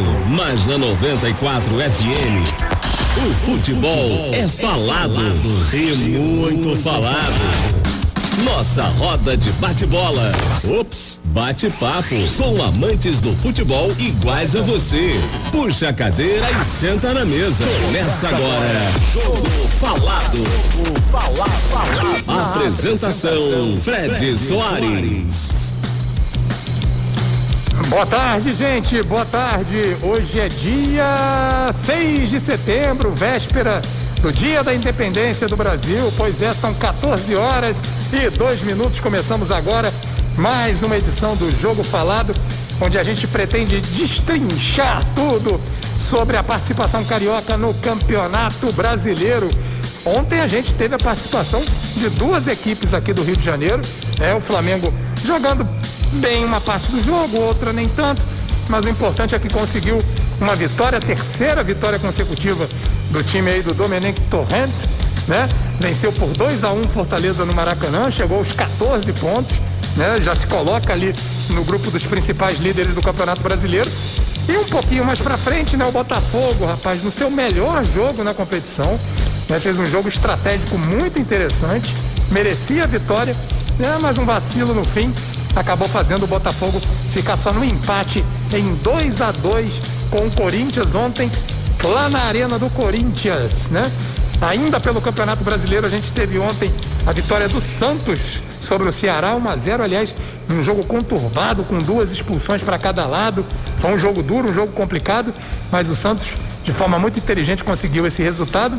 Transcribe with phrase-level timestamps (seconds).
[0.00, 2.70] falado, mas na 94 FM
[3.16, 5.20] o futebol é falado
[5.72, 7.80] e muito falado.
[8.44, 10.30] Nossa roda de bate-bola.
[10.78, 12.14] Ops, bate-papo.
[12.38, 15.20] Com amantes do futebol iguais a você.
[15.52, 17.64] Puxa a cadeira e senta na mesa.
[17.86, 18.92] Começa agora.
[19.12, 20.36] Jogo falado.
[20.36, 22.54] Jogo falado.
[22.56, 25.69] Apresentação: Fred Soares.
[27.90, 29.02] Boa tarde, gente.
[29.02, 29.82] Boa tarde.
[30.04, 33.82] Hoje é dia 6 de setembro, véspera
[34.22, 36.12] do Dia da Independência do Brasil.
[36.16, 37.78] Pois é, são 14 horas
[38.12, 39.00] e 2 minutos.
[39.00, 39.92] Começamos agora
[40.38, 42.32] mais uma edição do Jogo Falado,
[42.80, 49.50] onde a gente pretende destrinchar tudo sobre a participação carioca no Campeonato Brasileiro.
[50.06, 51.60] Ontem a gente teve a participação
[51.96, 53.80] de duas equipes aqui do Rio de Janeiro,
[54.20, 54.94] é o Flamengo
[55.24, 55.68] jogando
[56.14, 58.20] bem uma parte do jogo, outra nem tanto,
[58.68, 59.98] mas o importante é que conseguiu
[60.40, 62.68] uma vitória, a terceira vitória consecutiva
[63.10, 64.70] do time aí do Domenic Torrent,
[65.28, 65.48] né?
[65.78, 69.60] Venceu por 2 a 1 um Fortaleza no Maracanã, chegou aos 14 pontos,
[69.96, 70.20] né?
[70.22, 71.14] Já se coloca ali
[71.50, 73.90] no grupo dos principais líderes do Campeonato Brasileiro.
[74.48, 78.34] E um pouquinho mais para frente, né, o Botafogo, rapaz, no seu melhor jogo na
[78.34, 78.98] competição,
[79.48, 79.60] né?
[79.60, 81.92] Fez um jogo estratégico muito interessante,
[82.30, 83.34] merecia a vitória,
[83.78, 83.98] né?
[84.00, 85.12] Mas um vacilo no fim
[85.56, 90.94] acabou fazendo o Botafogo ficar só no empate em 2 a 2 com o Corinthians
[90.94, 91.30] ontem,
[91.84, 93.82] lá na Arena do Corinthians, né?
[94.42, 96.70] Ainda pelo Campeonato Brasileiro, a gente teve ontem
[97.06, 100.14] a vitória do Santos sobre o Ceará, 1 a 0 aliás,
[100.48, 103.44] um jogo conturbado, com duas expulsões para cada lado.
[103.78, 105.32] Foi um jogo duro, um jogo complicado,
[105.70, 108.78] mas o Santos, de forma muito inteligente, conseguiu esse resultado.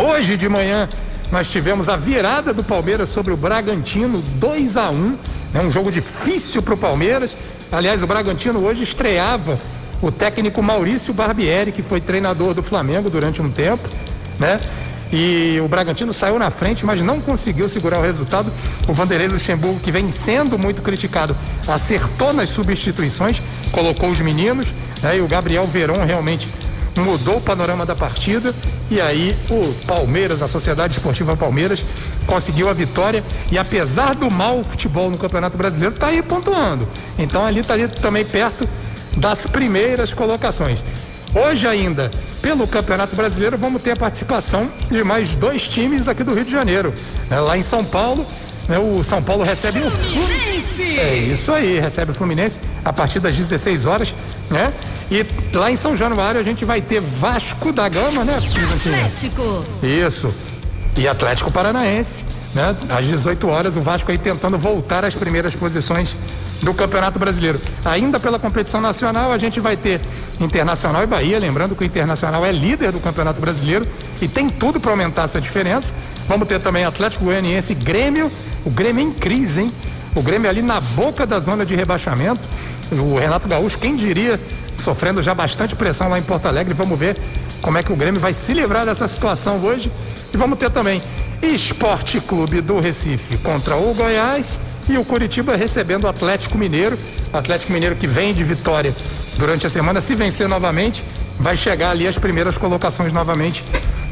[0.00, 0.88] Hoje de manhã,
[1.30, 5.16] nós tivemos a virada do Palmeiras sobre o Bragantino, 2 a 1
[5.54, 7.36] é um jogo difícil para o Palmeiras.
[7.70, 9.58] Aliás, o Bragantino hoje estreava
[10.00, 13.88] o técnico Maurício Barbieri, que foi treinador do Flamengo durante um tempo,
[14.38, 14.58] né?
[15.12, 18.50] E o Bragantino saiu na frente, mas não conseguiu segurar o resultado.
[18.88, 21.36] O Vanderlei Luxemburgo, que vem sendo muito criticado,
[21.68, 23.40] acertou nas substituições,
[23.70, 24.68] colocou os meninos,
[25.02, 25.18] né?
[25.18, 26.48] E o Gabriel Veron realmente
[26.96, 28.54] mudou o panorama da partida
[28.90, 31.82] e aí o Palmeiras, a Sociedade Esportiva Palmeiras,
[32.26, 36.86] conseguiu a vitória e apesar do mau futebol no Campeonato Brasileiro, está aí pontuando.
[37.18, 38.68] Então ali está ali também perto
[39.16, 40.84] das primeiras colocações.
[41.34, 42.10] Hoje ainda,
[42.42, 46.50] pelo Campeonato Brasileiro, vamos ter a participação de mais dois times aqui do Rio de
[46.50, 46.92] Janeiro.
[47.30, 48.26] É, lá em São Paulo,
[48.68, 50.98] né, o São Paulo recebe o Fluminense.
[50.98, 54.14] É isso aí, recebe o Fluminense a partir das 16 horas,
[54.50, 54.72] né?
[55.10, 58.34] E lá em São Januário a gente vai ter Vasco da Gama, né?
[58.34, 59.64] Atlético.
[59.82, 60.34] Isso.
[60.96, 62.76] E Atlético Paranaense, né?
[62.90, 66.14] Às 18 horas o Vasco aí tentando voltar às primeiras posições
[66.62, 67.58] do Campeonato Brasileiro.
[67.84, 70.00] Ainda pela competição nacional, a gente vai ter
[70.38, 73.86] Internacional e Bahia, lembrando que o Internacional é líder do Campeonato Brasileiro
[74.20, 75.94] e tem tudo para aumentar essa diferença.
[76.28, 78.30] Vamos ter também Atlético Goianiense e Grêmio,
[78.64, 79.72] o Grêmio em crise, hein?
[80.14, 82.40] O Grêmio ali na boca da zona de rebaixamento.
[82.92, 84.38] O Renato Gaúcho, quem diria,
[84.76, 86.74] sofrendo já bastante pressão lá em Porto Alegre.
[86.74, 87.16] Vamos ver
[87.60, 89.90] como é que o Grêmio vai se livrar dessa situação hoje.
[90.32, 91.00] E vamos ter também
[91.42, 96.98] Esporte Clube do Recife contra o Goiás e o Curitiba recebendo o Atlético Mineiro.
[97.32, 98.92] O Atlético Mineiro que vem de vitória
[99.38, 101.02] durante a semana, se vencer novamente,
[101.38, 103.64] vai chegar ali às primeiras colocações novamente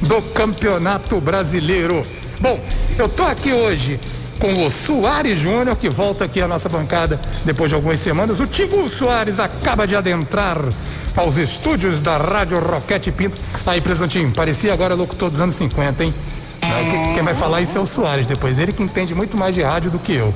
[0.03, 2.03] do Campeonato Brasileiro.
[2.41, 2.59] Bom,
[2.99, 4.01] eu tô aqui hoje
[4.41, 8.41] com o Soares Júnior, que volta aqui à nossa bancada depois de algumas semanas.
[8.41, 10.59] O Tigo Soares acaba de adentrar
[11.15, 13.37] aos estúdios da Rádio Roquete Pinto.
[13.67, 16.15] Aí, presentinho, parecia agora locutor dos anos 50, hein?
[17.15, 18.59] Quem vai falar isso é o Soares depois.
[18.59, 20.33] Ele que entende muito mais de rádio do que eu.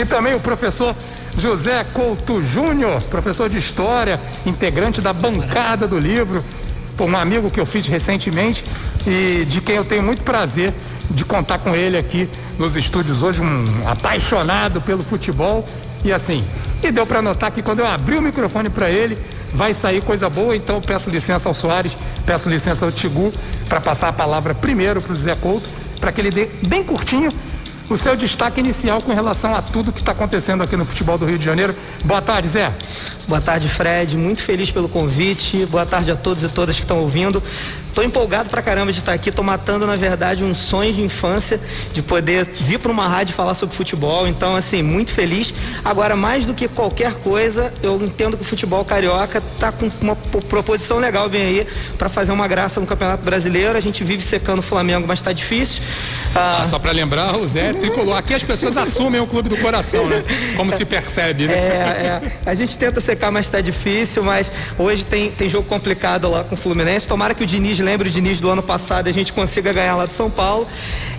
[0.00, 0.94] E também o professor
[1.38, 6.42] José Couto Júnior, professor de História, integrante da bancada do livro,
[6.98, 8.64] um amigo que eu fiz recentemente
[9.06, 10.72] e de quem eu tenho muito prazer
[11.10, 12.28] de contar com ele aqui
[12.58, 15.64] nos estúdios hoje, um apaixonado pelo futebol
[16.04, 16.44] e assim.
[16.82, 19.16] E deu para notar que quando eu abri o microfone para ele,
[19.52, 23.32] vai sair coisa boa, então peço licença ao Soares, peço licença ao Tigu
[23.68, 25.68] para passar a palavra primeiro para o Zé Couto,
[26.00, 27.32] para que ele dê bem curtinho
[27.88, 31.24] o seu destaque inicial com relação a tudo que está acontecendo aqui no futebol do
[31.24, 31.74] Rio de Janeiro.
[32.04, 32.72] Boa tarde, Zé.
[33.28, 34.16] Boa tarde, Fred.
[34.16, 35.66] Muito feliz pelo convite.
[35.66, 37.42] Boa tarde a todos e todas que estão ouvindo.
[37.92, 39.32] Tô empolgado pra caramba de estar aqui.
[39.32, 41.58] Tô matando, na verdade, um sonho de infância
[41.92, 44.28] de poder vir para uma rádio falar sobre futebol.
[44.28, 45.52] Então, assim, muito feliz.
[45.82, 50.14] Agora, mais do que qualquer coisa, eu entendo que o futebol carioca tá com uma
[50.14, 53.76] proposição legal bem aí para fazer uma graça no Campeonato Brasileiro.
[53.78, 55.82] A gente vive secando o Flamengo, mas tá difícil.
[56.34, 58.18] Ah, ah só para lembrar, o Zé é tricolor.
[58.18, 60.22] Aqui as pessoas assumem o clube do coração, né?
[60.54, 61.54] Como se percebe, né?
[61.54, 62.32] É, é.
[62.44, 66.54] A gente tenta explicar, mas tá difícil, mas hoje tem, tem jogo complicado lá com
[66.54, 67.08] o Fluminense.
[67.08, 69.96] Tomara que o Diniz lembre o Diniz do ano passado e a gente consiga ganhar
[69.96, 70.66] lá do São Paulo.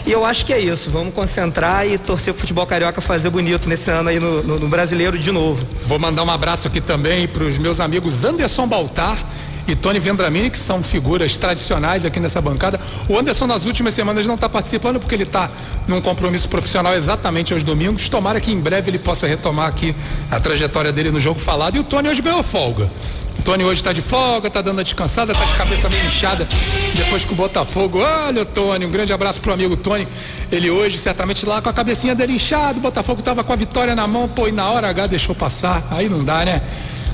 [0.06, 0.90] E eu acho que é isso.
[0.92, 4.68] Vamos concentrar e torcer pro futebol carioca fazer bonito nesse ano aí no, no, no
[4.68, 5.66] brasileiro de novo.
[5.88, 9.18] Vou mandar um abraço aqui também para os meus amigos Anderson Baltar
[9.68, 12.80] e Tony Vendramini, que são figuras tradicionais aqui nessa bancada.
[13.10, 15.50] O Anderson, nas últimas semanas, não está participando porque ele está
[15.88, 18.08] num compromisso profissional exatamente aos domingos.
[18.08, 19.94] Tomara que em breve ele possa retomar aqui
[20.32, 21.76] a trajetória dele no jogo falado.
[21.76, 22.88] E o Tony hoje ganhou folga.
[23.40, 26.48] O Tony hoje está de folga, está dando a descansada, está de cabeça meio inchada
[26.96, 28.00] depois que o Botafogo.
[28.00, 30.08] Olha, Tony, um grande abraço pro amigo Tony.
[30.52, 33.96] Ele hoje, certamente lá com a cabecinha dele inchada, o Botafogo estava com a vitória
[33.96, 35.86] na mão, pô, e na hora H deixou passar.
[35.92, 36.62] Aí não dá, né?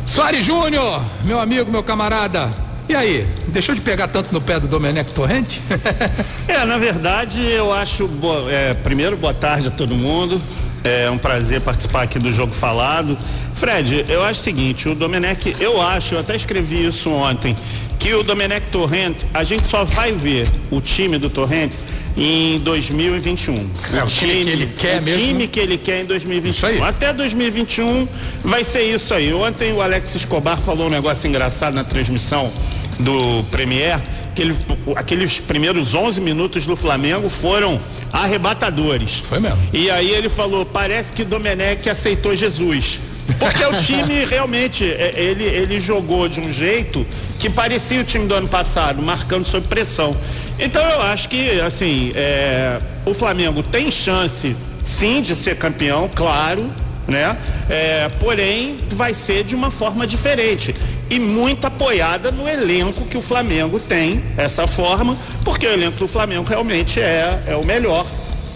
[0.05, 2.49] Soares Júnior, meu amigo, meu camarada.
[2.87, 5.61] E aí, deixou de pegar tanto no pé do Domenech Torrente?
[6.47, 8.09] é, na verdade, eu acho.
[8.51, 10.39] É, primeiro, boa tarde a todo mundo.
[10.83, 13.17] É um prazer participar aqui do Jogo Falado.
[13.63, 17.55] Fred, eu acho o seguinte, o Domenech, eu acho, eu até escrevi isso ontem,
[17.97, 21.77] que o Domenech Torrente, a gente só vai ver o time do Torrente
[22.17, 23.55] em 2021.
[23.93, 25.21] É o, time, que ele quer o mesmo.
[25.21, 26.83] time que ele quer em 2021.
[26.83, 28.05] Até 2021
[28.43, 29.33] vai ser isso aí.
[29.33, 32.51] Ontem o Alex Escobar falou um negócio engraçado na transmissão
[32.99, 33.97] do Premier,
[34.35, 34.57] que ele,
[34.97, 37.77] aqueles primeiros 11 minutos do Flamengo foram
[38.11, 39.19] arrebatadores.
[39.19, 39.57] Foi mesmo.
[39.71, 43.12] E aí ele falou: parece que Domenech aceitou Jesus.
[43.39, 47.05] Porque o time realmente, é, ele, ele jogou de um jeito
[47.39, 50.15] que parecia o time do ano passado, marcando sob pressão.
[50.59, 56.69] Então eu acho que, assim, é, o Flamengo tem chance, sim, de ser campeão, claro,
[57.07, 57.35] né?
[57.69, 60.73] É, porém, vai ser de uma forma diferente
[61.09, 66.07] e muito apoiada no elenco que o Flamengo tem, essa forma, porque o elenco do
[66.07, 68.05] Flamengo realmente é, é o melhor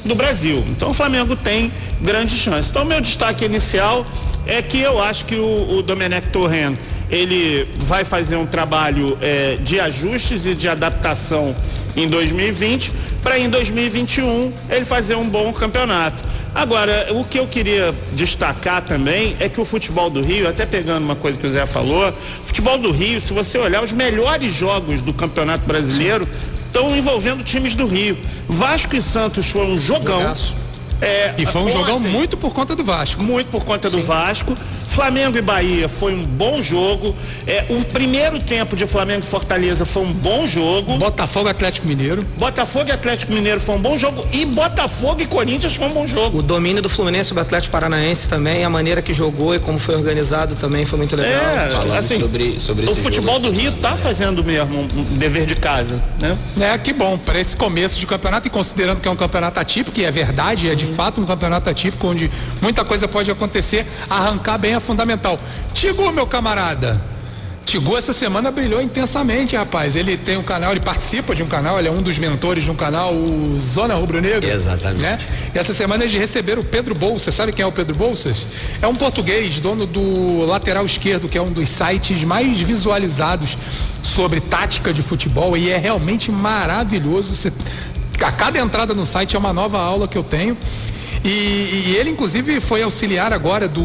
[0.06, 0.64] do Brasil.
[0.70, 1.72] Então o Flamengo tem
[2.02, 2.70] grande chance.
[2.70, 4.06] Então meu destaque inicial
[4.48, 6.78] é que eu acho que o, o Domenech Torrent
[7.10, 11.56] ele vai fazer um trabalho é, de ajustes e de adaptação
[11.96, 12.92] em 2020
[13.24, 16.24] para em 2021 ele fazer um bom campeonato.
[16.54, 21.04] Agora, o que eu queria destacar também é que o futebol do Rio, até pegando
[21.04, 25.02] uma coisa que o Zé falou, futebol do Rio, se você olhar os melhores jogos
[25.02, 26.28] do Campeonato Brasileiro
[26.68, 28.18] estão envolvendo times do Rio.
[28.48, 30.22] Vasco e Santos foi um jogão.
[30.22, 30.67] Jogaço
[31.02, 33.24] é, e foi um ontem, jogão muito por conta do Vasco.
[33.24, 33.98] Muito por conta Sim.
[33.98, 34.56] do Vasco.
[34.98, 37.16] Flamengo e Bahia foi um bom jogo.
[37.46, 40.98] É, o primeiro tempo de Flamengo e Fortaleza foi um bom jogo.
[40.98, 42.26] Botafogo Atlético Mineiro.
[42.36, 44.26] Botafogo e Atlético Mineiro foi um bom jogo.
[44.34, 46.40] E Botafogo e Corinthians foi um bom jogo.
[46.40, 49.78] O domínio do Fluminense sobre o Atlético Paranaense também, a maneira que jogou e como
[49.78, 51.46] foi organizado também foi muito legal.
[51.46, 55.58] É, Falando assim, sobre, sobre o futebol do Rio está fazendo mesmo um, dever de
[55.58, 56.36] casa, né?
[56.60, 59.94] É, que bom, para esse começo de campeonato e considerando que é um campeonato atípico,
[59.94, 60.72] que é verdade, Sim.
[60.72, 62.32] é de fato um campeonato atípico onde
[62.64, 65.38] muita coisa pode acontecer, arrancar bem é fundamental.
[65.74, 67.00] Tigo, meu camarada.
[67.68, 69.98] Tigu essa semana brilhou intensamente, rapaz.
[69.98, 72.72] Ele tem um canal, ele participa de um canal, ele é um dos mentores de
[72.72, 74.50] um canal, o Zona Rubro Negro.
[74.50, 75.02] Exatamente.
[75.02, 75.20] Né?
[75.54, 77.36] E essa semana eles receberam o Pedro Bolsas.
[77.36, 78.48] Sabe quem é o Pedro Bolsas?
[78.82, 83.58] É um português, dono do lateral esquerdo, que é um dos sites mais visualizados
[84.02, 87.36] sobre tática de futebol e é realmente maravilhoso.
[87.36, 87.52] Você,
[88.22, 90.56] a cada entrada no site é uma nova aula que eu tenho.
[91.24, 93.82] E, e, ele, inclusive, foi auxiliar agora do.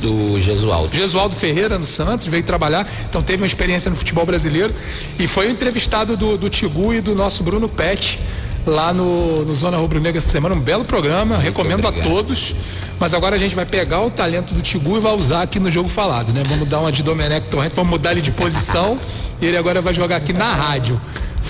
[0.00, 0.94] Do Gesualdo.
[0.94, 4.72] Gesualdo Ferreira no Santos, veio trabalhar, então teve uma experiência no futebol brasileiro.
[5.18, 8.18] E foi o entrevistado do, do Tigu e do nosso Bruno Pet
[8.66, 10.54] lá no, no Zona Rubro Negra essa semana.
[10.54, 12.06] Um belo programa, Muito recomendo obrigado.
[12.06, 12.54] a todos.
[12.98, 15.70] Mas agora a gente vai pegar o talento do Tigu e vai usar aqui no
[15.70, 16.44] jogo falado, né?
[16.46, 18.98] Vamos dar uma de Domenech Torrente, vamos mudar ele de posição
[19.40, 21.00] e ele agora vai jogar aqui na rádio.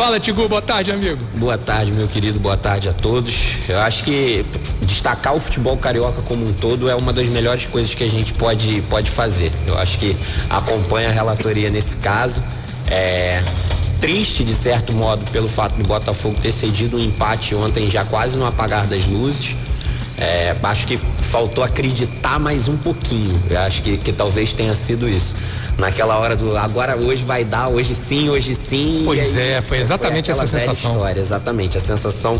[0.00, 1.18] Fala, Tigu, boa tarde, amigo.
[1.36, 3.68] Boa tarde, meu querido, boa tarde a todos.
[3.68, 4.42] Eu acho que
[4.86, 8.32] destacar o futebol carioca como um todo é uma das melhores coisas que a gente
[8.32, 9.52] pode, pode fazer.
[9.66, 10.16] Eu acho que
[10.48, 12.42] acompanha a relatoria nesse caso.
[12.90, 13.42] É
[14.00, 18.38] triste, de certo modo, pelo fato de Botafogo ter cedido um empate ontem, já quase
[18.38, 19.54] no apagar das luzes.
[20.16, 23.38] É, acho que faltou acreditar mais um pouquinho.
[23.50, 25.36] Eu acho que, que talvez tenha sido isso
[25.80, 29.02] naquela hora do agora hoje vai dar, hoje sim, hoje sim.
[29.04, 30.92] Pois aí, é, foi exatamente foi essa sensação.
[30.92, 32.38] História, exatamente, a sensação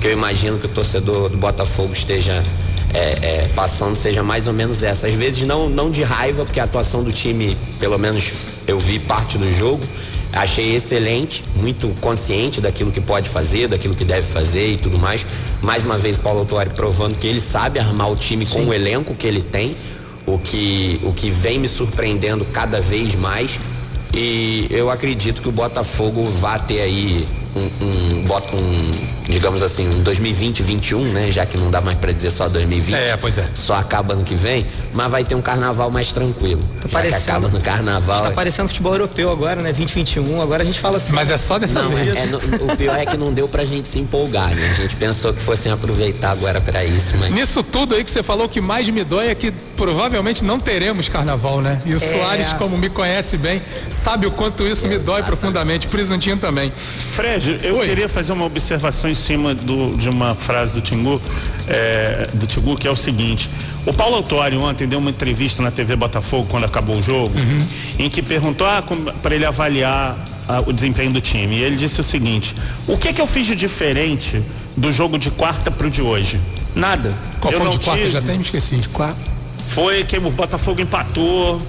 [0.00, 2.32] que eu imagino que o torcedor do Botafogo esteja
[2.94, 5.08] é, é, passando seja mais ou menos essa.
[5.08, 8.30] Às vezes não, não de raiva, porque a atuação do time, pelo menos
[8.68, 9.82] eu vi parte do jogo,
[10.32, 15.24] achei excelente, muito consciente daquilo que pode fazer, daquilo que deve fazer e tudo mais.
[15.62, 18.52] Mais uma vez, Paulo Autori provando que ele sabe armar o time Sim.
[18.52, 19.74] com o elenco que ele tem
[20.26, 23.58] o que, o que vem me surpreendendo cada vez mais.
[24.14, 28.90] E eu acredito que o Botafogo vai ter aí um, um, bota um,
[29.28, 31.30] digamos assim, um 2020, 21, né?
[31.30, 32.94] Já que não dá mais para dizer só 2020.
[32.94, 33.46] É, pois é.
[33.54, 36.62] Só acaba ano que vem, mas vai ter um carnaval mais tranquilo.
[36.80, 38.22] Tá parecendo, acaba no carnaval.
[38.22, 38.32] Tá é...
[38.32, 39.72] parecendo futebol europeu agora, né?
[39.72, 41.12] 2021, agora a gente fala assim.
[41.12, 42.16] Mas é só dessa não, vez.
[42.16, 44.70] É, é, o pior é que não deu pra gente se empolgar, né?
[44.70, 47.32] A gente pensou que fossem aproveitar agora para isso, mas.
[47.32, 50.58] Nisso tudo aí que você falou, o que mais me dói é que provavelmente não
[50.58, 51.80] teremos carnaval, né?
[51.84, 51.98] E o é...
[51.98, 55.86] Soares, como me conhece bem, sabe o quanto isso me dói profundamente.
[55.86, 56.72] Presuntinho também.
[56.76, 57.88] Fred, eu Oi.
[57.88, 61.20] queria fazer uma observação em cima do, de uma frase do Tingu,
[61.68, 63.48] é, do Tingu, que é o seguinte.
[63.84, 67.66] O Paulo Autori ontem deu uma entrevista na TV Botafogo quando acabou o jogo, uhum.
[67.98, 68.84] em que perguntou ah,
[69.22, 70.16] para ele avaliar
[70.48, 71.56] ah, o desempenho do time.
[71.56, 72.54] E ele disse o seguinte:
[72.86, 74.40] o que que eu fiz de diferente
[74.76, 76.40] do jogo de quarta para o de hoje?
[76.74, 77.12] Nada.
[77.40, 78.10] Qual eu foi o de quarta?
[78.10, 78.76] Já até me esqueci.
[78.76, 79.20] De quarta.
[79.74, 81.60] Foi que o Botafogo empatou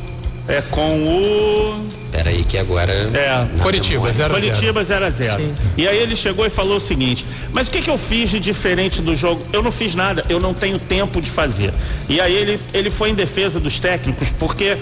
[0.47, 1.85] é, com o.
[2.11, 2.91] Peraí, que agora.
[2.91, 5.43] É, Curitiba 0 Curitiba 0 a 0
[5.77, 8.39] E aí ele chegou e falou o seguinte: Mas o que, que eu fiz de
[8.39, 9.41] diferente do jogo?
[9.53, 11.73] Eu não fiz nada, eu não tenho tempo de fazer.
[12.09, 14.77] E aí ele, ele foi em defesa dos técnicos, porque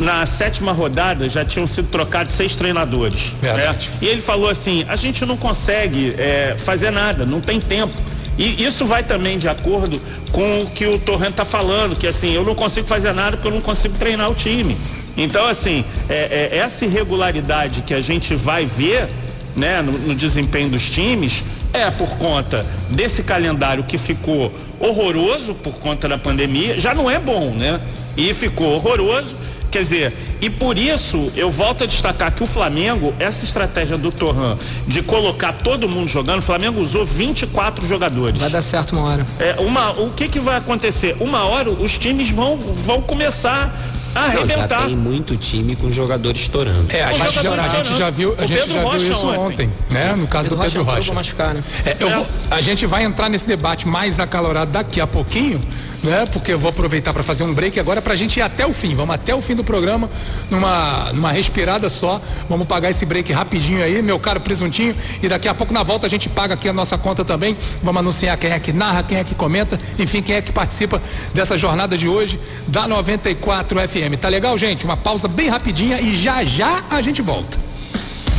[0.00, 3.32] na sétima rodada já tinham sido trocados seis treinadores.
[3.40, 3.76] Né?
[4.02, 7.94] E ele falou assim: a gente não consegue é, fazer nada, não tem tempo.
[8.36, 10.00] E isso vai também de acordo
[10.32, 13.46] com o que o Torrent está falando, que assim, eu não consigo fazer nada porque
[13.46, 14.76] eu não consigo treinar o time.
[15.16, 19.08] Então, assim, é, é, essa irregularidade que a gente vai ver
[19.56, 21.42] né, no, no desempenho dos times
[21.72, 27.18] é por conta desse calendário que ficou horroroso por conta da pandemia, já não é
[27.18, 27.80] bom, né?
[28.16, 29.44] E ficou horroroso
[29.74, 34.12] Quer dizer, e por isso eu volto a destacar que o Flamengo, essa estratégia do
[34.12, 34.56] Torran
[34.86, 38.40] de colocar todo mundo jogando, o Flamengo usou 24 jogadores.
[38.40, 39.26] Vai dar certo uma hora.
[39.40, 41.16] É, uma, o que que vai acontecer?
[41.18, 43.76] Uma hora os times vão, vão começar
[44.14, 44.56] arrebentar.
[44.56, 46.86] Não, já tem muito time com jogadores estourando.
[46.90, 49.70] É, a, gente já, a gente já, viu, a gente já viu isso ontem, ontem
[49.90, 50.14] né?
[50.16, 50.96] No caso Pedro do Pedro Rocha.
[50.98, 51.14] Rocha.
[51.14, 51.62] Machucar, né?
[51.86, 52.14] é, eu é.
[52.14, 55.62] Vou, a gente vai entrar nesse debate mais acalorado daqui a pouquinho,
[56.02, 56.26] né?
[56.32, 58.74] Porque eu vou aproveitar para fazer um break agora para a gente ir até o
[58.74, 58.94] fim.
[58.94, 60.08] Vamos até o fim do programa
[60.50, 62.20] numa numa respirada só.
[62.48, 66.06] Vamos pagar esse break rapidinho aí, meu caro presuntinho, e daqui a pouco na volta
[66.06, 67.56] a gente paga aqui a nossa conta também.
[67.82, 71.00] Vamos anunciar quem é que narra, quem é que comenta, enfim, quem é que participa
[71.32, 74.03] dessa jornada de hoje da 94 FM.
[74.04, 74.16] FM.
[74.20, 74.84] Tá legal, gente?
[74.84, 77.58] Uma pausa bem rapidinha e já já a gente volta.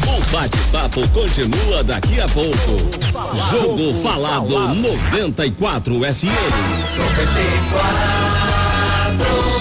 [0.08, 2.78] O bate-papo continua daqui a pouco.
[3.52, 6.28] Jogo Falado 94 FM.
[9.18, 9.55] 94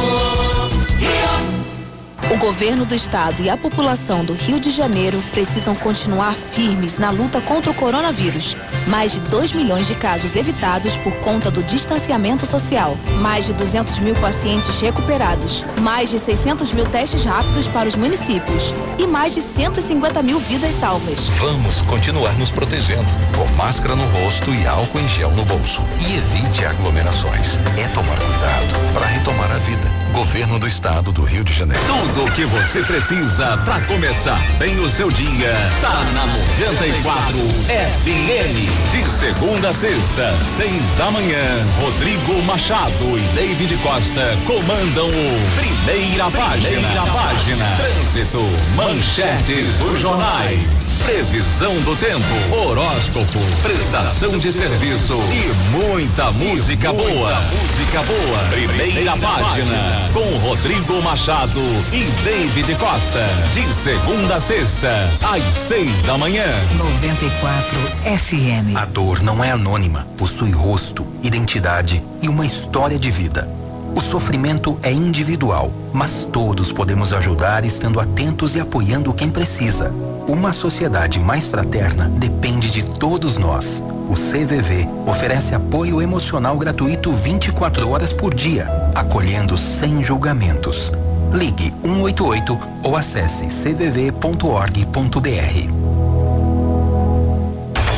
[2.33, 7.11] o governo do estado e a população do Rio de Janeiro precisam continuar firmes na
[7.11, 8.57] luta contra o coronavírus.
[8.87, 12.97] Mais de 2 milhões de casos evitados por conta do distanciamento social.
[13.21, 15.65] Mais de 200 mil pacientes recuperados.
[15.81, 18.75] Mais de 600 mil testes rápidos para os municípios.
[18.99, 21.29] E mais de 150 mil vidas salvas.
[21.39, 23.07] Vamos continuar nos protegendo.
[23.37, 25.83] Com máscara no rosto e álcool em gel no bolso.
[26.01, 27.59] E evite aglomerações.
[27.79, 29.94] É tomar cuidado para retomar a vida.
[30.15, 31.83] Governo do Estado do Rio de Janeiro.
[31.87, 38.93] Tudo o que você precisa para começar bem o seu dia tá na 94 FM.
[38.93, 46.31] De segunda a sexta, seis da manhã, Rodrigo Machado e David Costa comandam o Primeira,
[46.31, 47.07] Primeira Página.
[47.07, 47.65] Página.
[47.77, 50.65] Trânsito, manchetes dos jornais.
[51.05, 57.41] Previsão do tempo, horóscopo, prestação de serviço e muita música boa.
[57.53, 58.39] Música boa.
[58.51, 59.79] Primeira página
[60.13, 61.61] com Rodrigo Machado
[61.93, 63.25] e David Costa.
[63.53, 64.91] De segunda a sexta,
[65.23, 66.47] às seis da manhã.
[66.77, 67.79] 94
[68.19, 68.77] FM.
[68.77, 73.49] A dor não é anônima, possui rosto, identidade e uma história de vida.
[73.95, 79.95] O sofrimento é individual, mas todos podemos ajudar estando atentos e apoiando quem precisa.
[80.29, 83.85] Uma sociedade mais fraterna depende de todos nós.
[84.09, 90.93] O CVV oferece apoio emocional gratuito 24 horas por dia, acolhendo sem julgamentos.
[91.33, 94.85] Ligue 188 ou acesse cvv.org.br.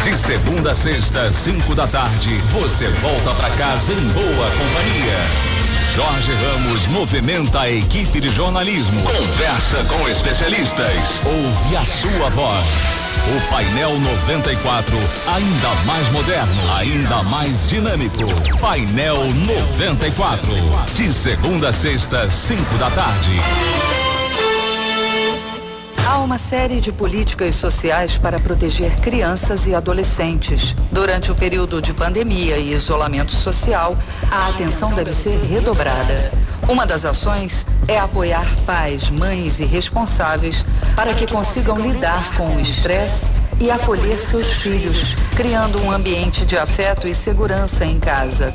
[0.05, 5.56] De segunda a sexta, 5 da tarde, você volta para casa em boa companhia.
[5.97, 9.01] Jorge Ramos movimenta a equipe de jornalismo.
[9.01, 11.25] Conversa com especialistas.
[11.25, 12.67] Ouve a sua voz.
[13.35, 14.95] O painel 94,
[15.27, 18.25] ainda mais moderno, ainda mais dinâmico.
[18.61, 20.53] Painel 94.
[20.95, 23.96] De segunda a sexta, 5 da tarde.
[26.09, 30.73] Há uma série de políticas sociais para proteger crianças e adolescentes.
[30.93, 33.99] Durante o período de pandemia e isolamento social,
[34.31, 36.33] a atenção deve ser redobrada.
[36.69, 42.61] Uma das ações é apoiar pais, mães e responsáveis para que consigam lidar com o
[42.61, 48.55] estresse e acolher seus filhos, criando um ambiente de afeto e segurança em casa.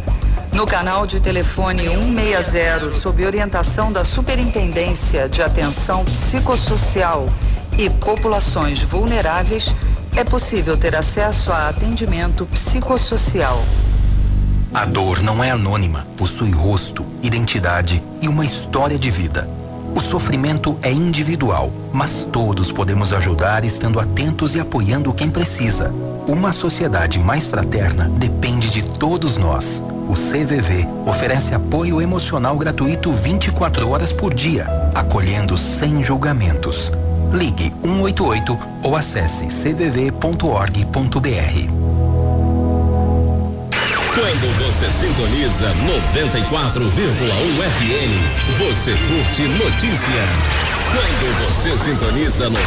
[0.54, 7.30] No canal de telefone 160, sob orientação da Superintendência de Atenção Psicossocial
[7.78, 9.74] e Populações Vulneráveis,
[10.16, 13.64] é possível ter acesso a atendimento psicossocial.
[14.74, 19.50] A dor não é anônima, possui rosto, identidade e uma história de vida.
[19.96, 25.94] O sofrimento é individual, mas todos podemos ajudar estando atentos e apoiando quem precisa.
[26.28, 29.84] Uma sociedade mais fraterna depende de todos nós.
[30.12, 36.92] O CVV oferece apoio emocional gratuito 24 horas por dia, acolhendo sem julgamentos.
[37.32, 40.12] Ligue 188 ou acesse cvv.org.br.
[44.42, 46.66] Quando você sintoniza 94,1
[47.78, 48.14] FM,
[48.58, 50.26] você curte notícia.
[50.92, 52.58] Quando você sintoniza 94,1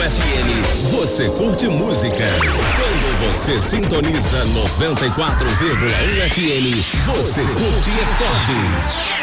[0.00, 0.48] FM,
[0.92, 2.24] você curte música.
[2.40, 6.72] Quando você sintoniza 94,1 FM,
[7.04, 8.52] você curte esporte.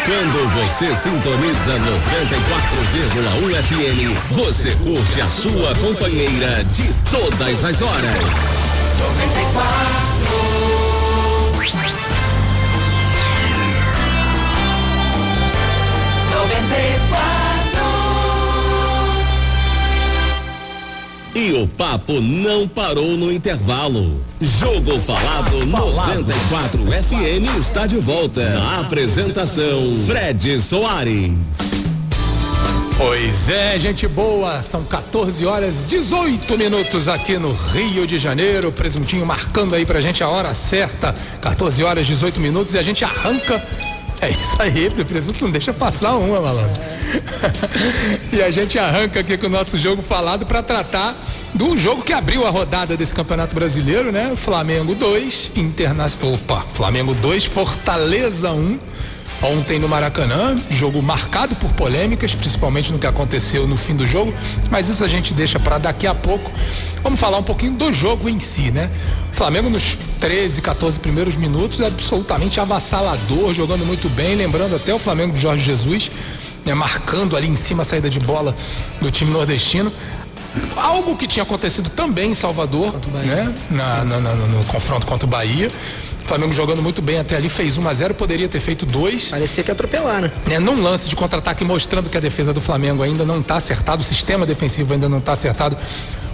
[0.06, 1.80] Quando você sintoniza
[3.40, 8.12] 94,1 FM, você curte a sua companheira de todas as horas.
[9.00, 10.71] 94
[21.34, 24.22] E o papo não parou no intervalo.
[24.42, 28.50] Jogo Falado 94 FM está de volta.
[28.50, 31.81] Na apresentação, Fred Soares.
[33.04, 38.72] Pois é, gente boa, são 14 horas 18 minutos aqui no Rio de Janeiro.
[38.72, 43.04] Presuntinho marcando aí pra gente a hora certa, 14 horas 18 minutos, e a gente
[43.04, 43.60] arranca
[44.22, 46.80] é isso aí, presunto não deixa passar uma, malandro.
[48.32, 51.16] e a gente arranca aqui com o nosso jogo falado para tratar
[51.56, 54.32] do jogo que abriu a rodada desse Campeonato Brasileiro, né?
[54.36, 56.36] Flamengo 2, Internacional.
[56.36, 58.60] Opa, Flamengo 2, Fortaleza 1.
[58.60, 58.80] Um.
[59.44, 64.32] Ontem no Maracanã, jogo marcado por polêmicas, principalmente no que aconteceu no fim do jogo,
[64.70, 66.52] mas isso a gente deixa para daqui a pouco.
[67.02, 68.88] Vamos falar um pouquinho do jogo em si, né?
[69.32, 75.00] O Flamengo nos 13, 14 primeiros minutos absolutamente avassalador, jogando muito bem, lembrando até o
[75.00, 76.12] Flamengo de Jorge Jesus,
[76.64, 78.56] né, marcando ali em cima a saída de bola
[79.02, 79.92] do time nordestino.
[80.76, 83.54] Algo que tinha acontecido também em Salvador, né?
[83.72, 85.72] Na, na, na, no confronto contra o Bahia.
[86.26, 89.30] Flamengo jogando muito bem até ali, fez 1 a 0 poderia ter feito dois.
[89.30, 90.32] Parecia que ia atropelar, né?
[90.50, 94.02] É, num lance de contra-ataque mostrando que a defesa do Flamengo ainda não está acertado,
[94.02, 95.78] o sistema defensivo ainda não está acertado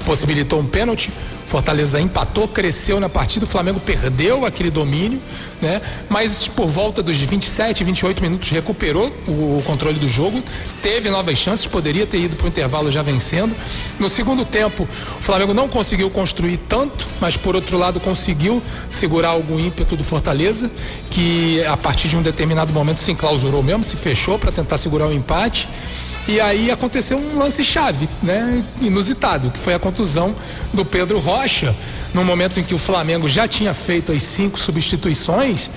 [0.07, 1.11] possibilitou um pênalti.
[1.45, 5.21] Fortaleza empatou, cresceu na partida, o Flamengo perdeu aquele domínio,
[5.61, 5.81] né?
[6.09, 10.41] Mas por volta dos 27, 28 minutos recuperou o, o controle do jogo,
[10.81, 13.55] teve novas chances, poderia ter ido para o intervalo já vencendo.
[13.99, 19.29] No segundo tempo, o Flamengo não conseguiu construir tanto, mas por outro lado conseguiu segurar
[19.29, 20.69] algum ímpeto do Fortaleza,
[21.11, 25.07] que a partir de um determinado momento se enclausurou mesmo, se fechou para tentar segurar
[25.07, 25.69] o empate.
[26.27, 28.61] E aí aconteceu um lance chave, né?
[28.81, 30.35] Inusitado, que foi a contusão
[30.73, 31.73] do Pedro Rocha,
[32.13, 35.69] no momento em que o Flamengo já tinha feito as cinco substituições.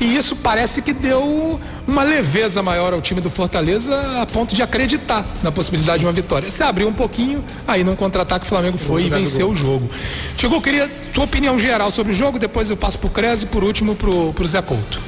[0.00, 4.62] E isso parece que deu uma leveza maior ao time do Fortaleza a ponto de
[4.62, 6.50] acreditar na possibilidade de uma vitória.
[6.50, 9.88] Se abriu um pouquinho, aí num contra-ataque o Flamengo foi e venceu o jogo.
[10.36, 13.64] Chegou, queria sua opinião geral sobre o jogo, depois eu passo pro Cres e por
[13.64, 15.00] último pro, pro Zé Couto.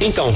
[0.00, 0.32] Então,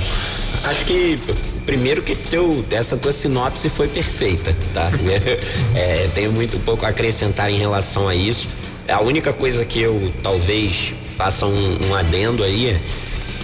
[0.65, 1.17] acho que
[1.65, 4.91] primeiro que teu, essa tua sinopse foi perfeita, tá?
[5.77, 8.49] é, tenho muito pouco a acrescentar em relação a isso.
[8.89, 12.81] A única coisa que eu talvez faça um, um adendo aí é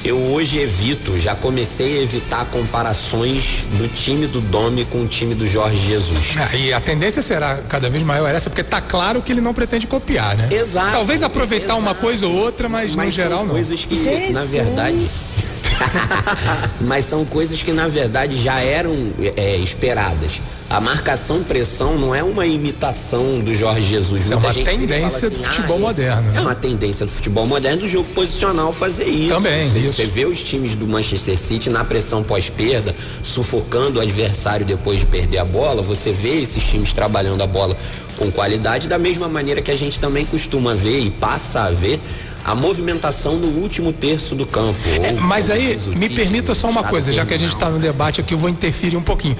[0.08, 5.34] eu hoje evito, já comecei a evitar comparações do time do Domi com o time
[5.34, 6.34] do Jorge Jesus.
[6.38, 9.52] Ah, e a tendência será cada vez maior essa, porque tá claro que ele não
[9.52, 10.48] pretende copiar, né?
[10.50, 10.92] Exato.
[10.92, 11.80] Talvez aproveitar exato.
[11.80, 13.54] uma coisa ou outra, mas, mas no geral não.
[13.54, 14.30] coisas que, Jesus.
[14.30, 14.96] na verdade,
[16.82, 18.92] Mas são coisas que na verdade já eram
[19.36, 20.40] é, esperadas.
[20.70, 24.22] A marcação pressão não é uma imitação do Jorge Jesus.
[24.22, 26.30] Isso é uma tendência assim, do futebol ah, moderno.
[26.30, 26.40] É né?
[26.42, 29.34] uma tendência do futebol moderno do jogo posicional fazer isso.
[29.34, 29.92] Também, você, isso.
[29.94, 35.06] Você vê os times do Manchester City na pressão pós-perda, sufocando o adversário depois de
[35.06, 35.80] perder a bola.
[35.80, 37.74] Você vê esses times trabalhando a bola
[38.18, 41.98] com qualidade da mesma maneira que a gente também costuma ver e passa a ver
[42.48, 44.78] a movimentação no último terço do campo.
[45.02, 48.22] É, mas aí, me permita só uma coisa, já que a gente está no debate
[48.22, 49.36] aqui, eu vou interferir um pouquinho.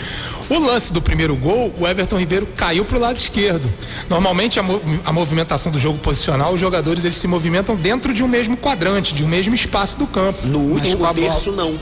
[0.50, 3.66] O lance do primeiro gol, o Everton Ribeiro caiu para o lado esquerdo.
[4.10, 4.64] Normalmente, a,
[5.06, 9.14] a, movimentação do jogo posicional, os jogadores eles se movimentam dentro de um mesmo quadrante,
[9.14, 10.46] de um mesmo espaço do campo.
[10.46, 11.74] No último terço, não.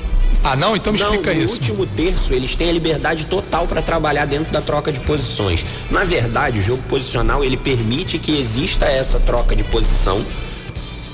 [0.45, 0.77] Ah, não?
[0.77, 1.55] Então me não, explica no isso.
[1.55, 5.67] No último terço, eles têm a liberdade total para trabalhar dentro da troca de posições.
[5.91, 10.25] Na verdade, o jogo posicional ele permite que exista essa troca de posição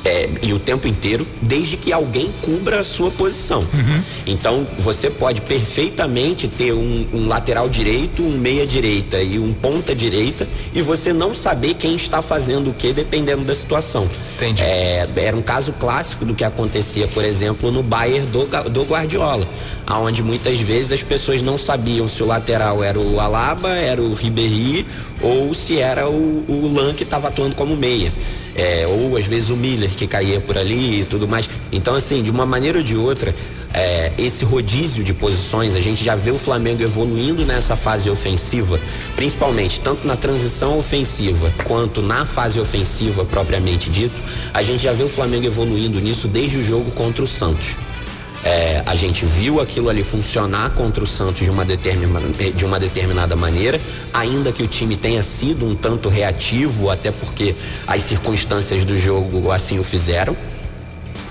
[0.04, 3.60] é, e o tempo inteiro, desde que alguém cubra a sua posição.
[3.60, 4.02] Uhum.
[4.26, 9.94] Então, você pode perfeitamente ter um, um, lateral direito, um meia direita e um ponta
[9.94, 14.08] direita e você não saber quem está fazendo o que dependendo da situação.
[14.36, 14.62] Entendi.
[14.62, 19.46] É, era um caso clássico do que acontecia, por exemplo, no Bayern do, do Guardiola,
[19.86, 24.14] aonde muitas vezes as pessoas não sabiam se o lateral era o Alaba, era o
[24.14, 24.86] Ribéry
[25.20, 28.12] ou se era o, o Lan que estava atuando como meia.
[28.54, 31.48] É, ou às vezes o Miller que caía por ali e tudo mais.
[31.70, 33.34] Então, assim, de uma maneira ou de outra,
[33.74, 38.78] é, esse rodízio de posições, a gente já vê o Flamengo evoluindo nessa fase ofensiva,
[39.16, 44.14] principalmente tanto na transição ofensiva quanto na fase ofensiva propriamente dito.
[44.52, 47.76] A gente já vê o Flamengo evoluindo nisso desde o jogo contra o Santos.
[48.44, 53.36] É, a gente viu aquilo ali funcionar contra o Santos de uma, de uma determinada
[53.36, 53.80] maneira,
[54.12, 57.54] ainda que o time tenha sido um tanto reativo, até porque
[57.86, 60.36] as circunstâncias do jogo assim o fizeram.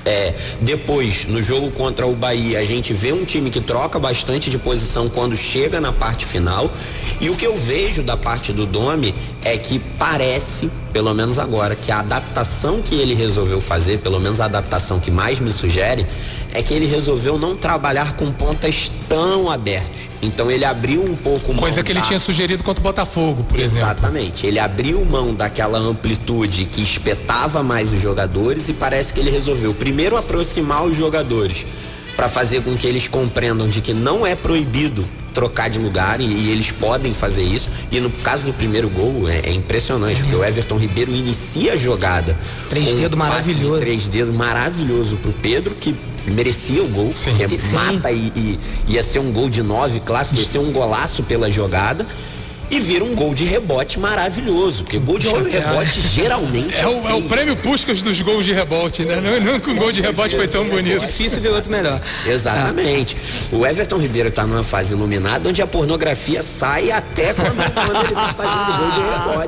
[0.03, 4.49] É, depois, no jogo contra o Bahia, a gente vê um time que troca bastante
[4.49, 6.69] de posição quando chega na parte final.
[7.19, 11.75] E o que eu vejo da parte do Domi é que parece, pelo menos agora,
[11.75, 16.05] que a adaptação que ele resolveu fazer, pelo menos a adaptação que mais me sugere,
[16.53, 20.11] é que ele resolveu não trabalhar com pontas tão abertas.
[20.21, 22.05] Então ele abriu um pouco Coisa que ele da...
[22.05, 23.63] tinha sugerido contra o Botafogo, por Exatamente.
[23.63, 23.91] exemplo.
[23.91, 24.47] Exatamente.
[24.47, 29.73] Ele abriu mão daquela amplitude que espetava mais os jogadores e parece que ele resolveu
[29.73, 31.65] primeiro aproximar os jogadores
[32.15, 36.26] para fazer com que eles compreendam de que não é proibido trocar de lugar e,
[36.26, 37.69] e, eles podem fazer isso.
[37.91, 41.76] E no caso do primeiro gol é, é impressionante, porque o Everton Ribeiro inicia a
[41.76, 42.38] jogada.
[42.69, 43.80] Três dedos um maravilhoso.
[43.80, 45.95] De três dedos maravilhoso pro Pedro, que
[46.28, 47.36] merecia o gol, Sim.
[47.38, 47.76] porque Sim.
[47.76, 51.52] mata e, e ia ser um gol de nove clássico, ia ser um golaço pela
[51.52, 52.06] jogada.
[52.71, 57.13] E vira um gol de rebote maravilhoso, porque gol de rebote geralmente É o, é
[57.15, 59.19] o prêmio Puskas dos gols de rebote, né?
[59.19, 61.05] Não, nunca um gol de rebote foi tão bonito.
[61.05, 61.99] Difícil ver outro melhor.
[62.25, 63.17] Exatamente.
[63.51, 68.15] O Everton Ribeiro está numa fase iluminada onde a pornografia sai até quando, quando ele
[68.15, 69.01] tá fazendo gol de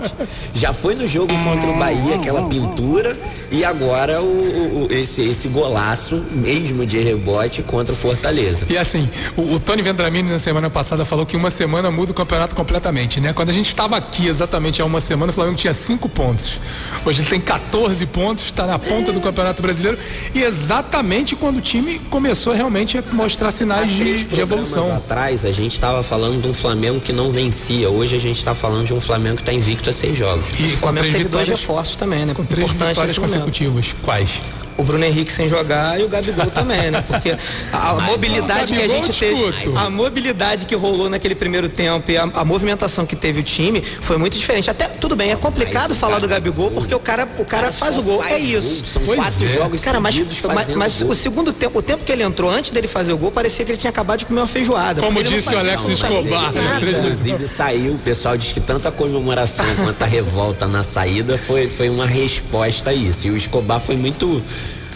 [0.03, 0.15] rebote.
[0.53, 3.17] Já foi no jogo contra o Bahia, aquela pintura,
[3.51, 8.65] e agora o, o- esse, esse golaço mesmo de rebote contra o Fortaleza.
[8.69, 12.13] E assim, o, o Tony Vendramini na semana passada falou que uma semana muda o
[12.13, 13.33] campeonato completamente, né?
[13.33, 16.59] Quando a gente estava aqui exatamente há uma semana, o Flamengo tinha cinco pontos.
[17.05, 19.97] Hoje ele tem 14 pontos, está na ponta do Campeonato Brasileiro.
[20.33, 24.93] E exatamente quando o time começou realmente a mostrar sinais de, de evolução.
[24.93, 27.89] atrás a gente estava falando de um Flamengo que não vencia.
[27.89, 30.45] Hoje a gente está falando de um Flamengo que está invicto a seis jogos.
[30.59, 32.33] E O com Flamengo três teve dois vitórias, reforços também, né?
[32.33, 33.95] com três Importante vitórias consecutivas.
[34.03, 34.41] Quais?
[34.77, 37.03] O Bruno Henrique sem jogar e o Gabigol também, né?
[37.07, 37.35] Porque
[37.71, 42.17] a, a mobilidade que a gente teve, a mobilidade que rolou naquele primeiro tempo e
[42.17, 44.69] a, a movimentação que teve o time foi muito diferente.
[44.69, 48.03] Até tudo bem, é complicado falar do Gabigol porque o cara, o cara faz o
[48.03, 48.83] gol, é isso.
[48.85, 49.47] São Pois quatro é.
[49.47, 50.15] jogos Cara, mas,
[50.53, 53.31] mas, mas o segundo tempo, o tempo que ele entrou antes dele fazer o gol,
[53.31, 55.01] parecia que ele tinha acabado de comer uma feijoada.
[55.01, 56.77] Como não disse o Alex absolutamente Escobar, né?
[56.79, 61.37] Três Inclusive saiu, o pessoal diz que tanto a comemoração quanto a revolta na saída
[61.37, 63.27] foi, foi uma resposta a isso.
[63.27, 64.41] E o Escobar foi muito,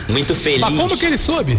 [0.10, 0.62] muito feliz.
[0.62, 1.58] Mas como que ele soube?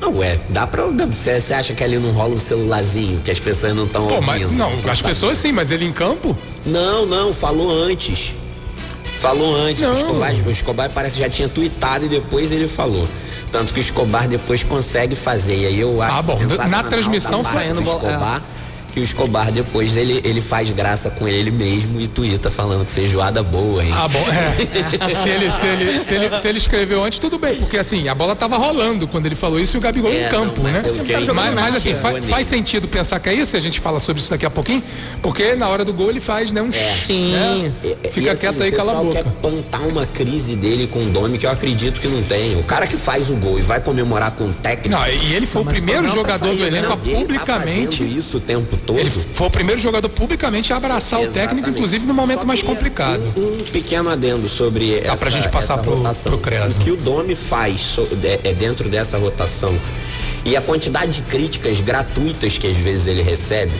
[0.00, 0.84] Não, é, dá pra.
[0.84, 4.22] Você acha que ali não rola um celularzinho, que as pessoas não estão ouvindo?
[4.26, 5.02] mas não, tão as sabendo?
[5.14, 6.36] pessoas sim, mas ele em campo?
[6.66, 8.34] Não, não, falou antes.
[9.20, 9.82] Falou antes.
[9.82, 9.92] Não.
[9.92, 13.08] O Escobar, o Escobar parece que já tinha tweetado e depois ele falou.
[13.50, 15.56] Tanto que o Escobar depois consegue fazer.
[15.56, 18.42] E aí eu acho Ah, bom, na transmissão da foi- Escobar.
[18.96, 22.92] Que o Escobar depois ele, ele faz graça com ele mesmo e tuita falando que
[22.92, 23.90] feijoada boa, hein?
[23.94, 24.54] Ah, bom, é.
[25.14, 28.14] se, ele, se, ele, se, ele, se ele escreveu antes, tudo bem, porque assim, a
[28.14, 30.82] bola tava rolando quando ele falou isso e o Gabigol É, em campo, não, né?
[30.82, 32.00] mas Mas, mas, assim, nada.
[32.00, 34.50] fa- faz sentido pensar que é isso, e a gente fala sobre isso daqui a
[34.50, 34.82] pouquinho,
[35.20, 37.32] porque na hora do gol ele faz, né, um Sim.
[37.32, 37.72] né?
[37.84, 39.12] E- e, Fica assim, quieto aí, o cala a boca.
[39.22, 42.56] quer plantar uma crise dele com o Domi que eu acredito que não tem.
[42.58, 44.98] O cara que faz o gol e vai comemorar com o técnico.
[44.98, 46.94] Não, e ele foi o Mas primeiro não pra jogador sair, do elenco né?
[46.94, 47.98] a tá publicamente.
[47.98, 48.98] fazendo isso o tempo todo.
[48.98, 51.70] ele foi o primeiro jogador publicamente a abraçar o técnico, Exatamente.
[51.70, 53.22] inclusive no momento mais complicado.
[53.36, 56.38] Um, um pequeno adendo sobre Dá essa, pra gente passar pro- rotação.
[56.38, 56.56] pro.
[56.56, 59.74] O que o Domi faz so- é, é dentro dessa rotação
[60.44, 63.72] e a quantidade de críticas gratuitas que às vezes ele recebe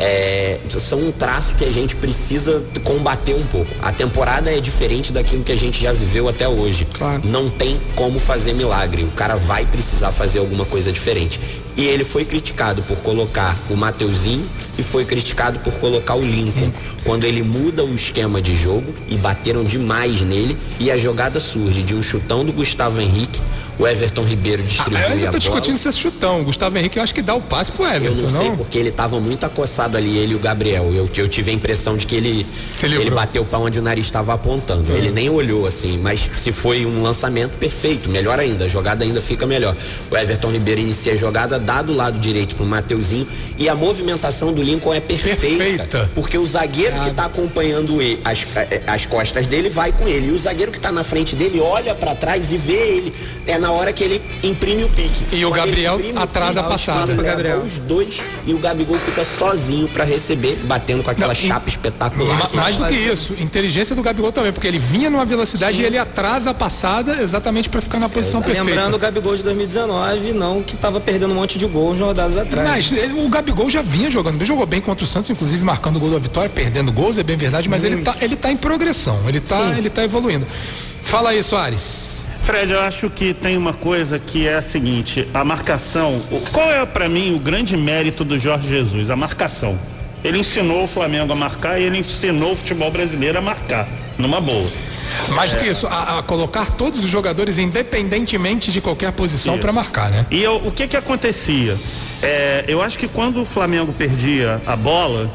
[0.00, 3.66] é, são um traço que a gente precisa combater um pouco.
[3.82, 6.86] A temporada é diferente daquilo que a gente já viveu até hoje.
[6.92, 7.22] Claro.
[7.24, 9.02] Não tem como fazer milagre.
[9.02, 11.40] O cara vai precisar fazer alguma coisa diferente.
[11.78, 14.44] E ele foi criticado por colocar o Mateuzinho
[14.76, 16.72] e foi criticado por colocar o Lincoln.
[17.04, 21.82] Quando ele muda o esquema de jogo e bateram demais nele e a jogada surge
[21.82, 23.40] de um chutão do Gustavo Henrique
[23.78, 25.88] o Everton Ribeiro distribui ah, eu ainda tô discutindo bola.
[25.88, 26.40] esse chutão.
[26.40, 28.38] O Gustavo Henrique, eu acho que dá o passe pro Everton, Eu não, não?
[28.38, 30.92] sei, porque ele tava muito acossado ali, ele e o Gabriel.
[30.92, 34.06] Eu, eu tive a impressão de que ele, Se ele bateu pra onde o nariz
[34.06, 34.90] estava apontando.
[34.92, 38.64] Ele nem olhou assim, mas se foi um lançamento, perfeito, melhor ainda.
[38.64, 39.76] A jogada ainda fica melhor.
[40.10, 43.26] O Everton Ribeiro inicia a jogada, dá do lado direito pro Mateuzinho
[43.58, 45.38] e a movimentação do Lincoln é perfeita.
[45.40, 46.10] Perfeita.
[46.14, 50.28] Porque o zagueiro que tá acompanhando ele, as, eh, as costas dele vai com ele.
[50.28, 53.12] E o zagueiro que tá na frente dele olha pra trás e vê ele.
[53.46, 55.24] É na hora que ele imprime o pique.
[55.36, 57.14] E o Quando ele Gabriel atrasa a passada.
[57.14, 57.58] Gabriel.
[57.58, 61.68] os dois e o Gabigol fica sozinho pra receber, batendo com aquela Não, e- chapa
[61.68, 62.36] espetacular.
[62.38, 65.84] Ma- mais do que isso, inteligência do Gabigol também, porque ele vinha numa velocidade e
[65.84, 68.68] ele atrasa a passada exatamente pra ficar na posição perfeita.
[68.70, 72.68] Lembrando o Gabigol de 2019, não que tava perdendo um monte de gols rodadas atrás.
[72.68, 75.96] Mas eh, o Gabigol já vinha jogando, bem, jogou bem contra o Santos, inclusive marcando
[75.96, 78.56] o gol da vitória, perdendo gols, é bem verdade, mas ele tá, ele tá em
[78.56, 80.46] progressão, ele tá, ele tá evoluindo.
[81.02, 82.24] Fala aí, Soares.
[82.48, 86.18] Fred, eu acho que tem uma coisa que é a seguinte: a marcação.
[86.50, 89.10] Qual é para mim o grande mérito do Jorge Jesus?
[89.10, 89.78] A marcação.
[90.24, 94.40] Ele ensinou o Flamengo a marcar e ele ensinou o futebol brasileiro a marcar, numa
[94.40, 94.66] boa.
[95.34, 99.70] Mais do que isso, a, a colocar todos os jogadores independentemente de qualquer posição pra
[99.70, 100.24] marcar, né?
[100.30, 101.76] E eu- o que que acontecia?
[102.22, 105.30] É, eu acho que quando o Flamengo perdia a bola,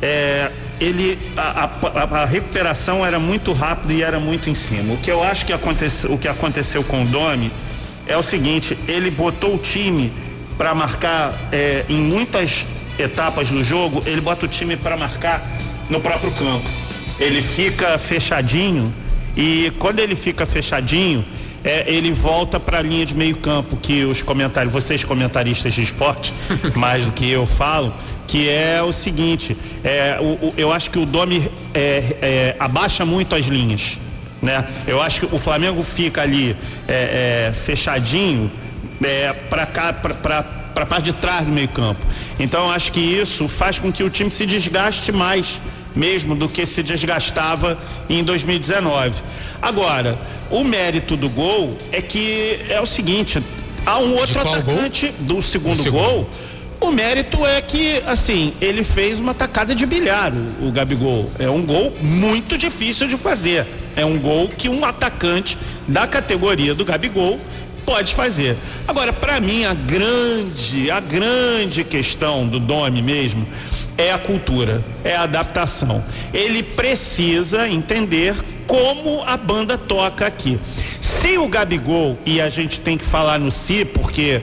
[0.00, 0.48] é,
[0.82, 4.94] ele a, a- a recuperação era muito rápida e era muito em cima.
[4.94, 7.50] O que eu acho que aconteceu, o que aconteceu com o Domi
[8.06, 10.12] é o seguinte: ele botou o time
[10.58, 12.64] para marcar é, em muitas
[12.98, 14.02] etapas do jogo.
[14.06, 15.40] Ele bota o time para marcar
[15.88, 16.68] no próprio campo.
[17.20, 18.92] Ele fica fechadinho
[19.36, 21.24] e quando ele fica fechadinho,
[21.64, 25.82] é, ele volta para a linha de meio campo que os comentários, vocês comentaristas de
[25.82, 26.32] esporte,
[26.74, 27.92] mais do que eu falo,
[28.32, 33.04] que é o seguinte, é, o- o- eu acho que o Domi é, é, abaixa
[33.04, 33.98] muito as linhas,
[34.40, 34.64] né?
[34.86, 36.56] Eu acho que o Flamengo fica ali
[36.88, 38.50] é, é, fechadinho
[39.50, 40.42] para cá, para
[40.72, 42.00] para parte de trás do meio campo.
[42.40, 45.60] Então eu acho que isso faz com que o time se desgaste mais
[45.94, 49.12] mesmo do que se desgastava em 2019.
[49.60, 50.18] Agora,
[50.50, 53.38] o mérito do gol é que é o seguinte,
[53.84, 54.54] há um outro qual gol?
[54.54, 56.02] atacante do segundo, Do segundo.
[56.02, 56.30] gol.
[56.82, 61.30] O mérito é que, assim, ele fez uma tacada de bilhar, o, o Gabigol.
[61.38, 63.64] É um gol muito difícil de fazer.
[63.94, 67.38] É um gol que um atacante da categoria do Gabigol
[67.86, 68.56] pode fazer.
[68.88, 73.46] Agora, para mim, a grande, a grande questão do Domi mesmo
[73.96, 76.04] é a cultura, é a adaptação.
[76.34, 78.34] Ele precisa entender
[78.66, 80.58] como a banda toca aqui.
[81.00, 84.42] Se o Gabigol, e a gente tem que falar no si, porque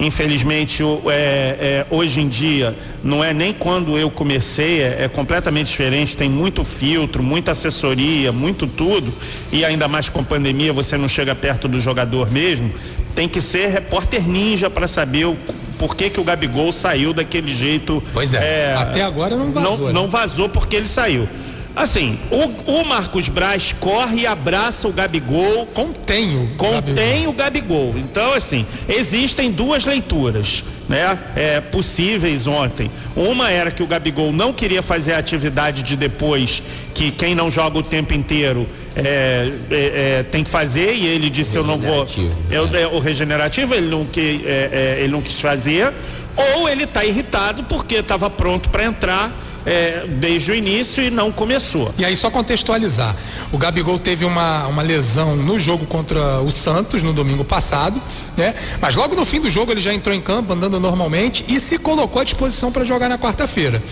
[0.00, 5.68] infelizmente é, é, hoje em dia não é nem quando eu comecei, é, é completamente
[5.68, 9.12] diferente, tem muito filtro, muita assessoria, muito tudo,
[9.52, 12.72] e ainda mais com pandemia você não chega perto do jogador mesmo,
[13.14, 15.36] tem que ser repórter ninja para saber o,
[15.78, 18.02] por que, que o Gabigol saiu daquele jeito.
[18.12, 19.92] Pois é, até agora não vazou, Não, né?
[19.92, 21.28] não vazou porque ele saiu.
[21.74, 27.94] Assim, o, o Marcos Braz corre e abraça o Gabigol Contém o contém o Gabigol.
[27.96, 31.16] Então, assim, existem duas leituras, né?
[31.36, 32.90] É, possíveis ontem.
[33.14, 36.62] Uma era que o Gabigol não queria fazer a atividade de depois,
[36.94, 39.74] que quem não joga o tempo inteiro é, é,
[40.18, 42.06] é, tem que fazer, e ele disse eu não vou.
[42.50, 45.92] Eu, é, o regenerativo ele não, que, é, é, ele não quis fazer,
[46.36, 49.30] ou ele está irritado porque estava pronto para entrar
[49.66, 51.92] é, desde o início e não começou.
[51.98, 53.14] E aí, só contextualizar:
[53.52, 58.00] o Gabigol teve uma, uma lesão no jogo contra o Santos no domingo passado,
[58.36, 58.54] né?
[58.80, 61.78] Mas logo no fim do jogo ele já entrou em campo andando normalmente e se
[61.78, 63.82] colocou à disposição para jogar na quarta-feira.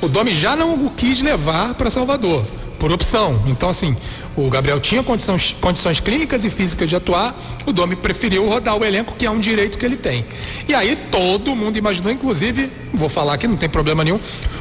[0.00, 2.44] O Domi já não o quis levar para Salvador.
[2.78, 3.42] Por opção.
[3.48, 3.96] Então, assim,
[4.46, 8.84] o Gabriel tinha condições, condições clínicas e físicas de atuar, o Domi preferiu rodar o
[8.84, 10.24] elenco, que é um direito que ele tem.
[10.68, 14.18] E aí todo mundo imaginou, inclusive, vou falar que não tem problema nenhum,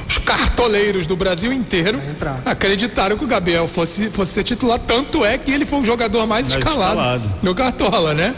[0.08, 2.00] os cartoleiros do Brasil inteiro
[2.46, 6.26] acreditaram que o Gabriel fosse, fosse ser titular, tanto é que ele foi o jogador
[6.28, 7.24] mais Mais escalado, escalado.
[7.44, 8.34] no Cartola, né?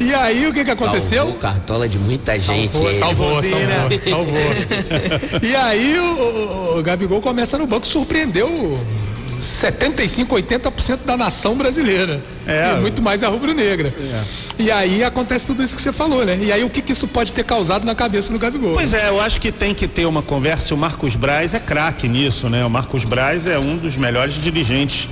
[0.00, 1.18] E aí o que que aconteceu?
[1.24, 2.72] Salvou cartola de muita gente.
[2.72, 2.98] Salvou, ele.
[2.98, 5.38] salvou, salvou, salvou.
[5.42, 6.02] E aí o,
[6.74, 8.78] o- o Gabigol começa no banco, surpreendeu
[9.40, 12.20] 75, 80% da nação brasileira.
[12.46, 12.74] É.
[12.76, 13.92] E muito mais a rubro-negra.
[14.58, 16.38] E aí acontece tudo isso que você falou, né?
[16.40, 18.74] E aí o que, que isso pode ter causado na cabeça do Gabigol?
[18.74, 20.72] Pois é, eu acho que tem que ter uma conversa.
[20.72, 22.64] e O Marcos Braz é craque nisso, né?
[22.64, 25.08] O Marcos Braz é um dos melhores dirigentes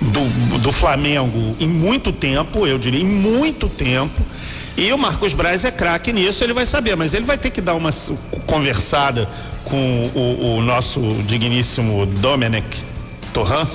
[0.00, 4.20] do, do Flamengo em muito tempo, eu diria, em muito tempo.
[4.76, 7.60] E o Marcos Braz é craque nisso, ele vai saber, mas ele vai ter que
[7.60, 7.90] dar uma
[8.46, 9.28] conversada
[9.64, 12.91] com o, o nosso digníssimo Domenech
[13.32, 13.66] Torran,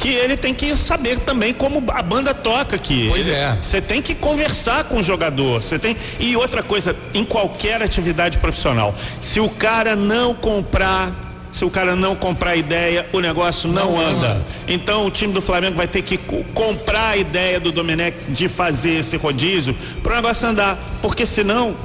[0.00, 3.06] que ele tem que saber também como a banda toca aqui.
[3.08, 3.56] Pois é.
[3.60, 8.38] Você tem que conversar com o jogador, você tem e outra coisa, em qualquer atividade
[8.38, 11.10] profissional, se o cara não comprar
[11.52, 14.28] se o cara não comprar ideia, o negócio não, não anda.
[14.28, 14.46] anda.
[14.66, 16.16] Então o time do Flamengo vai ter que
[16.54, 21.76] comprar a ideia do Domenech de fazer esse rodízio para o negócio andar, porque senão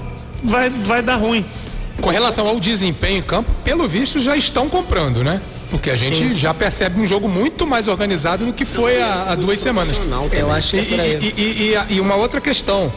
[0.42, 1.44] vai, vai dar ruim.
[2.02, 5.42] Com relação ao desempenho em campo, pelo visto já estão comprando, né?
[5.70, 6.36] Porque a gente Sim.
[6.36, 9.98] já percebe um jogo muito mais organizado do que foi há, há duas semanas.
[10.40, 12.92] Eu achei e, e, e, e, uma outra questão.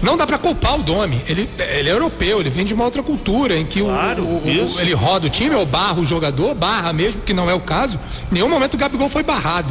[0.00, 1.20] Não dá para culpar o Domi.
[1.28, 4.76] Ele, ele é europeu, ele vem de uma outra cultura em que claro, o, o,
[4.76, 7.60] o, ele roda o time ou barra o jogador, barra mesmo, que não é o
[7.60, 7.98] caso.
[8.30, 9.68] Em nenhum momento o Gabigol foi barrado.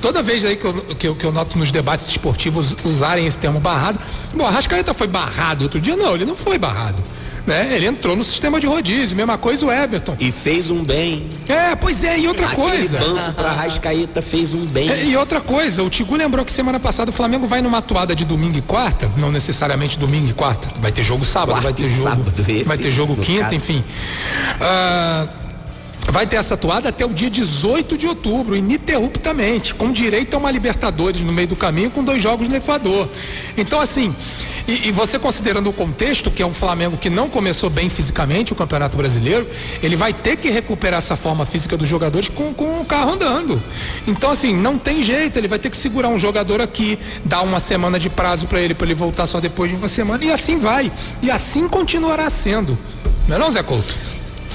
[0.00, 3.38] Toda vez aí que eu, que eu, que eu noto nos debates esportivos usarem esse
[3.38, 3.98] termo barrado,
[4.34, 7.02] bom, a Rascaeta foi barrado outro dia, não, ele não foi barrado
[7.48, 7.74] né?
[7.74, 10.16] Ele entrou no sistema de rodízio, mesma coisa o Everton.
[10.20, 11.26] E fez um bem.
[11.48, 12.98] É, pois é, e outra Aquele coisa.
[12.98, 14.88] banco pra Rascaeta fez um bem.
[14.90, 18.14] É, e outra coisa, o Tigu lembrou que semana passada o Flamengo vai numa atuada
[18.14, 21.72] de domingo e quarta, não necessariamente domingo e quarta, vai ter jogo sábado, Quarto vai
[21.72, 23.54] ter jogo, sábado, vai ter jogo quinta, caso.
[23.56, 23.82] enfim.
[24.60, 25.47] Uh,
[26.10, 30.50] vai ter essa atuada até o dia 18 de outubro, ininterruptamente, com direito a uma
[30.50, 33.08] Libertadores no meio do caminho, com dois jogos no Equador.
[33.56, 34.14] Então, assim,
[34.66, 38.52] e, e, você considerando o contexto, que é um Flamengo que não começou bem fisicamente
[38.52, 39.46] o Campeonato Brasileiro,
[39.82, 43.60] ele vai ter que recuperar essa forma física dos jogadores com, com o carro andando.
[44.06, 47.60] Então, assim, não tem jeito, ele vai ter que segurar um jogador aqui, dar uma
[47.60, 50.58] semana de prazo para ele, para ele voltar só depois de uma semana, e assim
[50.58, 50.92] vai.
[51.22, 52.76] E assim continuará sendo.
[53.26, 53.94] Não é não, Zé Couto?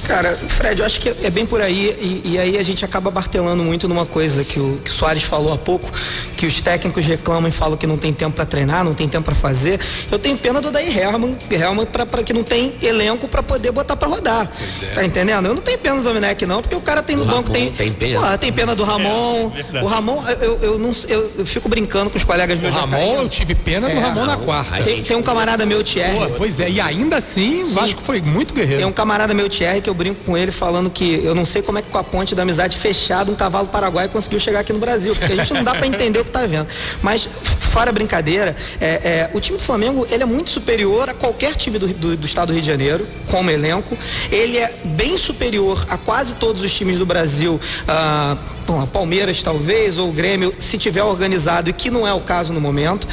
[0.06, 3.10] Cara, Fred, eu acho que é bem por aí e, e, aí a gente acaba
[3.10, 5.90] martelando muito numa coisa que o, que o Soares falou há pouco,
[6.36, 9.24] que os técnicos reclamam e falam que não tem tempo para treinar, não tem tempo
[9.24, 9.80] para fazer.
[10.10, 13.96] Eu tenho pena do Daí Herman, Herman para que não tem elenco para poder botar
[13.96, 14.50] para rodar.
[14.82, 14.86] É.
[14.94, 15.46] Tá entendendo?
[15.46, 17.52] Eu não tenho pena do Domenech não, porque o cara tem no o banco Ramon,
[17.52, 18.20] tem tem pena.
[18.20, 19.52] Pô, tem pena do Ramon.
[19.72, 22.74] É, o Ramon, eu, eu não eu, eu, fico brincando com os colegas meus.
[22.74, 24.82] O Ramon, eu tive pena do é, Ramon na quarta.
[24.82, 26.18] Tem, tem, um camarada meu Thierry.
[26.18, 28.78] Pô, pois é, e ainda assim, o Vasco foi muito guerreiro.
[28.78, 31.62] Tem um camarada meu Thierry que eu brinco com ele falando que eu não sei
[31.62, 34.72] como é que com a ponte da amizade fechada um cavalo paraguai conseguiu chegar aqui
[34.72, 36.66] no Brasil, porque a gente não dá para entender o que tá vendo.
[37.02, 37.28] Mas
[37.70, 41.78] fora brincadeira, é, é, o time do Flamengo ele é muito superior a qualquer time
[41.78, 43.96] do, do, do, estado do Rio de Janeiro, como elenco.
[44.30, 48.36] Ele é bem superior a quase todos os times do Brasil, ah,
[48.82, 52.52] a Palmeiras talvez, ou o Grêmio, se tiver organizado, e que não é o caso
[52.52, 53.06] no momento.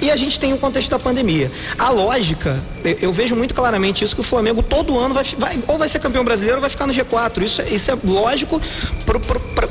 [0.00, 1.50] E a gente tem o contexto da pandemia.
[1.78, 5.58] A lógica, eu, eu vejo muito claramente isso, que o Flamengo todo ano vai, vai,
[5.66, 7.42] ou vai ser campeão brasileiro ou vai ficar no G4.
[7.42, 8.60] Isso, é, isso é lógico
[9.04, 9.20] pro,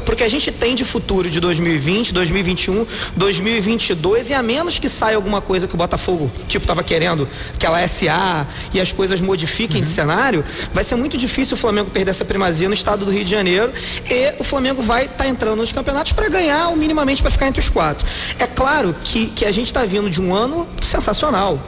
[0.06, 2.86] porque a gente tem de futuro de 2020, 2021,
[3.16, 7.86] 2022 e a menos que saia alguma coisa que o Botafogo, tipo, tava querendo, aquela
[7.88, 9.88] SA e as coisas modifiquem uhum.
[9.88, 13.26] de cenário, vai ser muito difícil o Flamengo perder essa primazia no estado do Rio
[13.26, 13.72] de Janeiro
[14.10, 17.48] e o Flamengo vai estar tá entrando nos campeonatos para ganhar ou minimamente para ficar
[17.48, 18.06] entre os quatro.
[18.40, 21.60] É claro que, que a gente está vindo de um ano sensacional.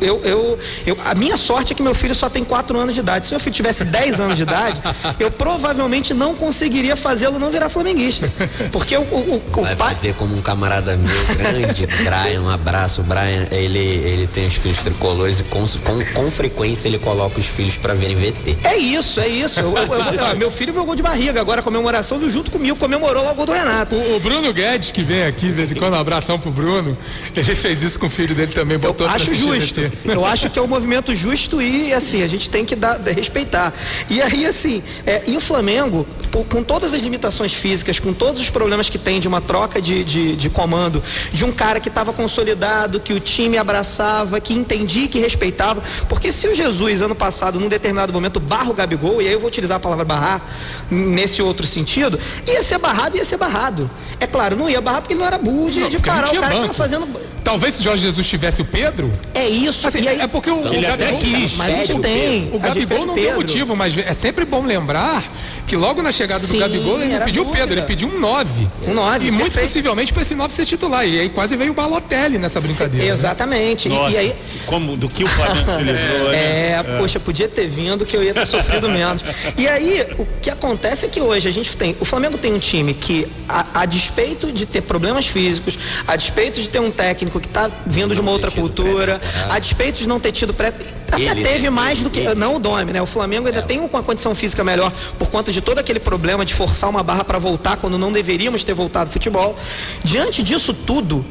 [0.00, 3.00] Eu, eu, eu, a minha sorte é que meu filho só tem quatro anos de
[3.00, 3.26] idade.
[3.26, 4.80] Se meu filho tivesse 10 anos de idade,
[5.18, 8.30] eu provavelmente não conseguiria fazê-lo não virar flamenguista.
[8.70, 9.94] Porque o, o, o, Vai pai...
[9.94, 14.78] fazer como um camarada meu grande, Brian, um abraço, Brian, ele, ele tem os filhos
[14.78, 18.56] tricolores e com, com, com frequência ele coloca os filhos para verem VT.
[18.64, 19.60] É isso, é isso.
[19.60, 23.28] Eu, eu, meu filho viu gol de barriga, agora a comemoração viu junto comigo, comemorou
[23.30, 23.96] o gol do Renato.
[23.96, 26.96] O, Bruno Guedes, que vem aqui de vez em quando, um abração pro Bruno,
[27.36, 29.80] ele fez isso com o filho dele também, botou Eu acho justo.
[30.04, 33.72] Eu acho que é um movimento justo e, assim, a gente tem que dar, respeitar.
[34.08, 36.06] E aí, assim, é, e o Flamengo,
[36.48, 40.04] com todas as limitações físicas, com todos os problemas que tem de uma troca de,
[40.04, 45.04] de, de comando, de um cara que estava consolidado, que o time abraçava, que entendia
[45.04, 45.82] e que respeitava.
[46.08, 49.40] Porque se o Jesus, ano passado, num determinado momento, barra o Gabigol, e aí eu
[49.40, 50.42] vou utilizar a palavra barrar
[50.90, 53.88] nesse outro sentido, ia ser barrado, ia ser barrado.
[54.20, 56.40] É claro, não ia barrar porque ele não era burro de, não, de parar o
[56.40, 56.62] cara banco.
[56.62, 57.08] que tá fazendo.
[57.42, 59.10] Talvez se Jorge Jesus tivesse o Pedro.
[59.34, 59.86] É isso.
[59.86, 61.56] Assim, aí, é porque o, o Gabigol quis.
[61.56, 62.48] Mas a gente tem.
[62.52, 65.22] O Gabigol não tem motivo, mas é sempre bom lembrar
[65.66, 68.18] que logo na chegada Sim, do Gabigol ele não pediu o Pedro, ele pediu um
[68.18, 68.68] 9.
[68.88, 69.26] Um 9.
[69.26, 69.66] E muito perfeito.
[69.66, 71.06] possivelmente para esse 9 ser titular.
[71.06, 73.06] E aí quase veio o Balotelli nessa brincadeira.
[73.06, 73.88] Sim, exatamente.
[73.88, 73.96] Né?
[74.08, 74.34] E, e, aí.
[74.66, 76.36] Como, do que o Flamengo se livrou, né?
[76.36, 79.22] É, é, poxa, podia ter vindo que eu ia ter sofrido menos.
[79.56, 81.96] E aí, o que acontece é que hoje a gente tem.
[82.00, 86.60] O Flamengo tem um time que, a, a despeito de ter problemas físicos, a despeito
[86.60, 90.20] de ter um técnico que está vindo de uma outra cultura, a despeito de não
[90.20, 90.72] ter tido pré.
[91.10, 92.20] Até ele, teve mais do que.
[92.20, 92.34] Ele.
[92.34, 93.00] Não o Dome, né?
[93.00, 93.62] O Flamengo ainda é.
[93.62, 97.24] tem uma condição física melhor por conta de todo aquele problema de forçar uma barra
[97.24, 99.56] para voltar quando não deveríamos ter voltado futebol.
[100.02, 101.24] Diante disso tudo,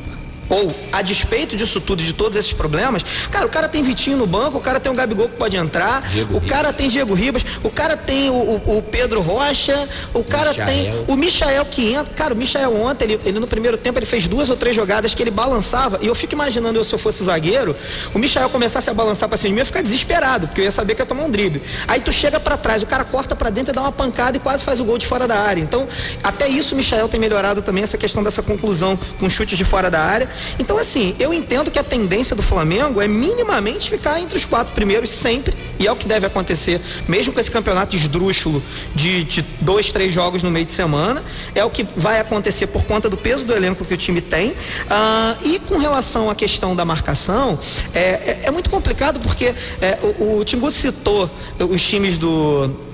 [0.49, 4.27] ou a despeito disso tudo, de todos esses problemas, cara, o cara tem Vitinho no
[4.27, 6.49] banco, o cara tem o Gabigol que pode entrar, Diego o Ribas.
[6.49, 10.67] cara tem Diego Ribas, o cara tem o, o, o Pedro Rocha, o cara Michael.
[10.67, 12.13] tem o Michael que entra.
[12.13, 15.13] Cara, o Michael ontem, ele, ele, no primeiro tempo, ele fez duas ou três jogadas
[15.13, 17.75] que ele balançava, e eu fico imaginando eu, se eu fosse zagueiro,
[18.13, 20.65] o Michael começasse a balançar pra cima de mim, eu ia ficar desesperado, porque eu
[20.65, 21.61] ia saber que ia tomar um drible.
[21.87, 24.39] Aí tu chega para trás, o cara corta para dentro e dá uma pancada e
[24.39, 25.61] quase faz o gol de fora da área.
[25.61, 25.87] Então,
[26.23, 29.89] até isso o Michael tem melhorado também, essa questão dessa conclusão com chutes de fora
[29.89, 30.27] da área.
[30.59, 34.73] Então, assim, eu entendo que a tendência do Flamengo é minimamente ficar entre os quatro
[34.73, 38.61] primeiros sempre, e é o que deve acontecer, mesmo com esse campeonato esdrúxulo
[38.95, 41.23] de, de dois, três jogos no meio de semana,
[41.55, 44.53] é o que vai acontecer por conta do peso do elenco que o time tem.
[44.89, 47.59] Ah, e com relação à questão da marcação,
[47.93, 51.29] é, é, é muito complicado porque é, o, o Timbu citou
[51.59, 52.93] os times do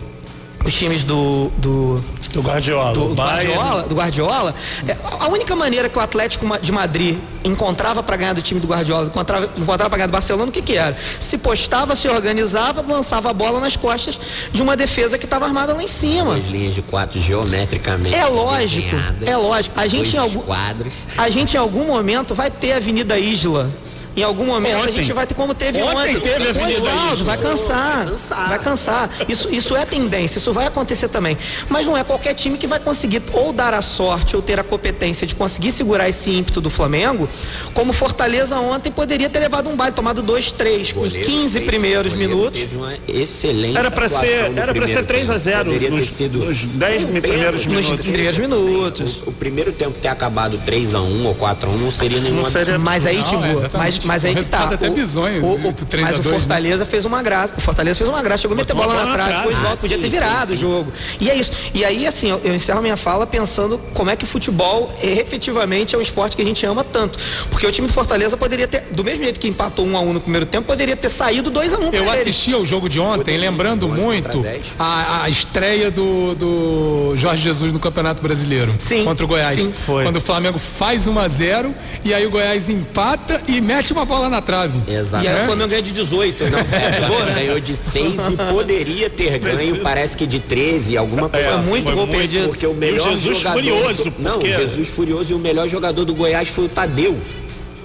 [0.65, 2.03] os times do, do
[2.33, 2.93] do Guardiola.
[2.93, 4.55] Do, do Guardiola, do Guardiola
[4.87, 8.67] é, a única maneira que o Atlético de Madrid encontrava para ganhar do time do
[8.67, 10.93] Guardiola, encontrava, encontrava para ganhar do Barcelona, o que que era?
[10.93, 14.19] Se postava, se organizava, lançava a bola nas costas
[14.51, 16.35] de uma defesa que estava armada lá em cima.
[16.35, 18.15] Duas linhas de quatro geometricamente.
[18.15, 19.79] É lógico, é lógico.
[19.79, 21.07] A gente, em algum, quadros.
[21.17, 23.69] a gente em algum momento vai ter a Avenida Isla
[24.15, 24.89] em algum momento ontem.
[24.89, 26.17] a gente vai ter como teve ontem.
[26.17, 26.19] ontem.
[26.19, 28.49] Teve Oswaldo, vai cansar, vai cansar.
[28.49, 29.09] Vai cansar.
[29.27, 31.37] Isso, isso é tendência, isso vai acontecer também.
[31.69, 34.63] Mas não é qualquer time que vai conseguir ou dar a sorte ou ter a
[34.63, 37.29] competência de conseguir segurar esse ímpeto do Flamengo,
[37.73, 42.59] como Fortaleza ontem poderia ter levado um baile, tomado dois, três, com 15 primeiros minutos.
[42.59, 46.63] Teve uma excelente Era para ser, era para ser 3 a 0 nos, sido nos
[46.63, 47.89] 10 primeiros minutos.
[47.89, 49.17] Nos primeiros minutos.
[49.25, 52.19] O, o, primeiro tempo ter acabado 3 a 1 ou 4 a 1 não seria
[52.19, 52.79] nenhuma não seria...
[52.79, 54.63] Mas aí, Timbu, mas, mas aí que tá.
[54.63, 55.43] até bizonho.
[55.43, 56.37] O, o, mas o né?
[56.37, 56.85] Fortaleza né?
[56.85, 57.53] fez uma graça.
[57.57, 58.41] O Fortaleza fez uma graça.
[58.41, 60.53] Chegou a meter bola na trave, depois ah, podia ter virado sim, sim.
[60.53, 60.93] o jogo.
[61.19, 61.51] E é isso.
[61.73, 65.95] E aí, assim, eu, eu encerro minha fala pensando como é que o futebol efetivamente
[65.95, 67.19] é um esporte que a gente ama tanto.
[67.49, 70.01] Porque o time do Fortaleza poderia ter, do mesmo jeito que empatou 1 um a
[70.01, 72.65] 1 um no primeiro tempo, poderia ter saído 2 a 1 um Eu assisti ao
[72.65, 74.43] jogo de ontem, lembrando muito
[74.77, 79.55] a, a estreia do, do Jorge Jesus no Campeonato Brasileiro sim, contra o Goiás.
[79.55, 80.03] Sim, foi.
[80.03, 84.05] Quando o Flamengo faz 1 a 0 e aí o Goiás empata e mete uma
[84.05, 84.79] bola na trave.
[84.87, 85.23] Exato.
[85.23, 86.43] E aí o Flamengo ganha de 18.
[86.45, 87.33] Não, é, né?
[87.35, 91.47] Ganhou de 6 e poderia ter ganho, parece que de 13, alguma coisa.
[91.47, 92.47] É, assim, muito gol perdido.
[92.47, 93.59] Porque o melhor o Jesus jogador.
[93.59, 94.21] Furioso, porque...
[94.21, 97.19] Não, Jesus Furioso e o melhor jogador do Goiás foi o Tadeu.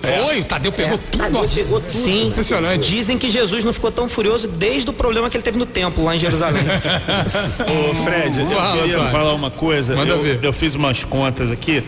[0.05, 0.19] É.
[0.19, 0.99] Foi, o Tadeu pegou é.
[1.11, 1.19] tudo.
[1.19, 1.93] Tadeu pegou tudo.
[1.93, 2.27] Sim.
[2.29, 2.89] Impressionante.
[2.89, 6.05] Dizem que Jesus não ficou tão furioso desde o problema que ele teve no templo
[6.05, 6.63] lá em Jerusalém.
[7.91, 9.97] Ô, Fred, eu Fala, queria falar uma coisa.
[9.97, 10.41] Manda eu, ver.
[10.43, 11.83] eu fiz umas contas aqui.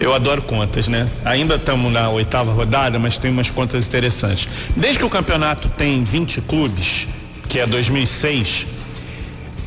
[0.00, 1.08] Eu adoro contas, né?
[1.24, 4.48] Ainda estamos na oitava rodada, mas tem umas contas interessantes.
[4.76, 7.08] Desde que o campeonato tem 20 clubes,
[7.48, 8.66] que é 2006,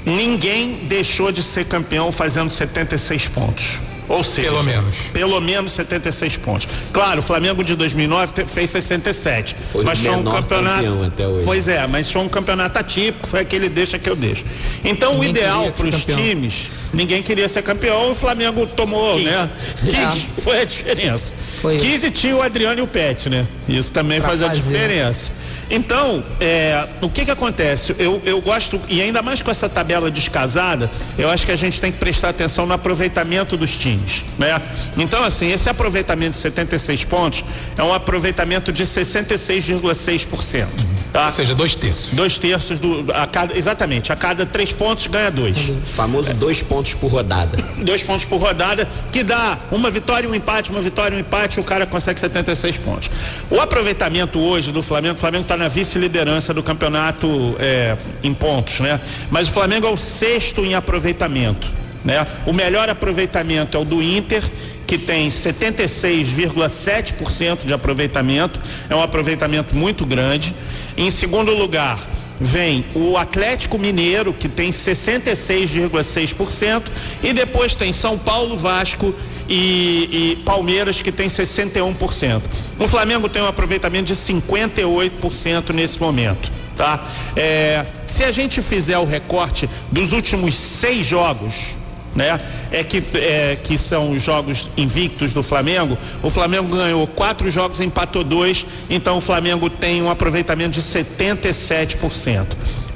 [0.05, 3.79] ninguém deixou de ser campeão fazendo 76 pontos.
[4.07, 4.95] Ou seja, pelo menos.
[5.13, 6.67] Pelo menos 76 pontos.
[6.91, 9.55] Claro, o Flamengo de 2009 fez 67.
[9.55, 11.03] Foi mas foi um campeonato.
[11.05, 11.45] Até hoje.
[11.45, 14.43] Pois é, mas foi um campeonato atípico, foi aquele deixa que eu deixo.
[14.83, 19.25] Então ninguém o ideal para os times, ninguém queria ser campeão, o Flamengo tomou, Quis.
[19.25, 19.49] né?
[19.85, 20.41] Quis, é.
[20.41, 21.33] foi a diferença.
[21.61, 23.45] Foi Quis e tinha o Adriano e o Pet, né?
[23.67, 24.51] Isso também pra faz fazer.
[24.51, 25.31] a diferença.
[25.69, 27.95] Então, é, o que que acontece?
[27.97, 31.79] Eu, eu gosto, e ainda mais com essa tabela descasada, eu acho que a gente
[31.79, 34.61] tem que prestar atenção no aproveitamento dos times, né?
[34.97, 37.43] Então, assim, esse aproveitamento de 76 pontos
[37.77, 40.67] é um aproveitamento de 66,6%.
[41.11, 41.25] Tá?
[41.25, 42.13] Ou seja, dois terços.
[42.13, 43.05] Dois terços do.
[43.13, 45.69] A cada, exatamente, a cada três pontos ganha dois.
[45.69, 46.33] O famoso é.
[46.33, 47.57] dois pontos por rodada.
[47.77, 51.63] Dois pontos por rodada, que dá uma vitória um empate, uma vitória um empate, o
[51.63, 53.09] cara consegue 76 pontos.
[53.49, 58.79] O aproveitamento hoje do Flamengo, o Flamengo está na vice-liderança do campeonato é, em pontos,
[58.79, 58.99] né?
[59.29, 61.81] Mas o Flamengo é o sexto em aproveitamento.
[62.03, 62.25] Né?
[62.45, 64.43] O melhor aproveitamento é o do Inter,
[64.87, 68.59] que tem 76,7% de aproveitamento,
[68.89, 70.55] é um aproveitamento muito grande.
[70.97, 71.99] Em segundo lugar,
[72.41, 76.81] vem o Atlético Mineiro, que tem 66,6%,
[77.21, 79.13] e depois tem São Paulo, Vasco
[79.47, 82.41] e, e, Palmeiras, que tem 61%.
[82.79, 86.51] O Flamengo tem um aproveitamento de 58% nesse momento.
[86.75, 86.99] Tá?
[87.35, 91.77] É, se a gente fizer o recorte dos últimos seis jogos,
[92.15, 92.39] né?
[92.71, 95.97] É que, é que são os jogos invictos do Flamengo.
[96.21, 102.45] O Flamengo ganhou quatro jogos, empatou dois, então o Flamengo tem um aproveitamento de 77%.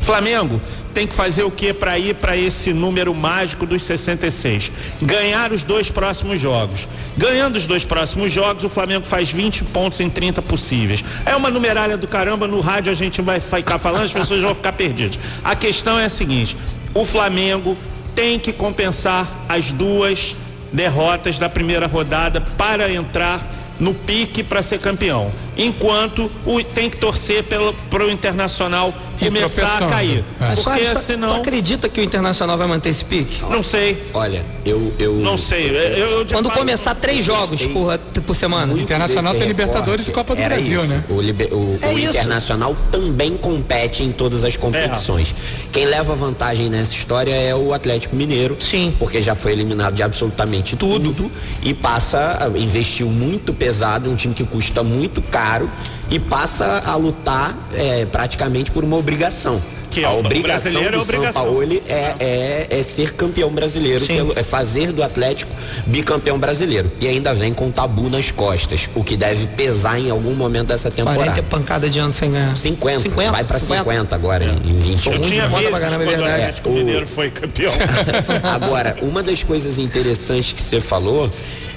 [0.06, 0.62] Flamengo
[0.94, 4.72] tem que fazer o que para ir para esse número mágico dos 66?
[5.02, 6.88] Ganhar os dois próximos jogos.
[7.18, 11.04] Ganhando os dois próximos jogos, o Flamengo faz 20 pontos em 30 possíveis.
[11.26, 14.54] É uma numeralha do caramba, no rádio a gente vai ficar falando, as pessoas vão
[14.54, 15.18] ficar perdidas.
[15.44, 16.56] A questão é a seguinte:
[16.94, 17.76] o Flamengo
[18.16, 20.36] tem que compensar as duas
[20.72, 23.46] derrotas da primeira rodada para entrar
[23.80, 25.32] no pique para ser campeão.
[25.58, 27.44] Enquanto o, tem que torcer
[27.90, 30.24] para o Internacional E começar a cair.
[30.42, 30.56] É.
[30.56, 31.30] Porque tu- senão.
[31.30, 33.42] tu acredita que o Internacional vai manter esse pique?
[33.50, 34.94] Não sei, Olha, eu.
[35.00, 35.70] eu não sei.
[35.70, 38.68] Eu, eu Quando começar três jogos por, por semana?
[38.68, 40.88] muito Internacional tem Libertadores e Copa do Brasil, isso.
[40.92, 41.04] né?
[41.10, 42.00] O, liber- o- É o.
[42.00, 45.34] Internacional também compete em todas as competições.
[45.72, 48.58] Quem leva vantagem nessa história é o Atlético Mineiro.
[48.60, 48.94] Sim.
[49.00, 51.32] Porque já foi eliminado de absolutamente tudo,
[51.64, 55.68] e passa, a- investiu muito pesado, um time que custa muito caro
[56.12, 59.60] e passa a lutar é, praticamente por uma obrigação.
[59.90, 61.42] Que é a obrigação é do obrigação.
[61.42, 65.52] São Paulo é, é, é ser campeão brasileiro, pelo- é fazer do Atlético
[65.88, 66.92] bicampeão brasileiro.
[67.00, 70.92] E ainda vem com tabu nas costas, o que deve pesar em algum momento dessa
[70.92, 71.44] 40 temporada.
[71.44, 72.56] pancada de ano sem ganhar.
[72.58, 75.12] 50, 50, vai pra 50, 50 agora em, em 21.
[75.14, 76.42] Eu Ruim tinha demais vezes pra caramba, é quando o verdade.
[76.42, 77.74] Atlético É, o- Mineiro foi campeão.
[78.44, 81.32] Agora, uma das coisas interessantes que você falou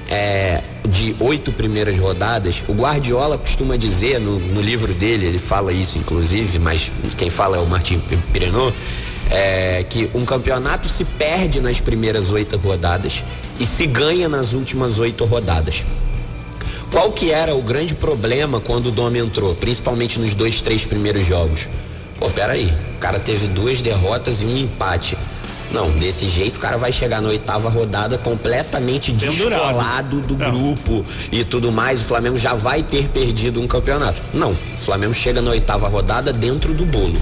[0.08, 5.72] é de oito primeiras rodadas, o Guardiola costuma dizer no, no livro dele, ele fala
[5.72, 8.00] isso inclusive, mas quem fala é o Martin
[8.32, 8.74] Pirenot,
[9.30, 13.22] é, que um campeonato se perde nas primeiras oito rodadas
[13.60, 15.84] e se ganha nas últimas oito rodadas.
[16.90, 21.26] Qual que era o grande problema quando o Dom entrou, principalmente nos dois, três primeiros
[21.26, 21.68] jogos?
[22.18, 25.16] Pô, peraí, o cara teve duas derrotas e um empate.
[25.72, 29.48] Não, desse jeito o cara vai chegar na oitava rodada completamente Pendurado.
[29.50, 30.50] descolado do Não.
[30.50, 32.00] grupo e tudo mais.
[32.00, 34.20] O Flamengo já vai ter perdido um campeonato.
[34.32, 37.16] Não, o Flamengo chega na oitava rodada dentro do bolo.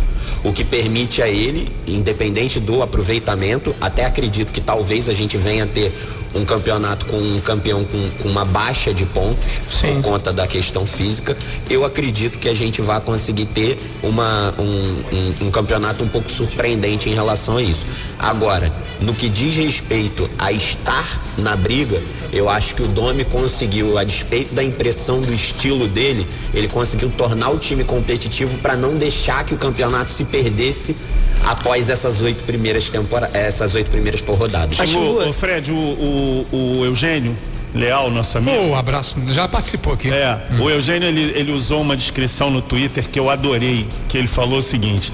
[0.44, 5.64] O que permite a ele, independente do aproveitamento, até acredito que talvez a gente venha
[5.64, 5.92] a ter
[6.36, 10.84] um campeonato com um campeão com, com uma baixa de pontos por conta da questão
[10.86, 11.36] física.
[11.70, 16.30] Eu acredito que a gente vai conseguir ter uma, um, um- um campeonato um pouco
[16.30, 17.86] surpreendente em relação a isso.
[18.18, 22.00] Agora, no que diz respeito a estar na briga,
[22.32, 27.10] eu acho que o Domi conseguiu, a despeito da impressão do estilo dele, ele conseguiu
[27.10, 30.96] tornar o time competitivo para não deixar que o campeonato se perdesse
[31.44, 34.80] após essas oito primeiras temporadas, essas oito primeiras por rodadas.
[34.80, 37.36] Acho- o, o Fred, o, o, o Eugênio
[37.74, 38.70] Leal, nosso amigo.
[38.70, 39.16] Ô, abraço.
[39.32, 40.10] Já participou aqui.
[40.10, 44.26] É, o Eugênio ele, ele usou uma descrição no Twitter que eu adorei, que ele
[44.28, 45.12] falou o seguinte.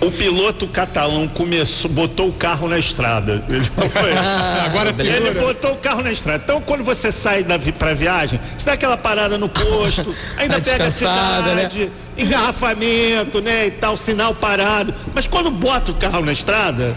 [0.00, 3.40] O piloto catalão começou, botou o carro na estrada.
[3.48, 4.12] Ele, foi?
[4.66, 6.40] Agora ele botou o carro na estrada.
[6.42, 10.60] Então, quando você sai da, vi- pra viagem, você dá aquela parada no posto, ainda
[10.60, 10.90] Tá pega a né?
[10.90, 13.66] cidade, engarrafamento, né?
[13.68, 14.92] E tal, sinal parado.
[15.14, 16.92] Mas quando bota o carro na estrada,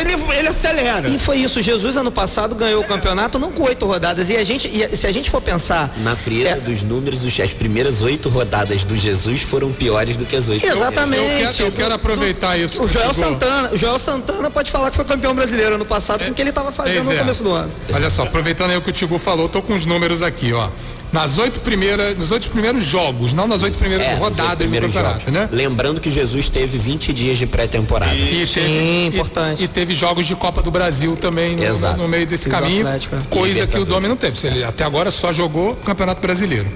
[0.00, 1.08] ele, ele acelera.
[1.08, 4.30] E foi isso, Jesus ano passado ganhou o campeonato não com oito rodadas.
[4.30, 5.92] E a gente, e se a gente for pensar.
[5.98, 6.54] Na frieza É.
[6.60, 10.64] dos números, os- as primeiras oito rodadas do Jesus foram piores do que as oito
[10.66, 11.22] Exatamente.
[11.22, 12.82] Eu quero, eu quero aproveitar isso.
[12.82, 13.30] O Joel chegou.
[13.32, 16.40] Santana, o Joel Santana pode falar que foi campeão brasileiro ano passado com o que
[16.42, 17.18] ele estava fazendo Pois no é.
[17.18, 17.70] começo do ano.
[17.92, 20.68] Olha só, aproveitando aí o que o Tigu falou, tô com os números aqui, ó.
[21.12, 25.20] Nas oito primeiras, nos oito primeiros jogos, não nas oito primeiras É, rodadas do campeonato,
[25.20, 25.26] jogos.
[25.26, 25.46] né?
[25.52, 28.14] Lembrando que Jesus teve 20 dias de pré-temporada.
[28.14, 29.60] E Sim, teve, importante.
[29.60, 32.86] E, e teve jogos de Copa do Brasil também no, no meio desse E caminho,
[32.86, 33.22] Atlético, né?
[33.28, 33.84] coisa que o.
[33.84, 34.46] Domi não teve.
[34.46, 36.66] Ele até agora só jogou o Campeonato Brasileiro.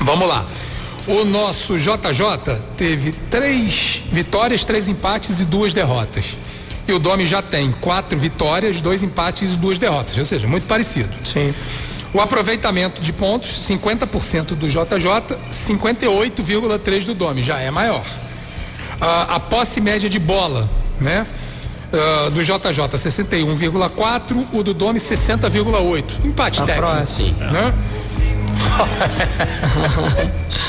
[0.00, 0.44] Vamos lá.
[1.06, 6.26] O nosso JJ teve três vitórias, três empates e duas derrotas.
[6.88, 10.66] E o Domi já tem quatro vitórias, dois empates e duas derrotas, ou seja, muito
[10.66, 11.08] parecido.
[11.22, 11.54] Sim.
[12.14, 18.04] O aproveitamento de pontos, 50% do JJ, 58,3% do Domi, já é maior.
[19.00, 20.68] Ah, a posse média de bola,
[21.00, 21.26] né?
[21.92, 26.04] Ah, do JJ, 61,4%, o do Domi, 60,8%.
[26.24, 26.86] Empate Tá técnico.
[26.92, 27.34] próximo.
[27.38, 27.74] Né?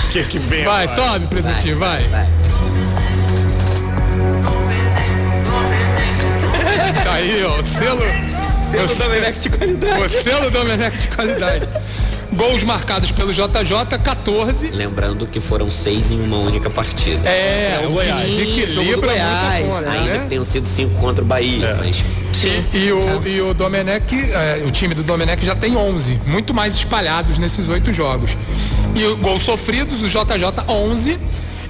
[0.06, 1.02] O que, que vem Vai, agora?
[1.12, 2.10] sobe, presentinho, vai.
[7.04, 8.02] Tá aí, ó, o selo.
[8.74, 10.04] Selo o Domenech de qualidade.
[10.04, 11.68] O selo Domenech de qualidade.
[12.34, 14.70] Gols marcados pelo JJ, 14.
[14.70, 17.30] Lembrando que foram seis em uma única partida.
[17.30, 18.22] É, o Goiás.
[18.22, 20.20] desequilibra Goiás, muita coisa, Ainda né?
[20.20, 22.04] que tenham sido cinco contra o Bahia, mas
[22.74, 26.54] E, e o, e o Domenech, é, o time do Domenech já tem 11, muito
[26.54, 28.36] mais espalhados nesses oito jogos.
[28.96, 31.20] E o gols sofridos, o JJ 11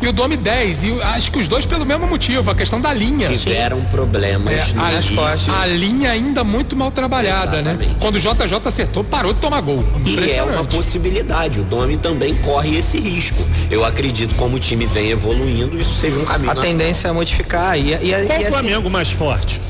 [0.03, 0.83] e o Domi 10.
[0.83, 3.29] E eu acho que os dois pelo mesmo motivo, a questão da linha.
[3.29, 5.53] tiveram problemas É, a, início.
[5.53, 7.71] a linha ainda muito mal trabalhada, né?
[7.71, 7.95] Exatamente.
[7.99, 9.83] Quando o JJ acertou, parou de tomar gol.
[10.05, 11.59] E é uma possibilidade.
[11.59, 13.45] O Domi também corre esse risco.
[13.71, 16.51] Eu acredito como o time vem evoluindo, isso seja um caminho.
[16.51, 17.77] A tendência é modificar.
[17.77, 19.61] E, e, e, Qual e assim, Flamengo mais forte?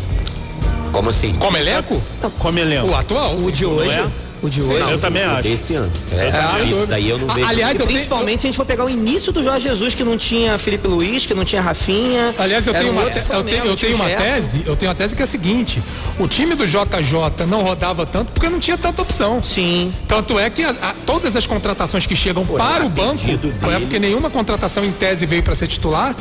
[0.91, 1.33] Como assim?
[1.35, 1.99] Como elenco?
[2.39, 2.87] Como elenco?
[2.87, 3.35] O atual.
[3.35, 3.97] o de Não hoje.
[3.97, 4.32] é?
[4.43, 4.79] O de hoje.
[4.79, 5.47] Não, eu também acho.
[5.47, 5.91] Esse ano.
[6.11, 7.47] É, isso daí eu não vejo.
[7.47, 10.03] aliás, eu tenho- Principalmente se a gente for pegar o início do Jorge Jesus, que
[10.03, 12.33] não tinha Felipe Luiz, que não tinha Rafinha.
[12.37, 14.95] Aliás, eu tenho, um uma, te- eu tenho, eu tenho uma tese, eu tenho uma
[14.95, 15.81] tese que é a seguinte:
[16.19, 19.41] o time do JJ não rodava tanto porque não tinha tanta opção.
[19.43, 19.93] Sim.
[20.07, 23.23] Tanto é que a- a- todas as contratações que chegam para o banco,
[23.61, 26.15] não é porque nenhuma contratação em tese veio para ser titular,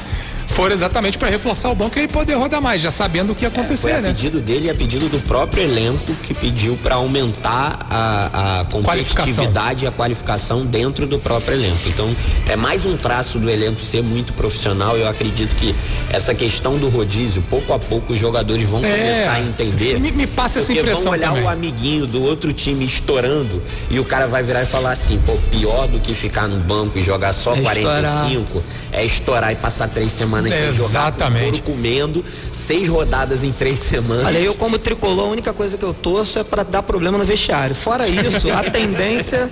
[0.49, 3.45] foram exatamente para reforçar o banco e ele poder rodar mais, já sabendo o que
[3.45, 4.09] ia Foi acontecer, a né?
[4.09, 8.12] pedido dele e a pedido do próprio elenco que pediu para aumentar a,
[8.61, 11.89] a competitividade e a qualificação dentro do próprio elenco.
[11.89, 12.09] Então,
[12.49, 14.97] é mais um traço do elenco ser muito profissional.
[14.97, 15.75] Eu acredito que
[16.11, 19.99] essa questão do rodízio, pouco a pouco os jogadores vão É, começar a entender.
[20.01, 21.45] me- me passa essa porque impressão vão olhar também.
[21.45, 25.37] o amiguinho do outro time estourando e o cara vai virar e falar assim, pô,
[25.51, 28.03] pior do que ficar no banco e jogar só É estourar.
[28.03, 31.63] 45 é estourar e passar três semanas sem jogar com Exatamente.
[31.63, 34.27] couro comendo, seis rodadas em três semanas.
[34.27, 37.25] Olha, eu como tricolor, a única coisa que eu torço é pra dar problema no
[37.25, 37.75] vestiário.
[37.75, 39.51] Fora isso, a tendência,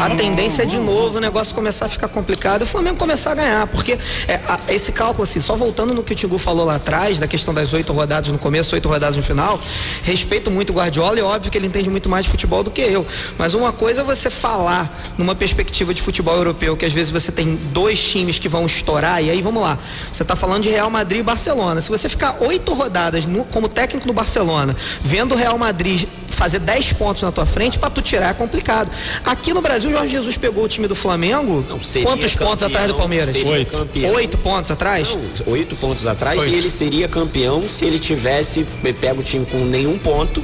[0.00, 3.32] a tendência é de novo o negócio começar a ficar complicado e o Flamengo começar
[3.32, 3.92] a ganhar, porque
[4.28, 7.26] é, a- esse cálculo assim, só voltando no que o Tigu falou lá atrás, da
[7.26, 9.60] questão das oito rodadas no começo, oito rodadas no final,
[10.02, 12.80] respeito muito o Guardiola e óbvio que ele entende muito mais de futebol do que
[12.80, 13.06] eu,
[13.38, 17.30] mas uma coisa é você falar numa perspectiva de futebol europeu, que às vezes você
[17.32, 19.78] tem dois times que vão estourar, e aí vamos lá,
[20.12, 23.68] você tá falando de Real Madrid e Barcelona, se você ficar oito rodadas no- como
[23.68, 28.02] técnico do Barcelona, vendo o Real Madrid fazer 10 pontos na tua frente, pra tu
[28.02, 28.90] tirar é complicado.
[29.24, 32.62] Aqui no Brasil, o Jorge Jesus pegou o time do Flamengo, Não, seria quantos pontos
[32.62, 33.34] campeão, atrás do Palmeiras?
[33.34, 33.88] Oito.
[34.14, 35.08] Oito pontos atrás?
[35.10, 36.52] Não, oito pontos atrás Oito.
[36.52, 38.66] e ele seria campeão se ele tivesse
[39.00, 40.42] pego o time com nenhum ponto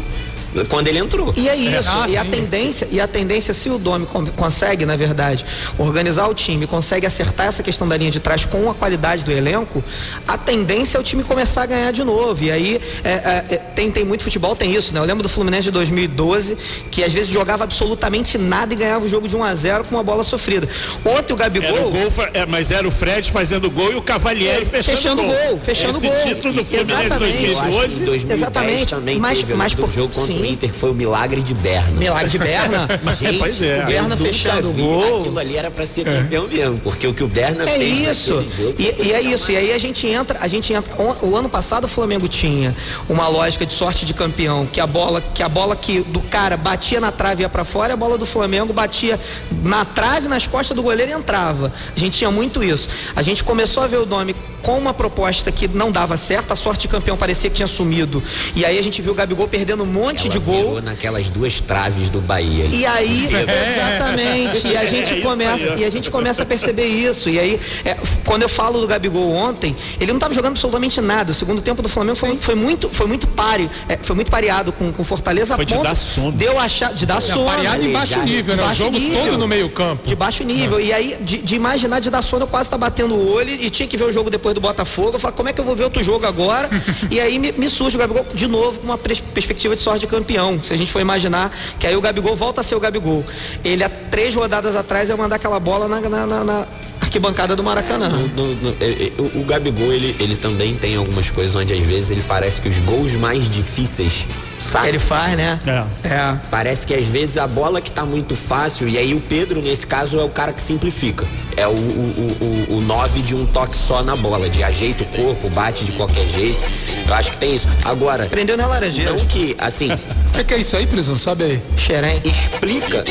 [0.69, 1.33] quando ele entrou.
[1.37, 1.89] E é isso.
[1.89, 2.31] Ah, e a sim.
[2.31, 5.45] tendência, e a tendência, se o Domi con- consegue, na verdade,
[5.79, 9.33] organizar o time, consegue acertar essa questão da linha de trás com a qualidade do
[9.33, 9.83] elenco,
[10.27, 12.43] a tendência é o time começar a ganhar de novo.
[12.45, 15.01] E aí é, é, é, tem, tem muito futebol, tem isso, né?
[15.01, 16.57] Eu lembro do Fluminense de 2012,
[16.91, 19.95] que às vezes jogava absolutamente nada e ganhava o jogo de 1 a 0 com
[19.97, 20.69] uma bola sofrida.
[21.05, 21.69] Ontem o Gabigol.
[21.77, 25.23] Era o gol, é, mas era o Fred fazendo gol e o Cavalieri fechando, fechando
[25.23, 26.17] gol, fechando Esse gol.
[26.17, 27.19] título do Fluminense Exatamente.
[27.23, 28.05] Eu acho que em 2012.
[28.05, 28.87] 2010 Exatamente.
[28.87, 30.43] também Mas- teve mas do por- jogo contra o sim.
[30.49, 31.99] Inter, que foi o milagre de Berna.
[31.99, 32.89] Milagre de Berna.
[33.19, 33.83] Gente, Pois é.
[33.83, 35.21] o Berna fechando o gol.
[35.21, 38.33] Aquilo ali era pra ser campeão mesmo, porque o que o Berna É fez isso.
[38.33, 39.51] jogo E, e é isso.
[39.51, 40.93] E aí a gente entra, a gente entra.
[41.01, 42.75] O, o ano passado o Flamengo tinha
[43.09, 46.57] uma lógica de sorte de campeão, que a bola, que a bola que do cara
[46.57, 49.19] batia na trave e ia pra fora, e a bola do Flamengo batia
[49.65, 51.73] na trave, nas costas do goleiro e entrava.
[51.97, 52.89] A gente tinha muito isso.
[53.17, 56.57] A gente começou a ver o Domi com uma proposta que não dava certo, a
[56.57, 58.23] sorte de campeão parecia que tinha sumido.
[58.57, 60.81] E aí a gente viu o Gabigol perdendo um monte De gol.
[60.83, 62.67] naquelas duas traves do Bahia.
[62.67, 66.87] E aí, exatamente, e a gente É isso começa, e a gente começa a perceber
[66.87, 67.29] isso.
[67.29, 71.33] E aí, é, quando eu falo do Gabigol ontem, ele não estava jogando absolutamente nada.
[71.33, 74.73] O segundo tempo do Flamengo foi, foi muito, foi muito páreo, é, foi muito pareado
[74.73, 75.57] com, com Fortaleza.
[75.57, 76.33] Foi de ponto dar sono.
[76.33, 77.47] Deu achar, de dar sono.
[77.47, 78.69] Pareado em baixo nível, de né?
[78.71, 79.25] O jogo nível.
[79.25, 80.07] todo no meio campo.
[80.07, 80.81] De baixo nível.
[80.81, 83.71] E aí, de, de imaginar de dar sono, eu quase tá batendo o olho e
[83.71, 85.13] tinha que ver o jogo depois do Botafogo.
[85.15, 86.69] Eu falo, como é que eu vou ver outro jogo agora?
[87.11, 90.07] e aí me, me surge o Gabigol de novo com uma perspectiva de sorte de
[90.19, 90.61] campeão.
[90.63, 93.25] Se a gente for imaginar que aí o Gabigol volta a ser o Gabigol.
[93.65, 96.67] Ele há três rodadas atrás ia mandar aquela bola na, na- na- na
[97.01, 98.09] arquibancada do Maracanã.
[98.09, 101.73] No- no- no- é- é- o, o Gabigol, ele, ele também tem algumas coisas onde
[101.73, 104.27] às vezes ele parece que os gols mais difíceis,
[104.61, 104.89] sabe?
[104.89, 105.59] Ele faz, né?
[105.67, 106.09] É.
[106.09, 106.37] É.
[106.51, 109.87] Parece que às vezes a bola que tá muito fácil, e aí o Pedro, nesse
[109.87, 111.25] caso, é o cara que simplifica.
[111.57, 112.37] É o, o,
[112.71, 115.93] o, o nove de um toque só na bola, de ajeita o corpo, bate de
[115.93, 116.65] qualquer jeito.
[117.07, 117.69] Eu acho que tem isso.
[117.85, 119.13] Agora, Prendeu na laranjeira.
[119.13, 119.99] não que, assim, O
[120.33, 121.19] que, que é isso aí, Prison?
[121.19, 121.63] Sabe aí?
[121.77, 122.21] Xerém.
[122.25, 123.05] explica,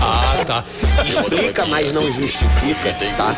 [0.00, 0.64] Ah, tá.
[1.06, 3.34] explica, mas não justifica, tá?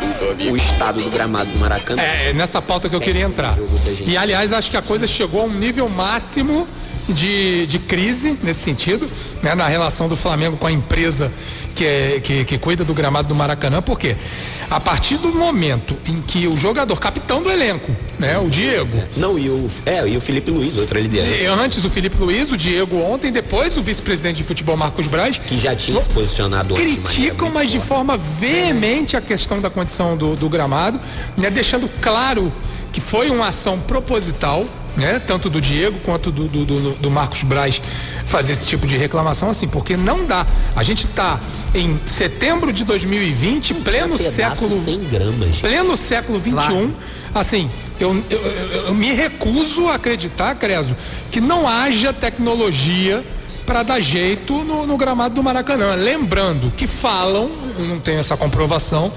[0.51, 2.01] O estado do gramado do Maracanã.
[2.01, 3.57] É, é nessa pauta que eu queria entrar.
[4.05, 6.67] E aliás, acho que a coisa chegou a um nível máximo
[7.09, 9.09] de, de crise nesse sentido,
[9.41, 11.31] né, na relação do Flamengo com a empresa
[11.75, 14.15] que, é, que, que cuida do gramado do Maracanã, porque
[14.69, 19.39] a partir do momento em que o jogador, capitão do elenco, né, o Diego, Não,
[19.39, 21.53] e o, é, e o Felipe Luiz, outra liderança.
[21.53, 25.57] antes o Felipe Luiz, o Diego ontem, depois o vice-presidente de futebol Marcos Braz, Que
[25.57, 30.49] já tinha se posicionado criticam, mas de forma veemente a questão da condição do, do
[30.49, 30.99] gramado,
[31.37, 32.51] né, deixando claro
[32.91, 34.65] que foi uma ação proposital,
[34.97, 37.79] né, tanto do Diego quanto do, do, do- do Marcos Braz
[38.25, 40.45] fazer esse tipo de reclamação assim, porque não dá.
[40.75, 41.39] A gente está
[41.73, 45.59] em setembro de 2020, pleno século sem gramas.
[45.61, 46.89] pleno século XXI,
[47.35, 47.69] assim,
[47.99, 48.39] eu, eu,
[48.87, 50.95] eu- me recuso a acreditar, Creso,
[51.31, 53.23] que não haja tecnologia
[53.65, 55.93] para dar jeito no, no gramado do Maracanã.
[55.93, 59.11] Lembrando que falam, não tenho essa comprovação,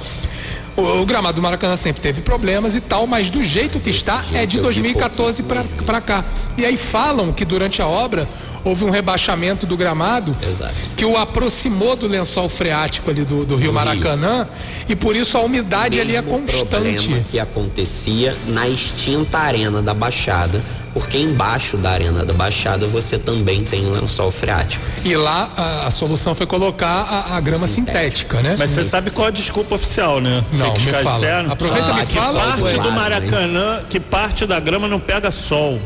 [0.76, 4.22] o, o gramado do Maracanã sempre teve problemas e tal, mas do jeito que está
[4.34, 5.42] é de eu vi 2014
[5.84, 6.24] para cá.
[6.56, 8.28] E aí falam que durante a obra
[8.64, 10.74] houve um rebaixamento do gramado Exato.
[10.96, 14.46] que o aproximou do lençol freático ali do, do Rio Maracanã
[14.88, 16.66] e por isso a umidade ali é Mesmo constante.
[16.68, 20.60] problema que acontecia na extinta arena da Baixada,
[20.92, 24.84] porque embaixo da arena da Baixada você também tem um lençol freático.
[25.04, 26.86] E lá a, a solução foi colocar
[27.30, 28.56] a, a grama sintética, né?
[28.58, 30.42] Mas você sabe qual é a desculpa oficial, né?
[30.52, 31.12] Não, O que me fala.
[31.18, 31.52] disseram?
[31.52, 35.78] Aproveita e me que fala, parte do Maracanã, que parte da grama não pega sol.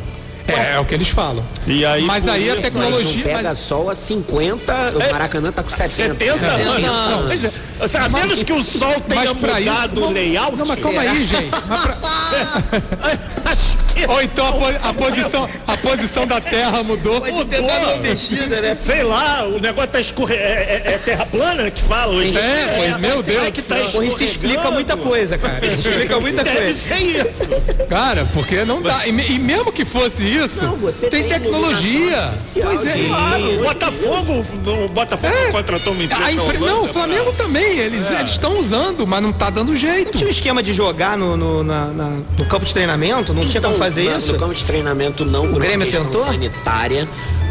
[0.46, 1.42] É, é o que eles falam.
[1.66, 3.16] E aí, Mas aí a isso, Mas tecnologia.
[3.16, 6.18] não pega mas- sol a 50, o Maracanã tá com 70.
[6.18, 6.82] 70 anos.
[6.82, 7.26] Não.
[7.26, 9.70] Pois é, assim, a menos que o sol tenha Mas pra isso.
[9.70, 10.56] mudado o layout.
[10.56, 11.50] Não, mas calma aí, gente.
[11.66, 11.96] Mas pra-
[14.08, 17.20] Ou então a, po- a posição, a posição da Terra mudou.
[17.20, 18.74] Pode uma mexida, né?
[18.74, 20.34] Sei lá, o negócio tá escorre...
[20.34, 22.36] é, é- é terra plana que fala hoje.
[22.36, 25.64] É, pois, meu Deus que tá isso explica muita coisa, cara.
[25.64, 26.88] Isso explica muita Deve coisa.
[26.88, 27.44] ser isso.
[27.88, 29.06] Cara, porque não dá.
[29.06, 32.34] E, e mesmo que fosse isso, Não, você tem, tem tecnologia.
[32.62, 33.06] Pois é.
[33.06, 34.44] Claro, o Botafogo,
[34.84, 35.50] o Botafogo É.
[35.52, 36.32] contratou uma A empresa.
[36.32, 37.78] impre- Não, o Holanda Flamengo também.
[37.78, 40.16] Eles eles estão usando, mas não tá dando jeito.
[40.18, 43.32] Tinha um esquema de jogar no, no, na- na- no campo de treinamento?
[43.34, 44.26] Não tinha como fazer na- isso?
[44.28, 46.24] Então, No campo de treinamento não, por Grêmio tentou?
[46.24, 47.08] sanitária,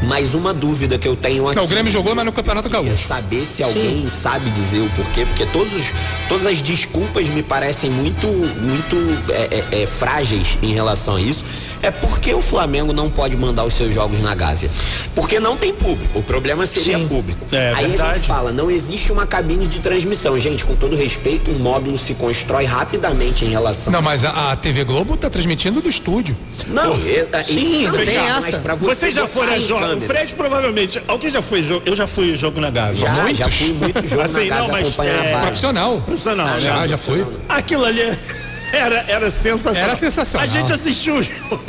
[0.07, 1.55] mas uma dúvida que eu tenho aqui.
[1.55, 2.97] Não, o Grêmio jogou, mas no Campeonato Gaúcho.
[3.07, 5.91] saber se alguém sabe dizer o porquê, porque todos os,
[6.27, 8.95] todas as desculpas me parecem muito, muito
[9.31, 11.43] é, é, é, frágeis em relação a isso.
[11.81, 14.69] É porque o Flamengo não pode mandar os seus jogos na Gávea.
[15.13, 16.17] Porque não tem público.
[16.19, 17.07] O problema seria Sim.
[17.09, 17.45] público.
[17.51, 18.15] É, Aí a verdade.
[18.19, 20.39] gente fala, não existe uma cabine de transmissão.
[20.39, 23.91] Gente, com todo respeito, um módulo se constrói rapidamente em relação.
[23.91, 26.37] Não, mas a, a TV Globo tá transmitindo do estúdio.
[26.67, 28.59] Não, é- é- Sim, não, tem mas essa.
[28.59, 29.61] pra você Vocês já foram a em
[29.93, 30.03] jogo?
[30.03, 30.19] O câmera.
[30.19, 31.01] Fred provavelmente.
[31.07, 31.83] Alguém já foi jogo?
[31.85, 32.95] Eu já fui jogo na Gávea.
[32.95, 33.37] Já, Muitos?
[33.37, 35.37] já fui muito jogo Assim, na não, mas, é.
[35.41, 36.01] Profissional.
[36.01, 36.59] Profissional, né?
[36.59, 37.25] Já, já foi.
[37.49, 38.01] Aquilo ali
[38.73, 39.83] era, era sensacional.
[39.83, 40.45] Era sensacional.
[40.45, 41.63] A gente assistiu o jogo.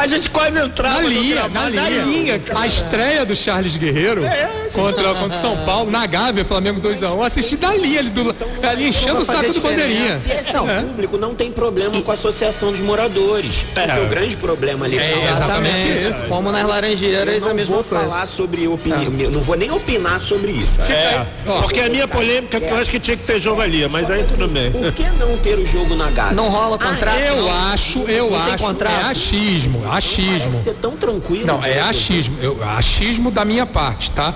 [0.00, 2.38] A gente quase entrava Na no linha, gramado, na linha.
[2.38, 2.60] cara.
[2.60, 4.22] A estreia do Charles Guerreiro
[4.72, 7.22] contra, contra o São Paulo, na Gávea, Flamengo 2x1.
[7.22, 8.34] Assisti dali, ali, do,
[8.66, 10.12] ali enchendo o saco do bandeirinha.
[10.18, 13.56] Se esse é o público, não tem problema com a associação dos moradores.
[13.74, 16.26] Porque o grande problema ali É, exatamente isso.
[16.28, 18.04] Como nas laranjeiras, Eu a não mesma vou coisa.
[18.04, 20.80] falar sobre opinião, não vou nem opinar sobre isso.
[20.90, 23.60] É, Ó, porque a minha polêmica é que eu acho que tinha que ter jogo
[23.60, 24.70] ali, mas Só aí tudo assim, bem.
[24.72, 26.32] Por que não ter o jogo na Gávea?
[26.32, 27.18] Não rola contrato.
[27.18, 27.72] Eu não.
[27.72, 29.06] acho, eu Não tem acho, contrato?
[29.06, 30.52] é achismo, Achismo.
[30.52, 31.46] ser tão tranquilo.
[31.46, 34.34] Não, é achismo, eu, achismo da minha parte, tá?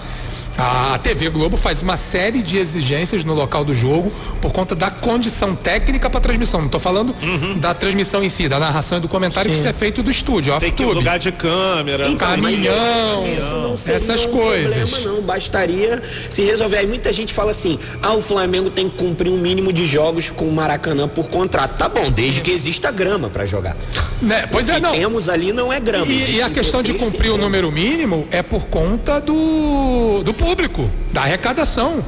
[0.57, 4.89] A TV Globo faz uma série de exigências no local do jogo por conta da
[4.91, 6.63] condição técnica para transmissão.
[6.63, 7.15] Não tô falando
[7.57, 10.57] da transmissão em si, da narração e do comentário que isso é feito do estúdio,
[10.61, 10.95] Tem que ir off-tube.
[10.95, 12.09] lugar de câmera.
[12.09, 14.91] Então, caminhão, seria essas um coisas.
[14.91, 16.01] Problema, não, bastaria
[16.31, 16.79] se resolver.
[16.79, 20.31] Aí muita gente fala assim: ah, o Flamengo tem que cumprir um mínimo de jogos
[20.31, 21.77] com o Maracanã por contrato.
[21.77, 23.77] Tá bom, desde que exista grama pra jogar.
[24.23, 24.47] Né?
[24.51, 24.93] Pois é, que não.
[24.93, 26.07] temos ali não é grama.
[26.07, 30.91] E, e a questão de cumprir o número mínimo é por conta do, do público,
[31.13, 32.05] da arrecadação.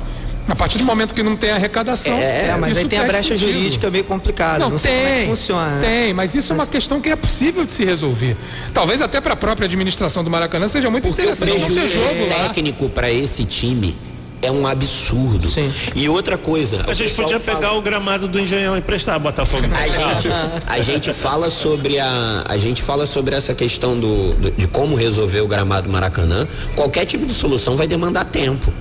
[0.49, 2.13] A partir do momento que não tem arrecadação.
[2.15, 3.53] É, mas aí tem a brecha sentido.
[3.53, 4.61] jurídica meio complicada.
[4.61, 5.71] Não, Não, sei como é que tem, funciona.
[5.71, 5.81] né?
[5.81, 8.37] tem, mas isso é uma questão que é possível de se resolver.
[8.73, 11.91] Talvez até para a própria administração do Maracanã seja muito Porque o interessante não ter
[11.91, 12.49] jogo lá.
[12.49, 13.97] técnico pra esse time
[14.43, 15.49] é um absurdo.
[15.51, 15.73] Sim.
[15.95, 16.85] E outra coisa.
[16.87, 19.65] A gente podia pegar o gramado do Engenhão e emprestar Botafogo.
[19.75, 20.29] A gente,
[20.67, 24.95] a gente fala sobre a, a gente fala sobre essa questão do, do- de como
[24.95, 26.47] resolver o gramado Maracanã.
[26.75, 28.73] Qualquer tipo de solução vai demandar tempo.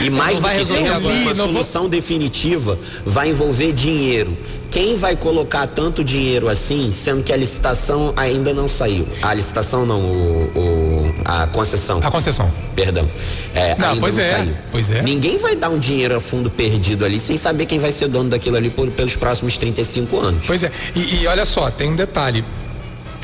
[0.00, 1.14] E mais do vai que ter resolver uma, agora.
[1.14, 4.36] uma Não vou- solução definitiva, vai envolver dinheiro.
[4.74, 9.06] Quem vai colocar tanto dinheiro assim, sendo que a licitação ainda não saiu?
[9.22, 12.00] A licitação não, o, o- a concessão.
[12.02, 12.50] A concessão.
[12.74, 13.08] Perdão.
[13.54, 14.52] É, Não, pois é, saiu.
[14.72, 15.00] pois é.
[15.02, 18.28] Ninguém vai dar um dinheiro a fundo perdido ali sem saber quem vai ser dono
[18.30, 20.44] daquilo ali por- pelos próximos 35 anos.
[20.44, 22.44] Pois é, e, e olha só, tem um detalhe.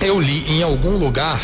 [0.01, 1.38] Eu li em algum lugar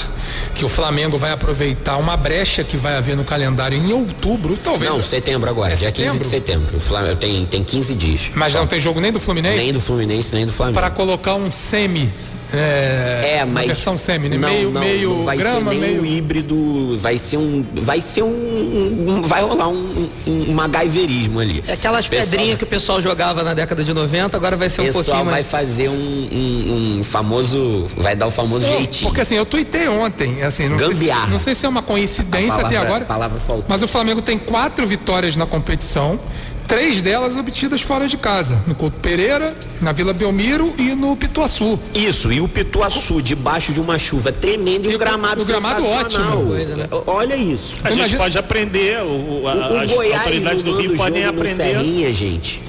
[0.54, 4.90] que o Flamengo vai aproveitar uma brecha que vai haver no calendário em outubro, talvez.
[4.90, 6.24] Não, setembro agora, É dia 15 setembro?
[6.24, 6.76] de setembro.
[6.76, 8.30] O Flamengo tem, tem 15 dias.
[8.34, 8.60] Mas Só.
[8.60, 9.58] não tem jogo nem do Fluminense?
[9.58, 10.78] Nem do Fluminense, nem do Flamengo.
[10.78, 12.10] Para colocar um semi.
[12.52, 13.66] É, É, uma mas.
[13.66, 14.36] versão semi, né?
[14.36, 16.02] Não, meio, não, meio não vai grama, ser nem meio.
[16.02, 16.98] um híbrido.
[16.98, 17.64] Vai ser um.
[17.74, 18.28] Vai ser um.
[18.28, 21.62] um- vai rolar um, um, um MacGyverismo ali.
[21.66, 24.68] É aquelas O pessoal- pedrinhas que o pessoal jogava na década de 90, agora vai
[24.68, 25.46] ser O um pessoal pouquinho vai mais.
[25.46, 27.86] fazer um, um- um famoso.
[27.96, 29.08] Vai dar o famoso Não, jeitinho.
[29.10, 32.48] Porque assim, eu tuitei ontem, assim, não sei, se, não sei se é uma coincidência
[32.56, 33.64] palavra- até agora, a palavra faltou.
[33.68, 36.18] mas o Flamengo tem quatro vitórias na competição,
[36.66, 41.78] três delas obtidas fora de casa, no Couto Pereira, na Vila Belmiro e no Pituaçu.
[41.94, 46.32] Isso, e o Pituaçu, debaixo de uma chuva tremenda e um gramado o gramado sensacional.
[46.38, 46.46] ótimo.
[46.48, 46.88] Coisa, né?
[47.06, 47.76] Olha isso.
[47.84, 50.96] A gente imagina- pode aprender, o, a- O, o as Goiás autoridades do Rio o
[50.96, 51.54] podem aprender.
[51.54, 52.62] Serrinha, gente.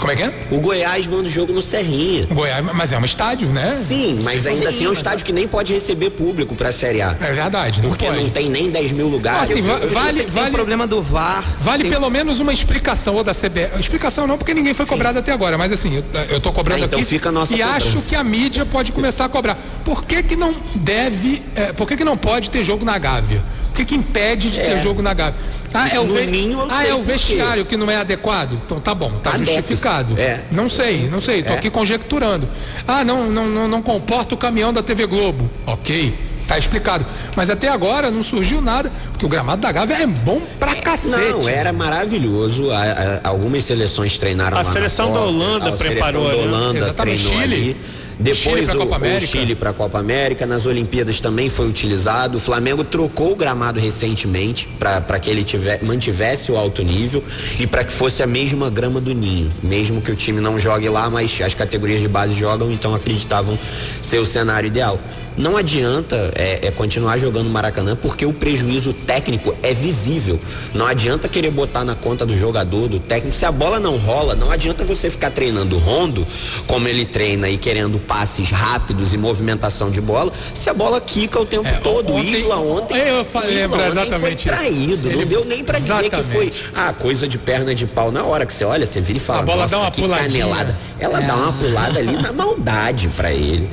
[0.00, 0.32] Como é que é?
[0.50, 2.26] O Goiás manda o jogo no Serrinha.
[2.30, 3.76] O Goiás, mas é um estádio, né?
[3.76, 7.14] Sim, mas ainda assim é um estádio que nem pode receber público pra Série A.
[7.20, 8.22] É verdade, não Porque pode.
[8.22, 9.50] não tem nem 10 mil lugares.
[9.50, 11.44] Assim, Eu- eu- vale, Tem vale, problema do VAR.
[11.58, 13.78] vale tem- pelo menos uma explicação ou da CBF.
[13.78, 16.86] Explicação não, porque ninguém foi cobrado até agora, mas assim, eu, eu tô cobrando Ah,
[16.86, 17.76] então aqui fica a nossa e cobrança.
[17.88, 19.56] acho que a mídia pode começar a cobrar.
[19.84, 23.42] Por que que não deve, é, por que que não pode ter jogo na Gávea?
[23.70, 24.78] O que que impede de ter É.
[24.80, 25.38] jogo na Gávea?
[25.72, 28.54] Ah, é o, ve- ninho eu ah, sei é o vestiário que não é adequado?
[28.64, 30.18] Então tá bom, tá Tá justificado.
[30.18, 30.40] é.
[30.50, 31.56] Não sei, não sei, tô É.
[31.56, 32.48] aqui conjecturando.
[32.88, 35.48] Ah, não, não, não, não comporta o caminhão da TV Globo.
[35.66, 36.12] Ok.
[36.48, 37.06] Tá explicado.
[37.36, 41.30] Mas até agora não surgiu nada, porque o gramado da Gávea é bom pra cacete.
[41.30, 42.72] Não, era maravilhoso.
[42.72, 46.42] A- a- algumas seleções treinaram A lá na seleção da Copa, Holanda a preparou, seleção
[46.44, 46.56] da né?
[46.58, 47.54] Holanda Exatamente, treinou Chile.
[47.54, 47.76] ali.
[48.20, 49.20] Depois Chile o, o.
[49.20, 52.36] Chile para a Copa América, nas Olimpíadas também foi utilizado.
[52.36, 57.24] O Flamengo trocou o gramado recentemente para que ele tiver, mantivesse o alto nível
[57.58, 60.88] e para que fosse a mesma grama do ninho, mesmo que o time não jogue
[60.90, 63.58] lá, mas as categorias de base jogam, então acreditavam
[64.02, 65.00] ser o cenário ideal.
[65.40, 70.38] Não adianta é, é continuar jogando no Maracanã porque o prejuízo técnico é visível.
[70.74, 73.34] Não adianta querer botar na conta do jogador, do técnico.
[73.36, 76.26] Se a bola não rola, não adianta você ficar treinando rondo,
[76.66, 81.40] como ele treina e querendo passes rápidos e movimentação de bola, se a bola quica
[81.40, 82.12] o tempo É, todo.
[82.12, 85.04] ontem- Isla ontem, Eu falei, o Isla ontem exatamente foi traído.
[85.10, 88.12] Não Ele- deu nem pra dizer que foi ah, coisa de perna de pau.
[88.12, 90.02] Na hora que você olha, você vira e fala, A bola nossa, dá uma que
[90.02, 90.44] puladinha.
[90.44, 90.76] canelada.
[90.98, 93.68] Ela dá uma pulada ali na maldade pra ele.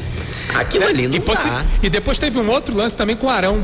[0.55, 3.63] Aquilo ali não É, e, e depois teve um outro lance também com o Arão.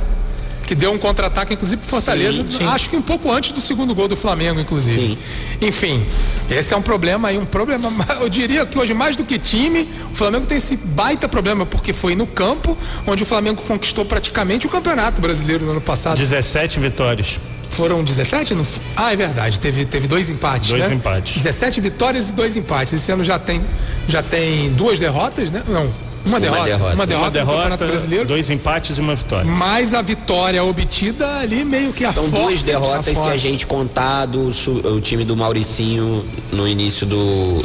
[0.66, 2.42] Que deu um contra-ataque, inclusive, pro Fortaleza.
[2.48, 2.66] Sim, sim.
[2.66, 5.18] Acho que um pouco antes do segundo gol do Flamengo, inclusive.
[5.62, 6.08] Enfim,
[6.50, 7.92] esse é um problema aí, um problema.
[8.22, 11.92] Eu diria que hoje, mais do que time, o Flamengo tem esse baita problema, porque
[11.92, 16.18] foi no campo onde o Flamengo conquistou praticamente o campeonato brasileiro no ano passado.
[16.18, 17.38] 17 vitórias.
[17.70, 18.54] Foram 17?
[18.54, 18.66] Não
[18.96, 19.60] Ah, é verdade.
[19.60, 20.70] Teve, teve dois empates.
[20.70, 20.96] Dois né?
[20.96, 21.36] empates.
[21.36, 22.94] 17 vitórias e dois empates.
[22.94, 23.62] Esse ano já tem,
[24.08, 25.62] já tem duas derrotas, né?
[25.68, 25.90] Não,
[26.26, 26.94] uma, derrota, derrota.
[26.96, 28.28] Uma derrota Uma no Campeonato derrota, Brasileiro.
[28.28, 29.50] dois empates e uma vitória.
[29.52, 34.26] Mas a vitória obtida ali meio que a São duas derrotas se a gente contar
[34.26, 34.50] do,
[34.96, 37.16] o time do Mauricinho no início do,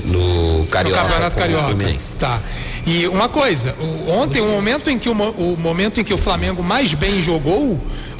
[0.02, 1.02] do no Carioca.
[1.02, 1.96] Campeonato com o Carioca.
[2.18, 2.40] Tá.
[2.86, 6.18] E uma coisa, o- ontem o momento em que o, o momento em que o
[6.18, 7.78] Flamengo mais bem jogou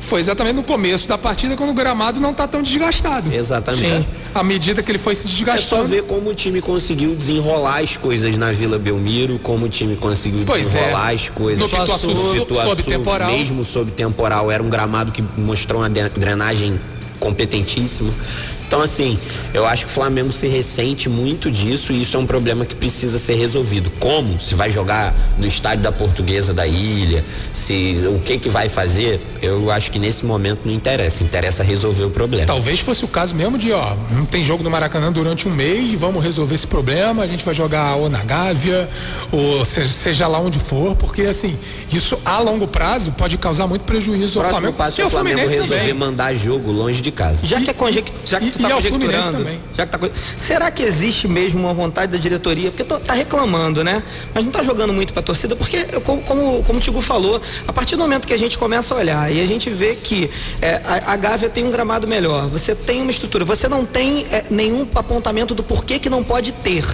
[0.08, 3.32] foi exatamente no começo da partida quando o gramado não tá tão desgastado.
[3.32, 4.08] Exatamente.
[4.34, 5.84] À medida que ele foi se É só desgastando.
[5.86, 10.44] ver como o time conseguiu desenrolar as coisas na Vila Belmiro, como o time conseguiu
[10.46, 10.78] Pois é.
[10.80, 11.58] desenrolar as coisas.
[11.60, 13.30] No Pituaçu, No sob Pituaçu, temporal.
[13.30, 16.80] Mesmo sob temporal, era um gramado que mostrou uma drenagem
[17.20, 18.10] competentíssima.
[18.68, 19.18] Então, assim,
[19.54, 22.74] eu acho que o Flamengo se ressente muito disso e isso é um problema que
[22.74, 23.90] precisa ser resolvido.
[23.98, 24.38] Como?
[24.38, 29.18] Se vai jogar no estádio da Portuguesa da Ilha, se o que que vai fazer,
[29.40, 31.24] eu acho que nesse momento não interessa.
[31.24, 32.44] Interessa resolver o problema.
[32.46, 35.98] Talvez fosse o caso mesmo de, ó, não tem jogo no Maracanã durante um mês,
[35.98, 38.86] vamos resolver esse problema, a gente vai jogar ou na Gávea,
[39.32, 41.56] ou seja, seja lá onde for, porque assim,
[41.90, 44.76] isso a longo prazo pode causar muito prejuízo O ao próximo Flamengo.
[44.76, 45.94] passo e é o ao Flamengo Fluminense resolver também.
[45.94, 47.46] mandar jogo longe de casa.
[47.46, 48.12] Já que é conject...
[48.26, 49.60] já que e- tá e ao Fluminense conjecturando, também.
[49.76, 52.70] já que tá será que existe mesmo uma vontade da diretoria?
[52.70, 54.02] Porque tô- tá reclamando, né?
[54.34, 57.72] Mas não tá jogando muito pra torcida, porque como, como, como o Tigu falou, a
[57.72, 60.30] partir do momento que a gente começa a olhar e a gente vê que
[60.60, 64.26] é, a, a Gávea tem um gramado melhor, você tem uma estrutura, você não tem
[64.30, 66.84] é, nenhum apontamento do porquê que não pode ter,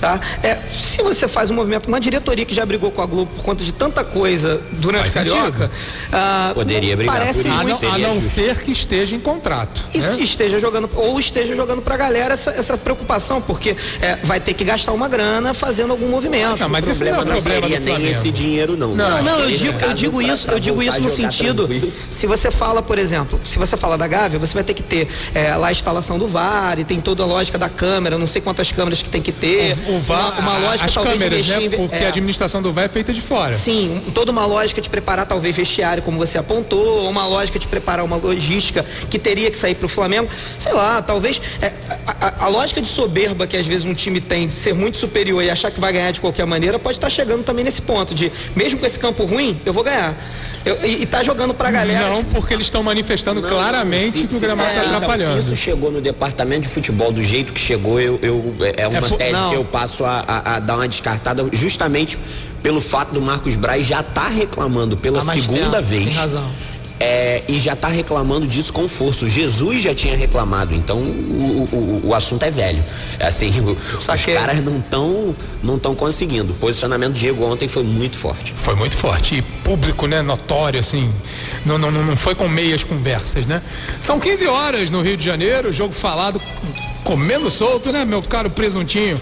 [0.00, 0.20] tá?
[0.42, 3.42] É, se você faz um movimento, uma diretoria que já brigou com a Globo por
[3.42, 5.70] conta de tanta coisa durante Faz o Carioca,
[6.12, 7.60] ah, Poderia brigar parece por isso.
[7.60, 9.82] A muito não, a não ser que esteja em contrato.
[9.94, 10.12] e né?
[10.12, 14.54] se esteja jogando, ou esteja jogando pra galera essa, essa preocupação, porque é, vai ter
[14.54, 16.60] que gastar uma grana fazendo algum movimento.
[16.60, 18.94] Não, mas o não é problema não problema seria do nem esse dinheiro, não.
[18.94, 21.10] Não, Acho Não, eu digo, eu digo pra- isso, pra eu digo isso a no
[21.10, 21.92] sentido, tranquilo.
[22.10, 25.08] se você fala, por exemplo, se você fala da Gávea, você vai ter que ter
[25.34, 28.40] é, lá a instalação do VAR, e tem toda a lógica da câmera, não sei
[28.42, 29.76] quantas câmeras que tem que ter.
[29.88, 31.68] O VAR, uma, uma lógica as talvez câmeras, né?
[31.76, 33.52] Porque é, a administração do VAR é feita de fora.
[33.52, 37.66] Sim, toda uma lógica de preparar talvez vestiário, como você apontou, ou uma lógica de
[37.66, 40.28] preparar uma logística que teria que sair para o Flamengo.
[40.58, 41.72] Sei lá, talvez é,
[42.06, 44.98] a, a- a lógica de soberba que às vezes um time tem de ser muito
[44.98, 48.14] superior e achar que vai ganhar de qualquer maneira pode estar chegando também nesse ponto
[48.14, 50.14] de, mesmo com esse campo ruim, eu vou ganhar.
[50.66, 52.08] Eu- e, e tá jogando pra galera.
[52.10, 55.40] Não, porque eles estão manifestando Não, claramente se- que o gramado é, está então, atrapalhando.
[55.42, 58.98] Se isso chegou no departamento de futebol do jeito que chegou, eu, eu- é uma
[58.98, 59.48] É, tese não.
[59.50, 62.18] que eu passo a, a- a dar uma descartada justamente
[62.62, 66.04] pelo fato do Marcos Braz já estar reclamando pela mais segunda tempo, vez.
[66.06, 66.44] tem razão.
[66.98, 69.24] É, e já está reclamando disso com força.
[69.24, 72.82] O Jesus já tinha reclamado, então o, o, o assunto é velho.
[73.18, 76.52] É assim, o, os caras não estão não tão conseguindo.
[76.52, 78.54] O posicionamento do Diego ontem foi muito forte.
[78.56, 79.36] Foi muito forte.
[79.36, 80.22] E público, né?
[80.22, 81.10] Notório, assim.
[81.64, 83.60] Não, não, não foi com meias conversas, né?
[84.00, 86.40] São 15 horas no Rio de Janeiro, jogo falado
[87.04, 89.20] comendo solto, né, meu caro presuntinho?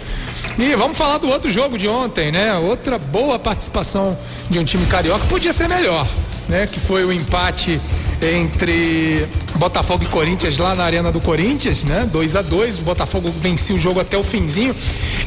[0.58, 2.54] E vamos falar do outro jogo de ontem, né?
[2.56, 4.16] Outra boa participação
[4.48, 5.24] de um time carioca.
[5.26, 6.06] Podia ser melhor,
[6.48, 6.66] né?
[6.66, 7.80] Que foi o empate
[8.22, 9.26] entre
[9.56, 12.08] Botafogo e Corinthians lá na Arena do Corinthians, né?
[12.10, 14.74] 2 a 2 O Botafogo venceu o jogo até o finzinho.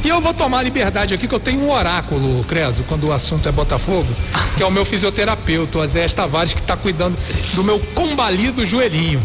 [0.04, 3.48] E eu vou tomar liberdade aqui que eu tenho um oráculo, Creso, quando o assunto
[3.48, 4.08] é Botafogo,
[4.56, 7.16] que é o meu fisioterapeuta, o Azé Tavares, que está cuidando
[7.54, 9.20] do meu combalido joelhinho.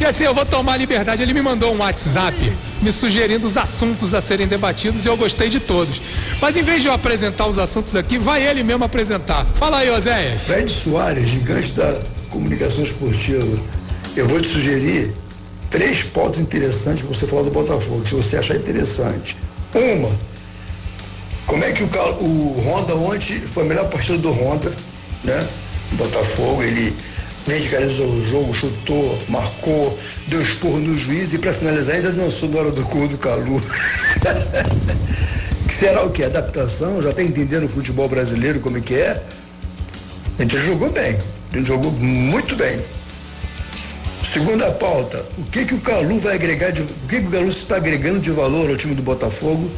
[0.00, 1.22] E assim, eu vou tomar liberdade.
[1.22, 2.36] Ele me mandou um WhatsApp
[2.80, 6.00] me sugerindo os assuntos a serem debatidos e eu gostei de todos.
[6.40, 9.44] Mas em vez de eu apresentar os assuntos aqui, vai ele mesmo apresentar.
[9.54, 10.42] Fala aí, Oséias.
[10.42, 13.60] Fred Soares, gigante da comunicação esportiva.
[14.16, 15.14] Eu vou te sugerir
[15.70, 19.36] três pontos interessantes para você falar do Botafogo, se você achar interessante.
[19.74, 20.10] Uma,
[21.46, 24.72] como é que o, o Honda ontem foi a melhor partida do Honda,
[25.24, 25.48] né?
[25.92, 26.96] Botafogo, ele
[27.46, 32.58] medicalizou o jogo, chutou, marcou, deu esporro no juiz e para finalizar ainda dançou na
[32.60, 33.60] hora do gol do Calu.
[35.66, 36.22] que será o que?
[36.22, 37.02] Adaptação?
[37.02, 39.22] Já está entendendo o futebol brasileiro como é que é?
[40.38, 41.18] A gente jogou bem,
[41.52, 42.80] a gente jogou muito bem.
[44.22, 47.48] Segunda pauta, o que que o Calu vai agregar, de, o que que o Calu
[47.48, 49.70] está agregando de valor ao time do Botafogo?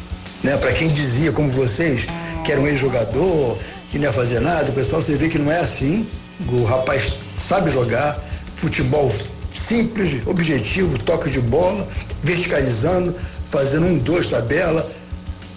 [0.42, 2.06] Né, para quem dizia, como vocês,
[2.44, 3.58] que era um ex-jogador,
[3.88, 6.06] que não ia fazer nada, o pessoal, você vê que não é assim.
[6.48, 8.18] O rapaz sabe jogar,
[8.56, 9.10] futebol
[9.52, 11.86] simples, objetivo, toque de bola,
[12.22, 13.14] verticalizando,
[13.48, 14.86] fazendo um, dois tabela,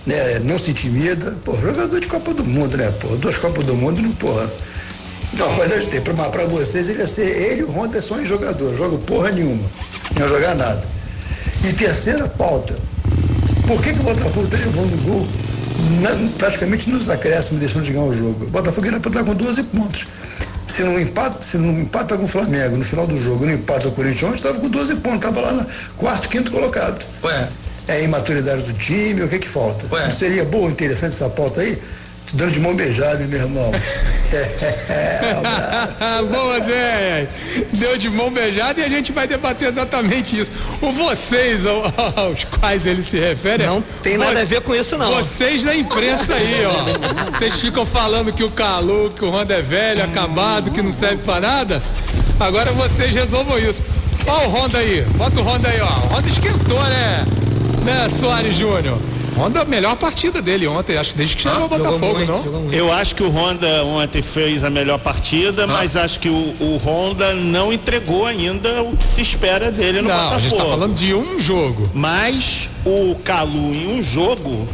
[0.06, 0.40] né?
[0.40, 1.38] Não se intimida.
[1.44, 2.92] Pô, jogador de Copa do Mundo, né?
[3.00, 4.50] Pô, duas Copas do Mundo não, porra.
[5.34, 8.20] Não, mas Deus tem, mas pra vocês ele ia ser ele e o Honda só
[8.20, 9.70] em jogador, joga porra nenhuma,
[10.16, 10.82] não ia jogar nada.
[11.68, 12.74] E terceira pauta,
[13.68, 15.28] por que, que o Botafogo está levando gol
[16.02, 18.46] na, praticamente nos acréscimos, deixando de ganhar o jogo?
[18.46, 20.08] O Botafogo era para estar com 12 pontos.
[20.78, 23.86] Se não empata, se não empata com o Flamengo no final do jogo, não empata
[23.86, 25.66] com o Corinthians, estava com 12 pontos, estava lá no
[25.98, 27.04] quarto, quinto colocado.
[27.24, 27.50] Ué.
[27.88, 29.92] É a imaturidade do time, o que que falta?
[29.92, 30.04] Ué.
[30.04, 31.82] Não seria boa, interessante essa pauta aí?
[32.28, 33.72] Te dando de mão beijada, hein, meu irmão?
[34.90, 37.30] é, Boa, Zé!
[37.72, 40.52] Deu de mão beijada e a gente vai debater exatamente isso.
[40.82, 43.66] O vocês aos quais ele se refere.
[43.66, 45.14] Não tem nada a ver com isso, não.
[45.14, 47.32] Vocês da imprensa aí, ó.
[47.32, 51.24] Vocês ficam falando que o Calu, que o Honda é velho, acabado, que não serve
[51.24, 51.82] pra nada.
[52.42, 53.82] Agora vocês resolvam isso.
[54.28, 55.86] Ó o Honda aí, bota o Honda aí, ó.
[55.86, 57.24] O Honda esquentou, né?
[57.86, 59.00] Né, Soares Júnior?
[59.38, 62.72] Honda, a melhor partida dele ontem, acho que desde que chegou o Botafogo, muito, não?
[62.72, 65.68] Eu acho que o Honda ontem fez a melhor partida, ah.
[65.68, 70.10] mas acho que o, o, Honda não entregou ainda o que se espera dele no
[70.10, 70.36] não, Botafogo.
[70.36, 71.90] A gente tá falando de um jogo.
[71.94, 74.68] Mas o Calu em um jogo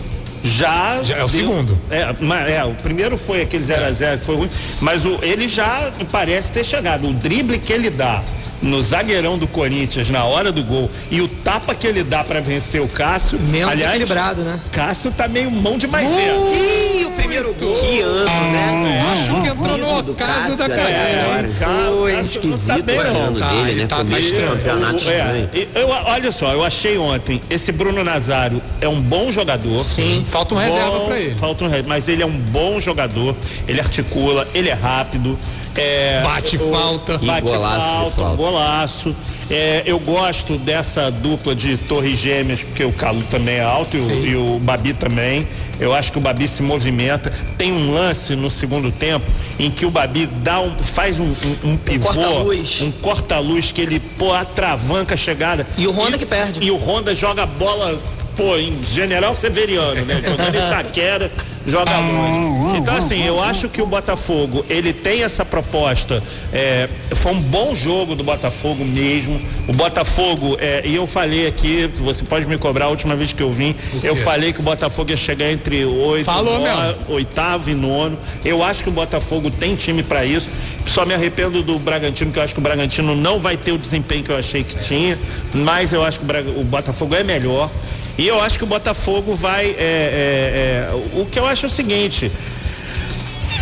[0.44, 1.02] já.
[1.04, 1.78] já é o deu, segundo.
[1.90, 4.50] É, é, o primeiro foi aquele 0x0 que foi ruim,
[4.82, 7.08] mas o, ele já parece ter chegado.
[7.08, 8.22] O drible que ele dá
[8.64, 12.40] no zagueirão do Corinthians na hora do gol e o tapa que ele dá para
[12.40, 13.40] vencer o Cássio.
[13.40, 14.60] Menos aliás, equilibrado, né?
[14.72, 16.34] Cássio tá meio mão de maisena.
[16.52, 17.74] Ih, o primeiro gol.
[17.74, 19.06] Que ano, né?
[19.12, 20.94] Acho que entrou no ocaso da carreira.
[20.94, 23.88] É, foi esquisito tá bem, o ano tá, dele, né?
[23.88, 29.02] Tá, tá campeonato é, eu, Olha só, eu achei ontem, esse Bruno Nazário é um
[29.02, 29.80] bom jogador.
[29.80, 31.36] Sim, falta um bom, reserva pra ele.
[31.36, 33.36] Falta um reserva, mas ele é um bom jogador,
[33.68, 35.38] ele articula, ele é rápido.
[35.76, 37.18] É, bate o, falta.
[37.18, 38.36] Bate golaço falta, falta.
[38.36, 39.16] golaço.
[39.50, 44.00] É, eu gosto dessa dupla de torres gêmeas, porque o Calu também é alto e
[44.00, 45.48] o, e o, Babi também.
[45.80, 47.32] Eu acho que o Babi se movimenta.
[47.58, 49.26] Tem um lance no segundo tempo
[49.60, 52.10] em que o Babi dá um, faz um, um, um pivô.
[52.10, 52.82] Um corta-luz.
[52.82, 55.66] Um corta-luz que ele, pô, atravanca a chegada.
[55.78, 56.64] E o Honda e, que perde.
[56.64, 57.98] E o Honda joga bola,
[58.36, 60.22] pô, em General Severiano, né?
[60.26, 61.32] Jogando Itaquera,
[61.66, 62.78] joga longe.
[62.78, 66.22] Então, assim, eu acho que o Botafogo, ele tem essa proposta.
[66.52, 69.40] É, foi um bom jogo do Botafogo mesmo.
[69.68, 73.42] O Botafogo, é, e eu falei aqui, você pode me cobrar a última vez que
[73.42, 77.76] eu vim, eu falei que o Botafogo ia chegar entre oito, Falou, nove, oitavo e
[77.76, 78.18] nono.
[78.44, 80.50] Eu acho que o Botafogo tem time para isso.
[80.86, 83.78] Só me arrependo do Bragantino, que eu acho que o Bragantino não vai ter o
[83.78, 85.18] desempenho que eu achei que tinha,
[85.54, 87.70] mas eu acho que o, o Botafogo é melhor.
[88.18, 89.66] E eu acho que o Botafogo vai.
[89.68, 92.32] É, é, é, o que eu acho é o seguinte: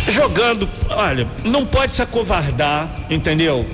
[0.08, 3.64] jogando, olha, não pode se acovardar, entendeu?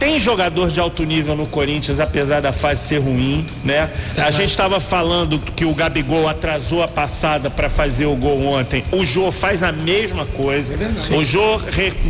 [0.00, 3.88] Tem jogador de alto nível no Corinthians, apesar da fase ser ruim, né?
[4.16, 8.82] A gente estava falando que o Gabigol atrasou a passada para fazer o gol ontem.
[8.92, 10.74] O Jô faz a mesma coisa.
[10.74, 11.60] É o Jô,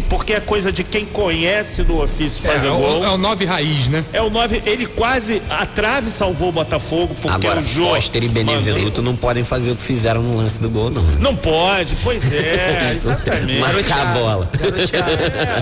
[0.09, 3.01] porque é coisa de quem conhece do ofício fazer é, gol.
[3.01, 4.05] o, é o nove raiz, né?
[4.13, 7.87] É o 9, ele quase a trave salvou o Botafogo, porque Agora, o Jô.
[7.95, 11.03] Foster e Benevenuto não podem fazer o que fizeram no lance do gol, não.
[11.19, 13.59] Não pode, pois é, exatamente.
[13.59, 14.49] Marcar a bola.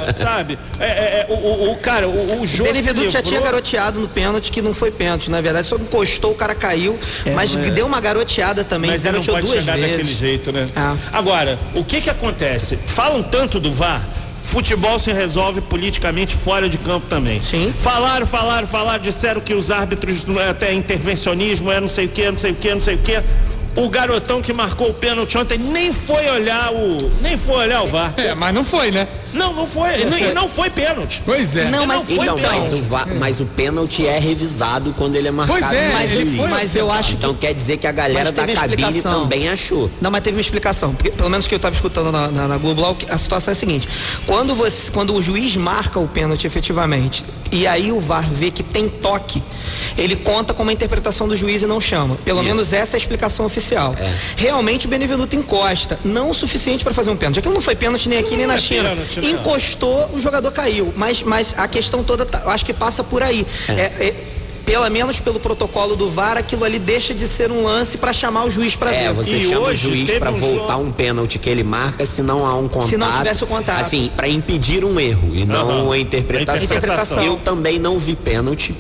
[0.09, 0.59] É, sabe?
[0.79, 2.63] É, é, é, o, o- o cara, o, o.
[2.65, 6.33] Benevenuto se já tinha garoteado no pênalti, que não foi pênalti, na verdade, só encostou,
[6.33, 6.99] o cara caiu,
[7.35, 7.71] mas não é.
[7.71, 9.97] deu uma garoteada também, Mas ele não garoteou pode duas chegar vezes.
[9.97, 10.69] daquele jeito, né?
[10.75, 10.97] Ah.
[11.13, 12.77] Agora, o que que acontece?
[12.77, 14.03] Falam tanto do VAR.
[14.43, 17.43] Futebol se resolve politicamente fora de campo também.
[17.43, 17.73] Sim.
[17.83, 22.31] Falaram, falaram, falaram, disseram que os árbitros é até intervencionismo, é não sei o que,
[22.31, 23.23] não sei o que, não sei o que.
[23.77, 27.11] O garotão que marcou o pênalti ontem nem foi olhar o.
[27.23, 28.13] Nem foi olhar o VAR.
[28.17, 29.07] É, mas não foi, né?
[29.33, 30.05] Não, não foi.
[30.07, 31.23] Não, e não foi pênalti.
[31.25, 31.67] Pois é.
[31.71, 32.73] Não, mas- Não foi Então, mas pênalti.
[32.75, 35.61] o, va- mas o pênalti é revisado quando ele é marcado.
[35.61, 37.93] Pois é, no Mas, ele foi mas eu acho que Então quer dizer que a
[37.93, 39.23] galera Mas da cabine explicação.
[39.23, 39.89] também achou.
[40.01, 40.95] Não, mas teve uma explicação.
[40.95, 43.55] Porque, pelo menos que eu estava escutando na, na, na Globo lá, a situação é
[43.55, 43.87] a seguinte:
[44.27, 48.63] quando, você, quando o juiz marca o pênalti efetivamente, e aí o VAR vê que
[48.63, 49.43] tem toque,
[49.97, 52.17] ele conta com uma interpretação do juiz e não chama.
[52.25, 53.58] Pelo menos essa é a explicação oficial.
[54.37, 57.39] Realmente o Benevenuto encosta, não o suficiente para fazer um pênalti.
[57.39, 58.91] Aquilo não foi pênalti nem aqui nem Não na é China.
[58.91, 59.29] pênalti, não.
[59.31, 60.93] Encostou, o jogador caiu.
[60.97, 63.47] Mas, mas a questão toda, tá- eu acho que passa por aí.
[63.69, 63.73] É-
[64.09, 64.15] é-
[64.65, 68.45] pelo menos pelo protocolo do VAR, aquilo ali deixa de ser um lance para chamar
[68.45, 69.15] o juiz para É, ver.
[69.15, 72.05] você E chama hoje o juiz pra um voltar jogo- um pênalti que ele marca
[72.05, 72.91] se não há um contato.
[72.91, 73.81] Se não tivesse o contato.
[73.81, 75.93] Assim, pra impedir um erro e não Aham.
[75.95, 76.61] a interpretação.
[76.61, 77.23] A interpretação.
[77.25, 78.75] Eu também não vi pênalti,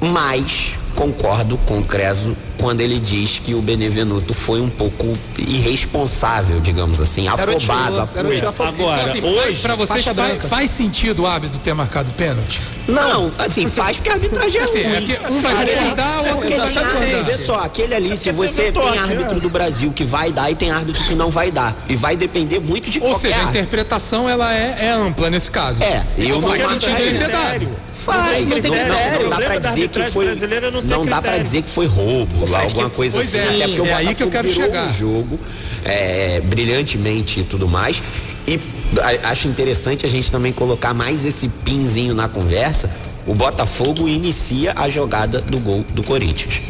[0.00, 6.60] mas concordo com o Creso quando ele diz que o Benevenuto foi um pouco irresponsável,
[6.60, 8.48] digamos assim, afobado, afobado.
[8.62, 9.60] Agora, Então, assim, hoje.
[9.60, 12.60] pra vocês faixa faz, faz sentido o árbitro ter marcado pênalti?
[12.86, 14.94] Não, assim, faz porque a arbitragem é Assim, ruim.
[14.94, 17.22] é que um vai concordar, o outro vai tem árbitro, concordar.
[17.24, 20.54] vê só, aquele ali, se porque você tem árbitro do Brasil que vai dar e
[20.54, 21.74] tem árbitro que não vai dar.
[21.88, 25.50] E vai depender muito de Ou qualquer seja, a interpretação ela é, é ampla nesse
[25.50, 25.82] caso.
[25.82, 27.68] É, eu não faz sentido ele ter dado.
[28.04, 28.92] Faz, Não tem critério.
[28.92, 30.26] Não, O não dá pra dizer que foi.
[30.26, 31.42] brasileira não tem Não dá pra critério.
[31.44, 33.44] dizer que foi roubo, alguma coisa Pois assim.
[33.44, 34.88] é, até porque o é aí que eu quero chegar.
[34.88, 35.38] o jogo
[35.84, 38.02] é, brilhantemente e tudo mais.
[38.46, 38.58] E
[39.00, 42.90] a- acho interessante a gente também colocar mais esse pinzinho na conversa.
[43.26, 46.60] O Botafogo inicia a jogada do gol do Corinthians.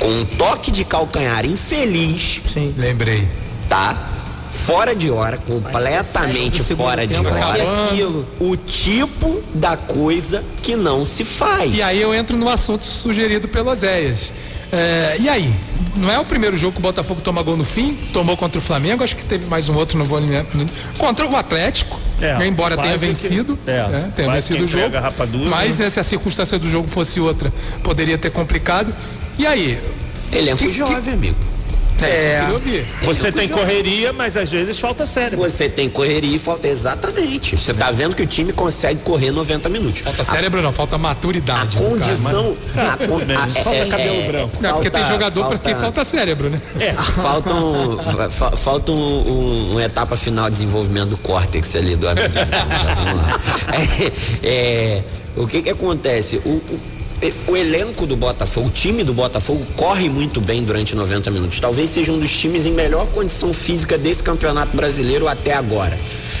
[0.00, 2.74] Com um toque de calcanhar infeliz, Sim.
[2.76, 3.28] Lembrei.
[3.68, 3.96] tá?
[4.64, 7.58] Fora de hora, completamente segundo fora de hora.
[7.58, 8.26] é aquilo.
[8.38, 11.74] O tipo da coisa que não se faz.
[11.74, 14.32] E aí eu entro no assunto sugerido pelo Oséias.
[14.72, 15.52] É, e aí?
[15.96, 17.94] Não é o primeiro jogo que o Botafogo toma gol no fim?
[18.12, 20.46] Tomou contra o Flamengo, acho que teve mais um outro, não vou lembrar.
[20.96, 23.58] Contra o Atlético, É, né, embora tenha quase que- vencido.
[23.66, 24.96] é, né, tenha vencido o que jogo.
[24.96, 25.84] rapadura, mas né?
[25.84, 27.52] né, se a circunstância do jogo fosse outra,
[27.82, 28.94] poderia ter complicado.
[29.38, 29.78] E aí?
[30.32, 31.36] Elenco Que- que- jovem, amigo.
[32.00, 32.84] É, ouvir.
[33.02, 35.38] Você tem correria, mas às vezes falta sério.
[35.38, 36.66] Você tem correria e falta.
[36.66, 37.56] Exatamente.
[37.56, 40.00] Você tá vendo que o time consegue correr 90 minutos.
[40.00, 41.76] Falta cérebro não, falta A maturidade.
[41.76, 41.88] caso.
[41.88, 42.56] condição.
[42.76, 44.56] A con- tudo bem, a- falta cabelo branco.
[44.60, 46.60] Não, porque tem falta- jogador pra quem falta- falta cérebro, né?
[47.22, 47.98] Falta, um,
[48.30, 52.28] fa- falta um, um- uma etapa final de desenvolvimento do córtex ali do amigo.
[52.96, 53.40] Vamos lá.
[54.42, 54.46] É,
[54.98, 55.02] é,
[55.36, 56.40] o que que acontece?
[56.44, 56.80] O, o-
[57.46, 61.60] o elenco do Botafogo, o time do Botafogo corre muito bem durante 90 minutos.
[61.60, 65.96] Talvez seja um dos times em melhor condição física desse campeonato brasileiro até agora.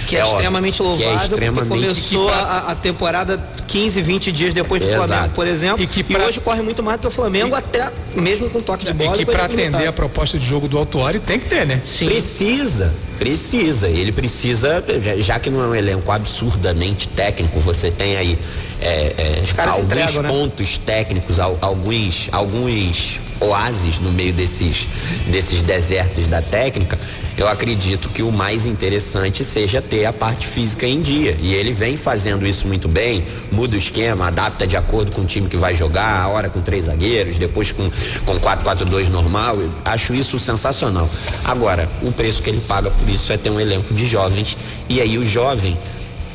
[0.06, 4.02] Que é, óbvio, extremamente que louvável, é extremamente porque começou que a, a temporada 15,
[4.02, 5.06] 20 dias depois do Exato.
[5.06, 5.82] Flamengo, por exemplo.
[5.82, 8.84] E que pra- hoje corre muito mais do que o Flamengo, até mesmo com toque
[8.84, 9.16] de E bola.
[9.16, 11.80] que foi pra atender a proposta de jogo do Autuori tem que ter, né?
[11.84, 12.06] Sim.
[12.06, 13.88] Precisa, precisa.
[13.88, 14.84] Ele precisa,
[15.18, 18.38] já- que não é um elenco absurdamente técnico, você tem aí
[18.80, 20.28] é, é, alguns entregam, né?
[20.28, 24.86] pontos técnicos, al- alguns, alguns oásis no meio desses,
[25.28, 26.98] desses desertos da técnica.
[27.36, 31.36] Eu acredito que o mais interessante seja ter a parte física em dia.
[31.40, 35.26] E ele vem fazendo isso muito bem, muda o esquema, adapta de acordo com o
[35.26, 37.90] time que vai jogar, a hora com três zagueiros, depois com,
[38.24, 39.56] com 4-4-2 normal.
[39.56, 41.08] Eu acho isso sensacional.
[41.44, 44.56] Agora, o preço que ele paga por isso é ter um elenco de jovens.
[44.88, 45.76] E aí o jovem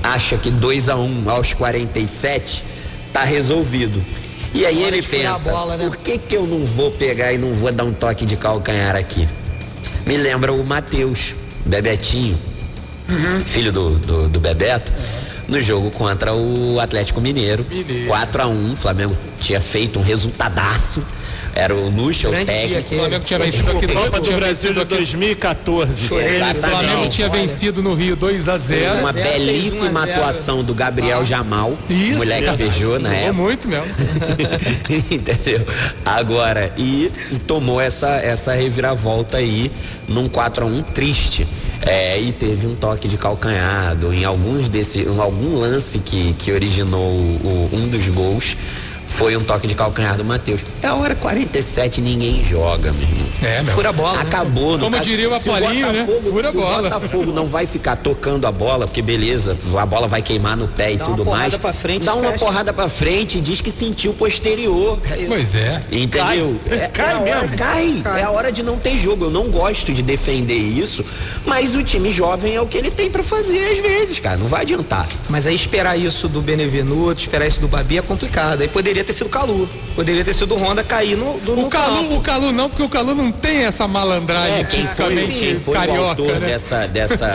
[0.04, 2.64] acha que 2 a 1 um aos 47
[3.14, 4.04] tá resolvido.
[4.54, 5.86] E aí ele pensa, bola, né?
[5.86, 8.96] por que que eu não vou pegar e não vou dar um toque de calcanhar
[8.96, 9.28] aqui?
[10.08, 11.36] Me lembra o Matheus,
[11.66, 12.38] Bebetinho,
[13.10, 13.40] Uhum.
[13.40, 14.92] filho do, do, do Bebeto.
[15.48, 17.66] no jogo contra o Atlético Mineiro.
[17.70, 18.08] Mineiro.
[18.08, 21.02] 4 a 1 O Flamengo tinha feito um resultadaço.
[21.60, 22.94] Era o Lucha, o Grande técnico.
[22.94, 25.92] O Flamengo tinha vencido aqui Copa do Brasil de vencido aqui- 2014.
[26.04, 30.20] O Flamengo tinha vencido no Rio 2 a 0 Uma belíssima 1 a zero.
[30.20, 32.18] atuação do Gabriel Jamal, Isso.
[32.20, 33.34] moleque beijou na época.
[33.34, 33.86] muito mesmo.
[35.12, 35.66] Entendeu?
[36.06, 37.12] Agora, e
[37.48, 39.72] tomou essa, essa reviravolta aí
[40.08, 41.48] num 4 a 1 triste.
[41.86, 46.52] É, e teve um toque de calcanhado em alguns desse, em algum lance que, que
[46.52, 48.56] originou o- um dos gols.
[49.18, 50.62] Foi um toque de calcanhar do Matheus.
[50.84, 53.28] É a hora 47, ninguém joga, meu irmão.
[53.42, 53.74] É, meu.
[53.74, 54.14] Fura a bola.
[54.18, 54.22] né?
[54.22, 54.74] Acabou.
[54.78, 56.06] no Como caso, diria o Apolinho, né?
[56.24, 56.90] Fura a se o bola.
[56.90, 60.94] Botafogo não vai ficar tocando a bola, porque beleza, a bola vai queimar no pé
[60.94, 61.58] e Dá uma tudo porrada mais.
[61.58, 62.46] pra frente, dá uma fecha.
[62.46, 65.00] porrada pra frente e diz que sentiu posterior.
[65.28, 65.82] Pois é.
[65.92, 66.60] Entendeu?
[66.70, 66.78] Cai.
[66.80, 67.58] É, Cai é a hora, mesmo.
[67.58, 68.02] cai.
[68.04, 68.22] Cai.
[68.22, 69.26] É a hora de não ter jogo.
[69.26, 71.04] Eu não gosto de defender isso,
[71.44, 74.38] mas o time jovem é o que ele tem pra fazer às vezes, cara.
[74.38, 75.08] Não vai adiantar.
[75.28, 78.62] Mas aí esperar isso do Benevenuto, esperar isso do Babi é complicado.
[78.62, 81.56] Aí poderia ter sido o Calu, poderia ter sido o Honda cair no, do, O
[81.64, 82.16] no Calu, campo.
[82.16, 85.74] o Calu não, porque o Calu não tem essa malandragem É, quem foi, quem foi
[85.74, 86.48] o carioca, autor né?
[86.48, 87.28] dessa, dessa,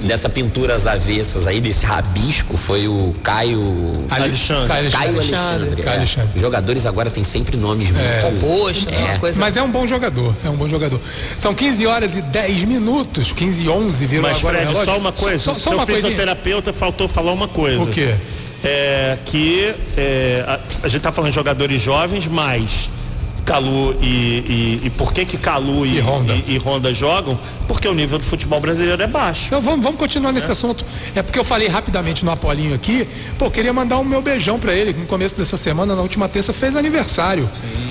[0.00, 3.60] dessa pintura às avessas aí, desse rabisco, foi o Caio.
[4.10, 4.68] Alexandre.
[4.68, 5.36] Caio Caio Alexandre.
[5.54, 5.82] Alexandre.
[5.82, 5.98] Caio é.
[5.98, 6.30] Alexandre.
[6.34, 8.40] Os jogadores agora têm sempre nomes muito.
[8.40, 9.10] Poxa, É.
[9.12, 9.40] uma coisa.
[9.40, 11.00] Mas é um bom jogador, é um bom jogador.
[11.36, 14.98] São 15 horas e 10 minutos, 15 e 11 virou Mas, agora o Fred, só
[14.98, 15.38] uma coisa.
[15.38, 16.10] Só, só Seu uma coisinha.
[16.10, 17.80] fisioterapeuta faltou falar uma coisa.
[17.82, 18.14] O quê?
[18.62, 22.90] É que é, a, a gente tá falando de jogadores jovens, mas
[23.54, 26.34] Calu e, e, e por que que Calu e, E Honda.
[26.46, 27.36] e- e Honda jogam?
[27.66, 29.46] Porque o nível do futebol brasileiro é baixo.
[29.48, 30.84] Então vamos, vamos continuar nesse assunto.
[31.16, 33.04] É porque eu falei rapidamente no Apolinho aqui.
[33.38, 36.02] Pô, eu queria mandar um meu beijão pra ele, que no começo dessa semana, na
[36.02, 37.48] última terça, fez aniversário.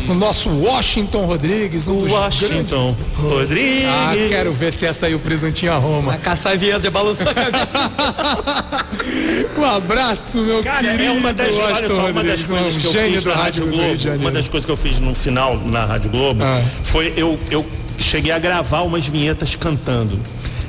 [0.08, 3.86] O nosso Washington Rodrigues, um Washington Rodrigues.
[3.86, 6.14] Ah, quero ver se essa aí o presuntinho a Roma.
[6.14, 7.92] A caçar viado já balançou a cabeça.
[9.60, 12.46] um abraço pro meu Cara, querido é uma das, olha Washington só, uma das Rodrigues,
[12.48, 15.49] coisas que eu fiz rádio de Globo, uma das coisas que eu fiz no final
[15.58, 16.62] na Rádio Globo, Ah.
[16.84, 17.66] foi eu, eu
[18.00, 20.18] cheguei a gravar umas vinhetas cantando.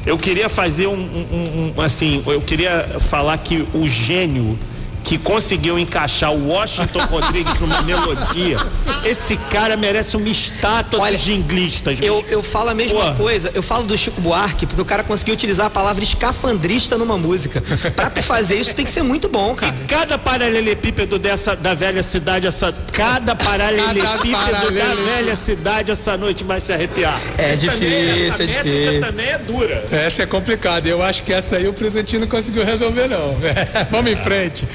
[0.07, 4.59] Eu queria fazer um, um- um- assim, eu queria falar que o gênio
[5.11, 8.57] que conseguiu encaixar o Washington Rodrigues numa melodia,
[9.05, 11.99] esse cara merece uma estátua Olha, dos jinglistas.
[12.01, 13.25] Eu, eu falo a mesma Pô.
[13.25, 17.19] coisa, eu falo do Chico Buarque, porque o cara conseguiu utilizar a palavra escafandrista numa
[17.19, 17.61] música.
[17.97, 19.75] Pra tu fazer isso, tem que ser muito bom, cara.
[19.89, 26.61] Cada paralelepípedo dessa da velha cidade, essa cada paralelepípedo da velha cidade essa noite vai
[26.61, 27.21] se arrepiar.
[27.37, 29.01] É Essa também, difícil, essa é métrica difícil.
[29.01, 29.85] também é dura.
[29.91, 30.89] Essa é complicada.
[30.89, 33.37] Eu acho que essa aí o presentinho não conseguiu resolver, não.
[33.91, 34.69] Vamos em frente.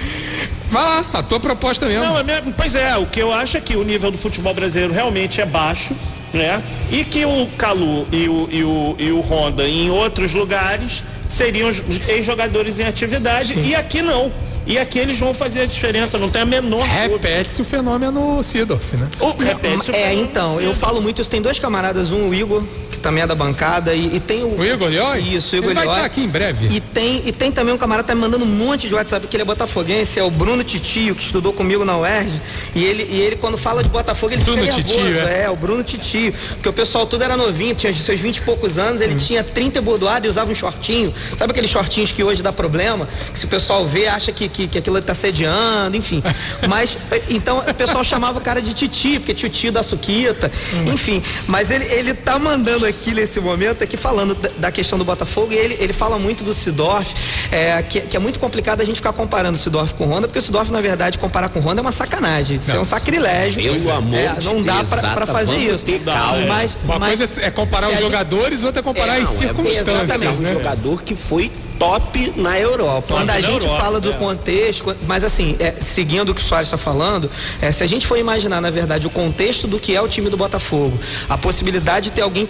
[0.69, 2.03] Vai lá, a tua proposta mesmo.
[2.03, 4.53] Não, é mesmo, pois é, o que eu acho é que o nível do futebol
[4.53, 5.95] brasileiro realmente é baixo,
[6.33, 6.61] né?
[6.91, 11.69] E que o Calu e o, e o, e o Honda em outros lugares seriam
[11.69, 14.31] os ex-jogadores em atividade e aqui não.
[14.67, 17.07] E aqui eles vão fazer a diferença, não tem a menor dúvida.
[17.07, 19.07] Repete-se o fenômeno Sidorf, né?
[19.19, 22.63] Ou repete o É, então, eu falo muito, isso tem dois camaradas, um o Igor,
[23.05, 24.57] também é da bancada, e, e tem o.
[24.57, 25.35] O Igor Lioi?
[25.35, 25.95] Isso, o Igor Ele vai Lioi.
[25.95, 26.75] estar aqui em breve.
[26.75, 29.27] E tem, e tem também um camarada que tá me mandando um monte de WhatsApp,
[29.27, 32.41] que ele é botafoguense, é o Bruno Titio, que estudou comigo na UERJ.
[32.73, 34.97] E ele, e ele quando fala de Botafogo, ele Bruno fica nervoso.
[34.97, 35.43] Titio, é?
[35.43, 35.49] é?
[35.51, 36.33] o Bruno Titio.
[36.55, 39.83] Porque o pessoal tudo era novinho, tinha seus 20 e poucos anos, ele tinha 30
[39.83, 41.13] bordoados e usava um shortinho.
[41.37, 43.07] Sabe aqueles shortinhos que hoje dá problema?
[43.31, 46.23] Que se o pessoal vê, acha que, que, que aquilo tá sediando, enfim.
[46.67, 49.83] Mas, eh, então, o pessoal chamava o cara de Titi, porque tinha o tio da
[49.83, 50.51] Suquita,
[50.91, 51.21] enfim.
[51.47, 55.55] Mas ele, ele tá mandando aqui nesse momento, aqui falando da, questão do Botafogo, e
[55.55, 57.13] ele, ele fala muito do Sidorf,
[57.51, 60.27] é, que, que é muito complicado a gente ficar comparando o Sidorf com o Honda,
[60.27, 62.57] porque o Sidorf, na verdade, comparar com o Honda é uma sacanagem.
[62.57, 63.61] Isso é um sacrilégio.
[63.61, 65.85] Pelo amor É, Não dá Deus, pra, pra Zata, fazer isso.
[66.05, 66.45] calma.
[66.47, 69.23] Mas, Uma mas coisa é comparar os a gente- jogadores, outra é comparar É, as
[69.25, 70.49] não, é circunstâncias, exatamente, né?
[70.49, 73.05] um jogador que foi top na Europa.
[73.09, 74.13] Quando a gente Europa, fala do é.
[74.13, 77.29] contexto, mas assim, é, seguindo o que o Soares está falando,
[77.61, 80.29] é, se a gente for imaginar, na verdade, o contexto do que é o time
[80.29, 80.97] do Botafogo,
[81.27, 82.45] a possibilidade de ter alguém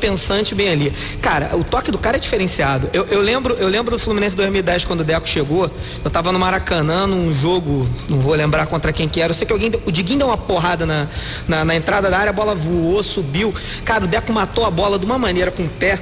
[0.56, 0.91] bem ali.
[1.22, 2.90] Cara, o toque do cara é diferenciado.
[2.91, 5.70] Eu, eu lembro, eu lembro do Fluminense 2010, quando o Deco chegou,
[6.03, 9.48] eu tava no Maracanã, num jogo, não vou lembrar contra quem que era, eu sei
[9.48, 11.07] que alguém, o Diguinho deu uma porrada na,
[11.48, 13.53] na, na entrada da área, a bola voou, subiu.
[13.84, 15.99] Cara, o Deco matou a bola de uma maneira com o pé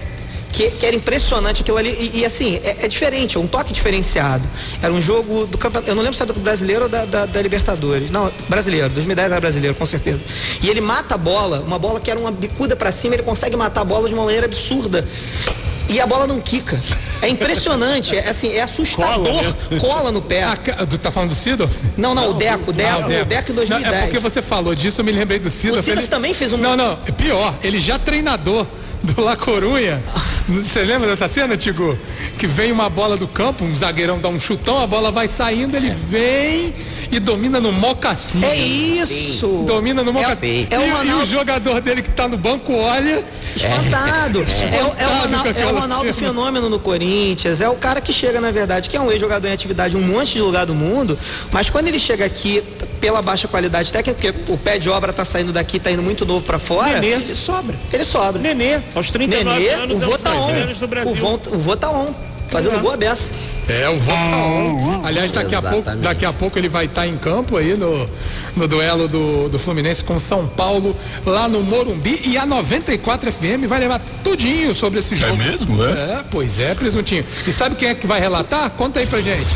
[0.54, 1.90] que, que era impressionante aquilo ali.
[1.90, 4.48] E, e, assim, é, é diferente, é um toque diferenciado.
[4.82, 5.90] Era um jogo do campeonato.
[5.90, 8.10] Eu não lembro se era do brasileiro ou da, da, da Libertadores.
[8.12, 10.20] Não, brasileiro, 2010 era brasileiro, com certeza.
[10.62, 13.58] E ele mata a bola, uma bola que era uma bicuda pra cima, ele consegue
[13.58, 15.06] matar a bola de uma maneira absurda.
[15.90, 16.80] E a bola não quica.
[17.22, 19.54] É impressionante, é assim, é assustador.
[19.82, 20.44] Cola, no pé.
[20.44, 20.56] Ah,
[21.02, 21.74] tá falando do Sidorf?
[21.98, 23.92] Não, não, o Deco, o Deco, Ah, o Deco em 2010.
[23.92, 25.82] Não, é porque você falou disso, eu me lembrei do Sidorf.
[25.82, 28.66] O Sidorf também fez um- Não, não, é pior, ele já treinador
[29.04, 30.02] do La Corunha,
[30.48, 31.98] Você lembra dessa cena, Tigo?
[32.38, 35.76] Que vem uma bola do campo, um zagueirão dá um chutão, a bola vai saindo,
[35.76, 36.74] ele vem
[37.12, 38.44] e domina no mocassim.
[38.44, 39.64] É isso!
[39.68, 40.68] Domina no mocassim.
[40.70, 43.24] É o e, e Ronaldo- o jogador dele que tá no banco olha.
[43.56, 44.40] Espantado.
[44.40, 46.14] É, o- é o Espantado Ronaldo, é o Ronaldo.
[46.14, 47.62] Fenômeno no Corinthians.
[47.62, 50.02] É o cara que chega, na verdade, que é um ex-jogador em atividade em um
[50.06, 51.18] monte de lugar do mundo.
[51.52, 52.62] Mas quando ele chega aqui,
[53.04, 56.26] pela baixa qualidade técnica, porque o pé de obra tá saindo daqui, tá indo muito
[56.26, 57.02] novo pra fora.
[57.02, 57.16] Nenê.
[57.16, 57.76] Ele sobra.
[57.92, 58.42] Ele sobra.
[58.42, 60.48] Nenê, aos 39 Nenê, anos, o é vô dos tá on.
[60.48, 61.12] velhos do Brasil.
[61.12, 62.14] O vô, o vô tá on.
[62.48, 63.32] Fazendo boa beça.
[63.68, 65.02] É, o Volta On.
[65.04, 68.10] Aliás, daqui a, pouco, daqui a pouco ele vai estar em campo aí no,
[68.56, 72.22] no duelo do, do Fluminense com São Paulo, lá no Morumbi.
[72.26, 75.36] E a 94 FM vai levar tudinho sobre esse jogo.
[75.36, 75.90] mesmo, é?
[75.90, 77.26] É, pois é, presuntinho.
[77.48, 78.70] E sabe quem é que vai relatar?
[78.72, 79.48] Conta aí pra gente.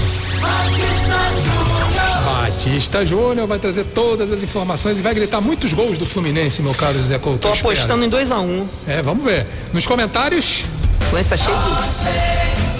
[0.41, 1.76] Batista
[3.05, 7.01] Júnior vai trazer todas as informações e vai gritar muitos gols do Fluminense, meu caro
[7.01, 7.39] Zé Couto.
[7.39, 7.73] Tô espero.
[7.73, 8.67] apostando em 2 a 1 um.
[8.87, 9.45] É, vamos ver.
[9.73, 10.63] Nos comentários.
[11.29, 12.77] Tá cheio de.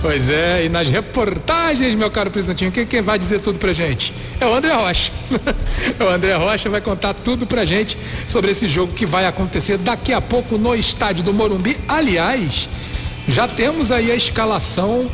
[0.00, 4.14] Pois é, e nas reportagens, meu caro presuntinho, quem, quem vai dizer tudo pra gente?
[4.40, 5.12] É o André Rocha.
[6.00, 10.12] o André Rocha vai contar tudo pra gente sobre esse jogo que vai acontecer daqui
[10.12, 11.76] a pouco no estádio do Morumbi.
[11.88, 12.68] Aliás,
[13.26, 15.10] já temos aí a escalação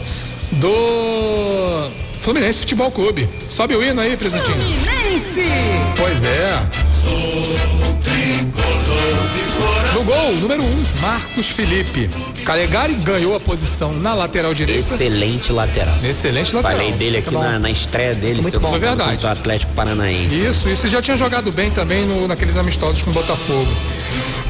[0.53, 1.91] do
[2.25, 3.29] Fluminense Futebol Clube.
[3.51, 4.57] Sobe o hino aí, presuntinho.
[4.57, 5.43] Fluminense!
[5.95, 6.67] Pois é.
[9.93, 12.09] No gol, número 1, um, Marcos Felipe.
[12.47, 14.81] Calegari ganhou a posição na lateral direita.
[14.95, 15.95] Excelente lateral.
[16.03, 16.77] Excelente lateral.
[16.79, 17.43] Falei dele aqui bom.
[17.43, 19.27] na, na estreia dele, Muito bom, foi verdade.
[19.27, 20.35] Atlético Paranaense.
[20.47, 23.69] Isso, isso já tinha jogado bem também no- naqueles amistosos com o Botafogo.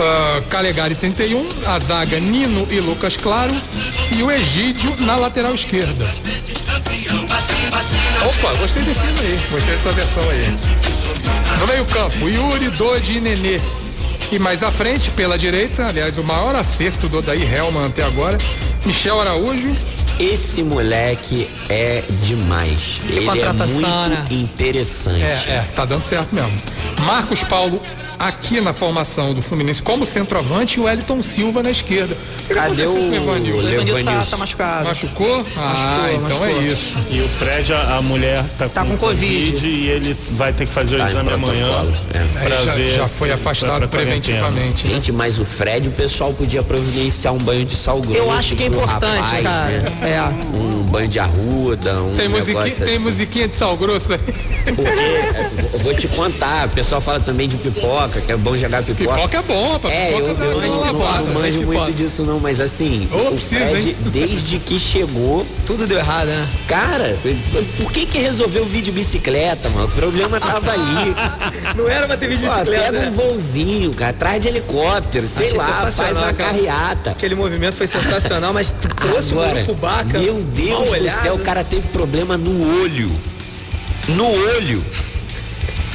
[0.00, 3.54] Ah, Calegari 31, a zaga Nino e Lucas Claro
[4.16, 6.04] e o Egídio na lateral esquerda.
[8.26, 10.54] Opa, gostei desse hino aí, gostei dessa versão aí.
[11.60, 13.60] No meio campo, Yuri, Dodi e Nenê.
[14.32, 18.36] E mais à frente, pela direita, aliás, o maior acerto do Odair Helman até agora,
[18.84, 19.72] Michel Araújo,
[20.18, 23.00] Esse moleque é demais.
[23.08, 24.24] Ele é muito né?
[24.30, 25.22] interessante.
[25.22, 26.52] É, é, tá dando certo mesmo.
[27.04, 27.82] Marcos Paulo
[28.28, 32.14] aqui na formação do Fluminense como centroavante e o Wellington Silva na esquerda.
[32.14, 33.56] O que Cadê aconteceu com o o Evanil?
[33.56, 34.88] O Evanilson tá, tá machucado.
[34.88, 35.46] Machucou?
[35.56, 36.46] Ah, Machucou, então machucou.
[36.46, 36.96] é isso.
[37.10, 39.66] E o Fred, a, a mulher tá, Tá com Covid.
[39.66, 41.68] e ele vai ter que fazer o Tá exame amanhã.
[42.14, 42.44] é.
[42.46, 44.86] pra já, ver já foi afastado pra preventivamente.
[44.86, 44.94] né?
[44.94, 48.16] Gente, mas o Fred, o pessoal podia providenciar um banho de sal grosso.
[48.18, 49.70] Eu acho que é importante, rapaz, cara.
[49.70, 49.90] né?
[50.02, 50.56] É.
[50.58, 53.04] Um banho de arruda, um Tem, musiquinha, negócio tem assim.
[53.04, 54.18] musiquinha de sal grosso aí.
[54.74, 58.56] Porque, é, eu vou te contar, o pessoal fala também de pipoca, que é bom
[58.56, 59.14] jogar pipoca.
[59.14, 59.94] Pipoca é bom, rapaz.
[59.94, 61.78] É, eu, Pipoca eu não, não, não mas manjo pipoca.
[61.80, 63.96] muito disso não, mas assim, Ô, o precisa, Fred, hein?
[64.12, 66.48] desde que chegou, Tudo deu errado, né?
[66.68, 67.16] cara,
[67.78, 69.86] por que que resolveu vir de bicicleta, mano?
[69.86, 71.14] O problema tava ali.
[71.76, 72.84] Não era pra ter vídeo Pô, bicicleta.
[72.92, 73.10] pega um né?
[73.10, 76.34] voozinho, cara, atrás de helicóptero, sei Achei lá, faz uma cara.
[76.34, 77.10] carreata.
[77.10, 80.18] Aquele movimento foi sensacional, mas trouxe Agora, o Cubaca.
[80.18, 83.10] meu Deus do céu, o cara teve problema no olho.
[84.08, 84.84] No olho.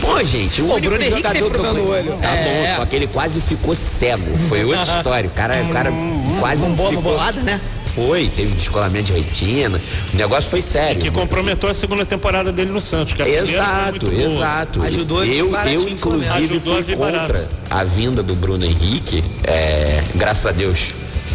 [0.02, 2.14] Pô, gente, o o Bruno Henrique jogador teve que eu problema no olho.
[2.22, 2.44] Tá É.
[2.68, 4.38] bom, só que ele quase ficou cego.
[4.48, 5.28] Foi outra história.
[5.30, 5.92] O cara, o cara
[6.40, 7.04] quase Um bola ficou...
[7.04, 7.60] bolada, né?
[7.86, 9.80] Foi, teve descolamento de retina.
[10.14, 11.02] O negócio foi sério.
[11.02, 13.14] Que comprometeu a segunda temporada dele no Santos.
[13.14, 14.86] Que a primeira foi Exato, exato.
[14.86, 19.24] Ajudou ele eu, eu inclusive fui contra a vinda do Bruno Henrique.
[19.44, 20.88] é, graças a Deus.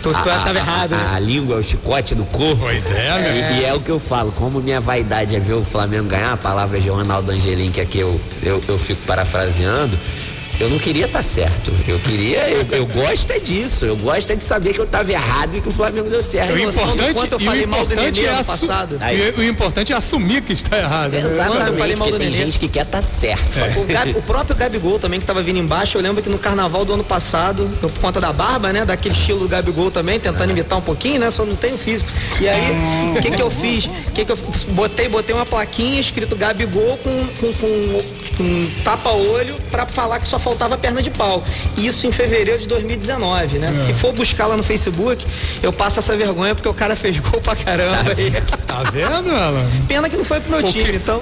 [0.05, 1.11] Tu- tu a, tava errado, a, né?
[1.15, 2.59] a língua é o chicote do corpo.
[2.63, 3.33] Pois é, meu.
[3.33, 6.33] E, e é o que eu falo, como minha vaidade é ver o Flamengo ganhar,
[6.35, 9.99] a palavra de Ronaldo Angelim, que aqui eu, eu, eu fico parafraseando,
[10.65, 11.73] eu não queria estar certo.
[11.87, 13.85] Eu queria, eu, eu gosto é disso.
[13.85, 16.53] Eu gosto é de saber que eu estava errado e que o Flamengo deu certo.
[16.53, 18.45] O Tem noção do importante, quanto eu o falei mal do importante Nenê é ano
[18.45, 18.99] passado?
[19.37, 21.11] e o importante é assumir que está errado.
[21.13, 21.21] né?
[21.21, 22.37] Quando eu falei Exatamente, mal do tem Nenê.
[22.45, 23.45] gente que quer estar certo.
[23.81, 26.85] O, Gabi- o próprio Gabigol também que tava vindo embaixo, eu lembro que no carnaval
[26.85, 30.51] do ano passado, eu, por conta da barba, né, daquele estilo do Gabigol também, tentando
[30.51, 32.09] imitar um pouquinho, né, só não tenho físico.
[32.41, 32.61] E aí,
[33.17, 33.85] o que que eu fiz?
[33.87, 34.39] O que que eu
[34.71, 38.01] botei, botei uma plaquinha escrito Gabigol com com, com,
[38.37, 41.43] com tapa-olho pra falar que só faltava perna de pau.
[41.77, 43.73] Isso em fevereiro de 2019, né?
[43.87, 45.25] Se for buscar lá no Facebook,
[45.63, 48.13] eu passo essa vergonha porque o cara fez gol pra caramba.
[48.21, 48.31] E-
[48.65, 49.65] Tá vendo, Alan?
[49.87, 51.21] Pena que não foi pro meu O time, que- então.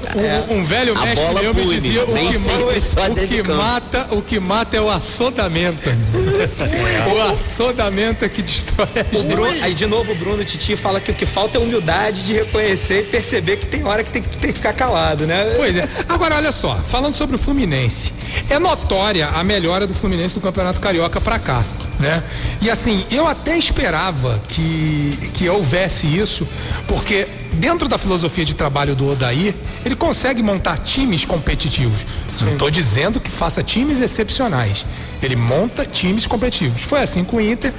[0.49, 3.43] um, um velho A mestre meu me pune, dizia o que, mata, só o que
[3.43, 5.91] mata o que mata é o assodamento
[7.15, 9.35] o assodamento é que destrói a O gente.
[9.35, 12.33] Bruno, aí de novo o Bruno Titi fala que o que falta é humildade de
[12.33, 15.53] reconhecer e perceber que tem hora que tem, que tem que ficar calado, né?
[15.57, 15.87] Pois é.
[16.09, 18.13] Agora, olha só, falando sobre o Fluminense,
[18.49, 21.61] é notória a melhora do Fluminense no Campeonato Carioca pra cá,
[21.99, 22.23] né?
[22.61, 26.47] E assim, eu até esperava que, que houvesse isso,
[26.87, 29.53] porque dentro da filosofia de trabalho do Odair,
[29.85, 32.07] ele consegue montar times competitivos.
[32.43, 34.87] Não estou dizendo que faça times excepcionais.
[35.21, 36.83] Ele monta times competitivos.
[36.83, 37.73] Foi assim com o Inter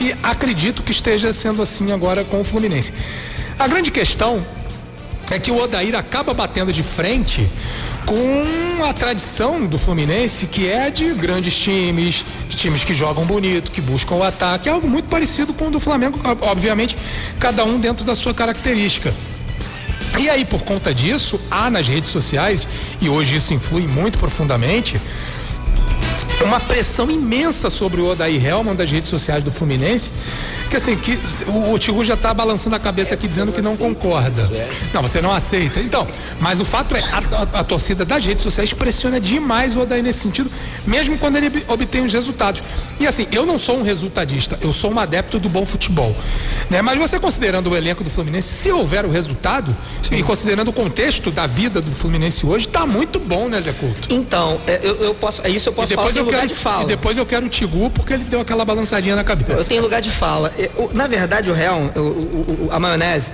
[0.00, 2.92] e acredito que esteja sendo assim agora com o Fluminense.
[3.58, 4.40] A grande questão
[5.30, 7.50] é que o Odair acaba batendo de frente
[8.06, 13.70] com a tradição do Fluminense, que é de grandes times, de times que jogam bonito,
[13.70, 16.96] que buscam o ataque, é algo muito parecido com o do Flamengo, obviamente,
[17.38, 19.12] cada um dentro da sua característica.
[20.18, 22.66] E aí, por conta disso, há nas redes sociais,
[23.00, 25.00] e hoje isso influi muito profundamente,
[26.44, 30.10] uma pressão imensa sobre o Odair Helman das redes sociais do Fluminense,
[30.70, 34.48] que assim, que o, o já está balançando a cabeça aqui dizendo que não concorda.
[34.92, 35.80] Não, você não aceita.
[35.80, 36.06] Então,
[36.40, 40.02] mas o fato é, a, a, a torcida das redes sociais pressiona demais o Odair
[40.02, 40.50] nesse sentido,
[40.86, 42.62] mesmo quando ele obtém os resultados.
[43.00, 46.14] E assim, eu não sou um resultadista, eu sou um adepto do bom futebol.
[46.70, 46.82] Né?
[46.82, 50.16] Mas você considerando o elenco do Fluminense, se houver o resultado, Sim.
[50.16, 54.14] e considerando o contexto da vida do Fluminense hoje, está muito bom, né, Zé Couto?
[54.14, 56.54] Então, é, eu, eu posso, é isso eu posso e depois falar eu lugar quero,
[56.54, 56.84] de fala.
[56.84, 59.52] E depois eu quero o Tigu porque ele deu aquela balançadinha na cabeça.
[59.52, 60.52] Eu tenho lugar de fala.
[60.94, 61.90] Na verdade, o réu,
[62.70, 63.30] a maionese,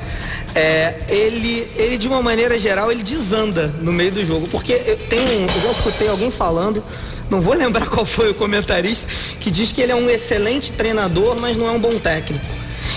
[0.55, 4.49] é, ele, ele de uma maneira geral, ele desanda no meio do jogo.
[4.49, 6.83] Porque tem um, eu já escutei alguém falando,
[7.31, 9.07] não vou lembrar qual foi o comentarista,
[9.41, 12.45] que diz que ele é um excelente treinador, mas não é um bom técnico.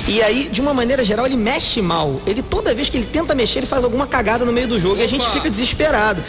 [0.08, 2.20] E aí, de uma maneira geral, ele mexe mal.
[2.26, 4.96] Ele toda vez que ele tenta mexer, ele faz alguma cagada no meio do jogo
[4.96, 5.02] Opa.
[5.02, 6.24] e a gente fica desesperado.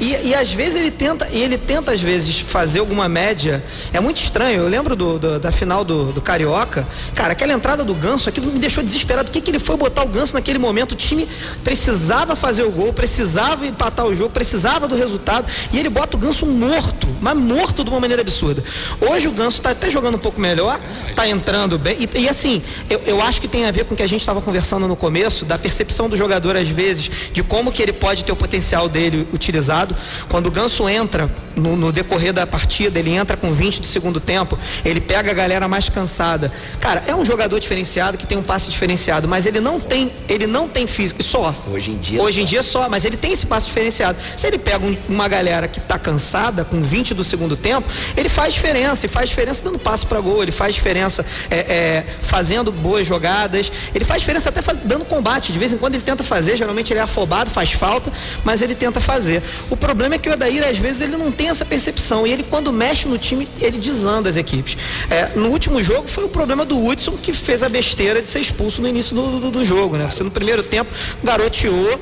[0.00, 3.62] E, e às vezes ele tenta, e ele tenta às vezes fazer alguma média.
[3.92, 4.62] É muito estranho.
[4.62, 6.86] Eu lembro do, do, da final do, do, Carioca.
[7.14, 9.28] Cara, aquela entrada do Ganso, aquilo me deixou desesperado.
[9.28, 10.92] O que, que ele foi botar o Ganso naquele momento?
[10.92, 11.28] O time
[11.62, 15.46] precisava fazer o gol, precisava empatar o jogo, precisava do resultado.
[15.72, 18.62] E ele bota o Ganso morto, mas morto de uma maneira absurda.
[19.00, 20.80] Hoje o Ganso tá até jogando um pouco melhor,
[21.14, 21.96] tá entrando bem.
[22.00, 24.20] E, e assim, eu, eu acho que tem a ver com o que a gente
[24.20, 28.24] estava conversando no começo, da percepção do jogador, às vezes, de como que ele pode
[28.24, 29.94] ter o potencial dele utilizado.
[30.28, 34.20] Quando o Ganso entra no, no decorrer da partida, ele entra com 20 do segundo
[34.20, 36.50] tempo, ele pega a galera mais cansada.
[36.80, 40.46] Cara, é um jogador diferenciado que tem um passe diferenciado, mas ele não tem, ele
[40.46, 41.54] não tem físico só.
[41.68, 42.22] Hoje em dia.
[42.22, 44.18] Hoje em dia só, mas ele tem esse passe diferenciado.
[44.36, 47.86] Se ele pega um, uma galera que está cansada, com 20 do segundo tempo,
[48.16, 52.06] ele faz diferença, e faz diferença dando passe para gol, ele faz diferença é, é,
[52.22, 55.52] fazendo boas jogadas, ele faz diferença até dando combate.
[55.52, 58.12] De vez em quando ele tenta fazer, geralmente ele é afobado, faz falta,
[58.44, 59.42] mas ele tenta fazer.
[59.68, 62.26] O problema é que o Adair, às vezes, ele não tem essa percepção.
[62.26, 64.76] E ele, quando mexe no time, ele desanda as equipes.
[65.10, 68.40] É, no último jogo foi o problema do Hudson que fez a besteira de ser
[68.40, 70.08] expulso no início do, do, do jogo, né?
[70.10, 70.90] Você no primeiro tempo
[71.22, 72.00] garoteou.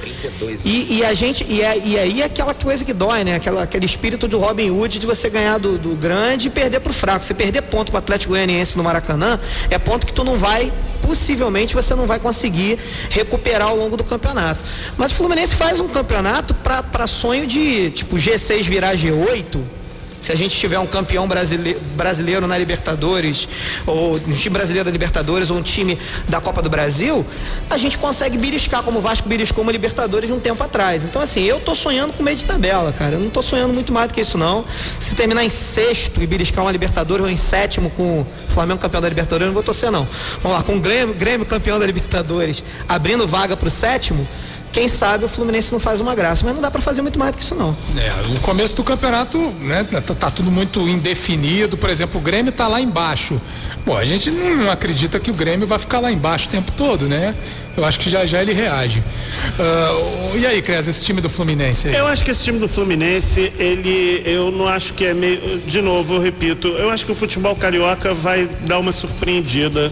[0.65, 1.45] E, e, a gente.
[1.49, 3.37] E, é, e aí é aquela coisa que dói, né?
[3.37, 6.93] Aquela, aquele espírito do Robin Hood de você ganhar do, do grande e perder pro
[6.93, 7.25] fraco.
[7.25, 9.39] Você perder ponto pro Atlético Goianiense no Maracanã
[9.71, 10.71] é ponto que tu não vai
[11.01, 12.79] possivelmente você não vai conseguir
[13.11, 14.61] recuperar ao longo do campeonato.
[14.97, 19.82] Mas o Fluminense faz um campeonato para sonho de tipo G6 virar G8
[20.23, 23.49] se a gente tiver um campeão brasileiro, brasileiro na Libertadores,
[23.85, 27.27] ou um time brasileiro da Libertadores, ou um time da Copa do Brasil,
[27.69, 31.05] a gente consegue beliscar, como o Vasco beliscou uma Libertadores um tempo atrás.
[31.05, 33.17] Então, assim, eu tô sonhando com meio de tabela, cara.
[33.17, 34.65] Eu não tô sonhando muito mais do que isso, não.
[35.01, 39.01] Se terminar em sexto e beliscar uma Libertadores, ou em sétimo com o Flamengo campeão
[39.03, 40.07] da Libertadores, eu não vou torcer, não.
[40.41, 44.25] Vamos lá, com o Grêmio, Grêmio campeão da Libertadores, abrindo vaga pro sétimo,
[44.73, 47.33] quem sabe o Fluminense não faz uma graça, mas não dá para fazer muito mais
[47.33, 47.77] do que isso não.
[47.97, 52.51] É, o começo do campeonato, né, tá, tá, tudo muito indefinido, por exemplo, o Grêmio
[52.51, 53.41] tá lá embaixo.
[53.85, 57.09] Bom, a gente não acredita que o Grêmio vai ficar lá embaixo o tempo todo,
[57.09, 57.35] né?
[57.77, 59.01] Eu acho que já já ele reage.
[59.01, 61.89] Uh, e aí, Cres, esse time do Fluminense?
[61.89, 61.95] Aí?
[61.97, 65.83] Eu acho que esse time do Fluminense, ele, eu não acho que é meio, de
[65.83, 69.91] novo, eu repito, eu acho que o futebol carioca vai dar uma surpreendida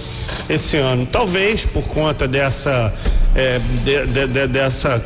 [0.49, 1.07] esse ano.
[1.11, 2.93] Talvez por conta dessa,
[3.35, 5.03] é, de, de, de, dessa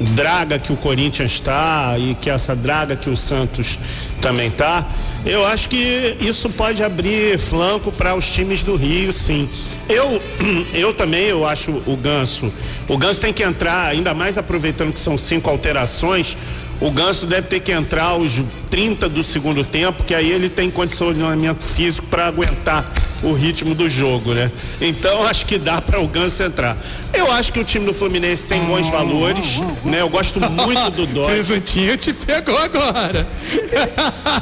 [0.00, 3.78] draga que o Corinthians está e que essa draga que o Santos
[4.20, 4.86] também tá.
[5.24, 9.48] Eu acho que isso pode abrir flanco para os times do Rio, sim.
[9.88, 10.20] Eu,
[10.74, 12.52] eu também eu acho o Ganso.
[12.88, 16.36] O Ganso tem que entrar, ainda mais aproveitando que são cinco alterações.
[16.84, 18.38] O Ganso deve ter que entrar aos
[18.68, 22.84] 30 do segundo tempo, que aí ele tem condicionamento físico para aguentar
[23.22, 24.50] o ritmo do jogo, né?
[24.82, 26.76] Então acho que dá para o Ganso entrar.
[27.14, 30.00] Eu acho que o time do Fluminense tem bons valores, né?
[30.00, 31.34] Eu gosto muito do Dória.
[31.34, 33.26] Presuntinho te pegou agora.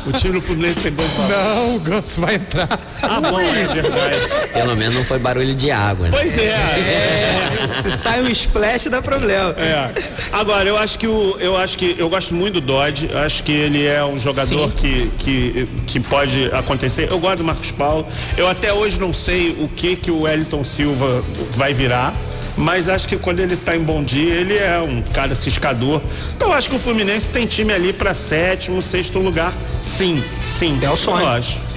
[0.04, 1.46] o time do Fluminense tem bons valores.
[1.46, 2.80] Não, o Ganso vai entrar.
[3.02, 4.50] Ah, bom, é verdade.
[4.52, 6.08] Pelo menos não foi barulho de água.
[6.08, 6.16] Né?
[6.18, 6.46] Pois é.
[6.46, 7.82] é.
[7.82, 9.50] Se sai um splash dá problema.
[9.58, 9.90] É.
[10.32, 13.08] Agora eu acho que o, eu acho que eu gosto muito do Dodge.
[13.14, 17.08] Acho que ele é um jogador que, que que pode acontecer.
[17.10, 18.06] Eu gosto do Marcos Paulo.
[18.36, 21.22] Eu até hoje não sei o que que o Wellington Silva
[21.56, 22.12] vai virar.
[22.56, 26.00] mas acho que quando ele tá em bom dia, ele é um cara ciscador.
[26.36, 29.50] Então acho que o Fluminense tem time ali para sétimo, sexto lugar.
[29.52, 30.78] Sim, sim.
[30.82, 31.20] É o sonho.
[31.22, 31.71] Eu acho.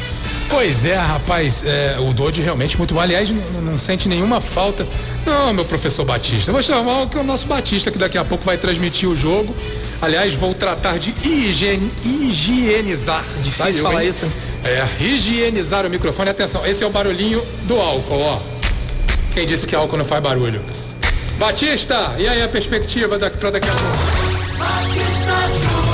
[0.49, 2.99] Pois é, rapaz, é, o Dodge realmente muito bom.
[2.99, 4.87] Aliás, não, não, sente nenhuma falta.
[5.25, 6.51] Não, meu professor Batista.
[6.51, 9.53] Vou chamar o, o nosso Batista, que daqui a pouco vai transmitir o jogo.
[10.01, 13.23] Aliás, vou tratar de higiene, higienizar.
[13.43, 14.09] Difícil falar hein?
[14.09, 14.31] isso.
[14.63, 16.29] É, higienizar o microfone.
[16.29, 18.39] Atenção, esse é o barulhinho do álcool, ó.
[19.33, 20.61] Quem disse que álcool não faz barulho?
[21.37, 25.84] Batista, e aí a perspectiva da, pra daqui a pouco?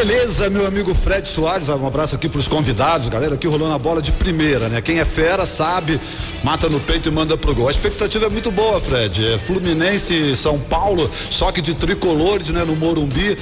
[0.00, 4.00] Beleza, meu amigo Fred Soares, um abraço aqui pros convidados, galera aqui rolando a bola
[4.00, 4.80] de primeira, né?
[4.80, 6.00] Quem é fera sabe,
[6.42, 7.68] mata no peito e manda pro gol.
[7.68, 9.34] A expectativa é muito boa, Fred.
[9.34, 12.64] É Fluminense, São Paulo, choque de tricolores, né?
[12.64, 13.36] No Morumbi.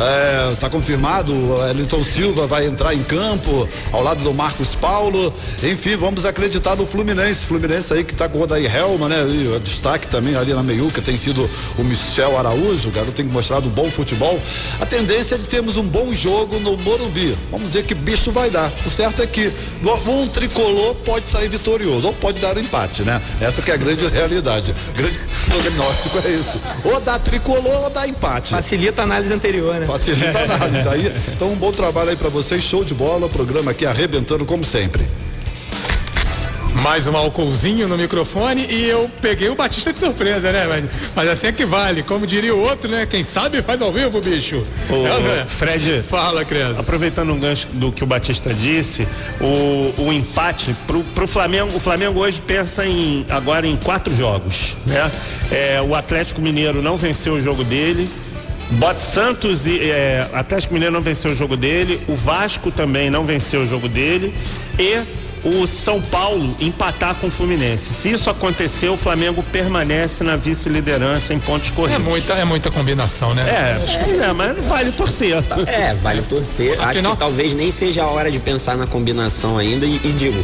[0.00, 1.32] É, tá confirmado,
[1.76, 5.34] Elton Silva vai entrar em campo ao lado do Marcos Paulo.
[5.62, 7.46] Enfim, vamos acreditar no Fluminense.
[7.46, 9.26] Fluminense aí que tá com o Odair Helma, né?
[9.28, 11.44] E o destaque também ali na meiuca tem sido
[11.76, 14.40] o Michel Araújo, o garoto tem mostrado um bom futebol.
[14.80, 17.36] A tendência é de termos um bom jogo no Morumbi.
[17.50, 18.70] Vamos ver que bicho vai dar.
[18.86, 19.52] O certo é que
[19.82, 23.20] um tricolor pode sair vitorioso ou pode dar um empate, né?
[23.40, 24.72] Essa que é a grande realidade.
[24.94, 26.60] Grande prognóstico é isso.
[26.84, 28.50] Ou dá tricolor ou dá empate.
[28.50, 29.87] Facilita a análise anterior, né?
[29.88, 31.12] Facilita a análise aí.
[31.34, 32.62] Então, um bom trabalho aí pra vocês.
[32.62, 33.24] Show de bola.
[33.24, 35.08] O programa aqui arrebentando como sempre.
[36.82, 40.66] Mais um álcoolzinho no microfone e eu peguei o Batista de surpresa, né?
[40.68, 40.84] Mas,
[41.16, 42.02] mas assim é que vale.
[42.02, 43.06] Como diria o outro, né?
[43.06, 44.62] Quem sabe faz ao vivo, bicho.
[44.90, 45.46] Ô, É, né?
[45.48, 46.80] Fred, Fala, criança.
[46.80, 49.08] aproveitando um gancho do que o Batista disse,
[49.40, 54.76] o, o empate pro, pro Flamengo, o Flamengo hoje pensa em agora em quatro jogos,
[54.86, 55.10] né?
[55.50, 58.08] É, o Atlético Mineiro não venceu o jogo dele.
[58.72, 63.24] Bot Santos e é, Atlético Mineiro não venceu o jogo dele, o Vasco também não
[63.24, 64.32] venceu o jogo dele
[64.78, 64.96] e
[65.44, 67.94] o São Paulo empatar com o Fluminense.
[67.94, 72.04] Se isso acontecer, o Flamengo permanece na vice-liderança em pontos É corridos.
[72.04, 73.42] muita, é muita combinação, né?
[73.48, 75.36] É, é, mas vale torcer.
[75.66, 76.72] É, vale torcer.
[76.72, 79.86] Acho Afinal- que talvez nem seja a hora de pensar na combinação ainda.
[79.86, 80.42] E, e digo,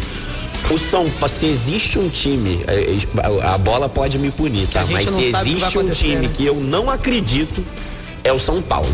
[0.70, 2.96] o São Paulo, se existe um time, eh,
[3.42, 4.84] a, a bola pode me punir, tá?
[4.90, 6.30] Mas se que existe um time né?
[6.32, 7.62] que eu não acredito,
[8.24, 8.92] é o São Paulo.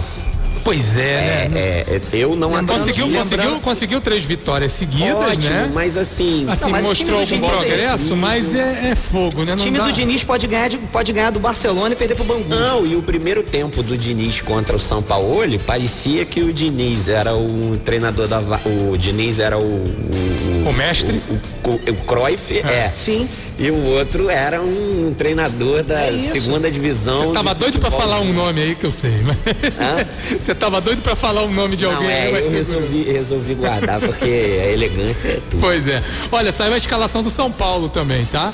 [0.63, 1.59] Pois é, né?
[1.59, 3.17] É, é, eu não Conseguiu, acredito.
[3.17, 5.71] conseguiu, conseguiu três vitórias seguidas, Ótimo, né?
[5.73, 6.45] mas assim.
[6.51, 9.55] Assim, Não, mas mostrou algum Diniz é progresso, mas é, é fogo, né?
[9.55, 9.85] O Não time dá.
[9.85, 12.45] do Diniz pode ganhar, de- pode ganhar do Barcelona e perder pro Bangu.
[12.47, 17.09] Não, e o primeiro tempo do Diniz contra o São Paulo, parecia que o Diniz
[17.09, 18.41] era o treinador da.
[18.67, 19.63] O Diniz era o.
[19.65, 21.23] O, O mestre?
[21.31, 22.87] O, o, o Cruyff, é.
[22.91, 23.27] Sim.
[23.61, 27.27] E o outro era um treinador da É segunda divisão.
[27.27, 28.11] Você tava doido pra futebol.
[28.11, 29.37] falar um nome aí que eu sei, mas...
[30.41, 32.57] Você tava doido pra falar um nome de Não, alguém aí, é, mas eu você-
[32.57, 35.61] resolvi, resolvi guardar porque a elegância é tudo.
[35.61, 36.03] Pois é.
[36.33, 38.51] Olha, saiu a escalação do São Paulo também, tá?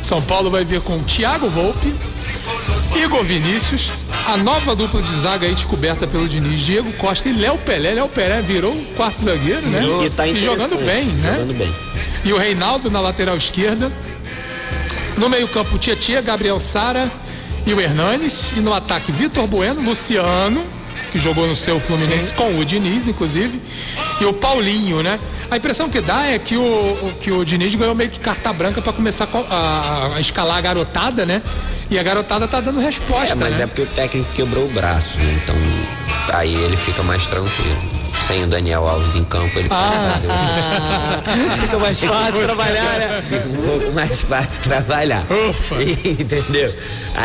[0.00, 1.92] São Paulo vai vir com Thiago Volpe,
[2.94, 3.90] Igor Vinícius,
[4.28, 7.94] a nova dupla de zaga aí descoberta pelo Diniz, Diego Costa e Léo Pelé.
[7.94, 9.82] Léo Pelé virou um quarto zagueiro, né?
[10.06, 11.32] E tá jogando interessante, bem, né?
[11.32, 11.72] Jogando bem.
[12.24, 13.90] E o Reinaldo na lateral esquerda.
[15.18, 17.10] No meio-campo, Tietchan, Gabriel Sara
[17.66, 18.52] e o Hernanes.
[18.56, 20.64] E no ataque, Vitor Bueno, Luciano,
[21.10, 23.60] que jogou no seu Fluminense com o Diniz, inclusive.
[24.20, 25.18] E o Paulinho, né?
[25.50, 28.82] A impressão que dá é que o, que o Diniz ganhou meio que carta branca
[28.82, 31.40] para começar co- a, a escalar a garotada, né?
[31.90, 33.62] E a garotada tá dando resposta, É, mas né?
[33.64, 35.40] é porque o técnico quebrou o braço, né?
[35.42, 35.54] Então
[36.36, 37.95] aí ele fica mais tranquilo.
[38.26, 43.22] Sem o Daniel Alves em campo, ele Ah, pode fazer Fica mais fácil trabalhar, né?
[43.28, 45.24] fica um pouco mais fácil trabalhar.
[45.30, 45.76] Ufa.
[45.82, 46.74] Entendeu?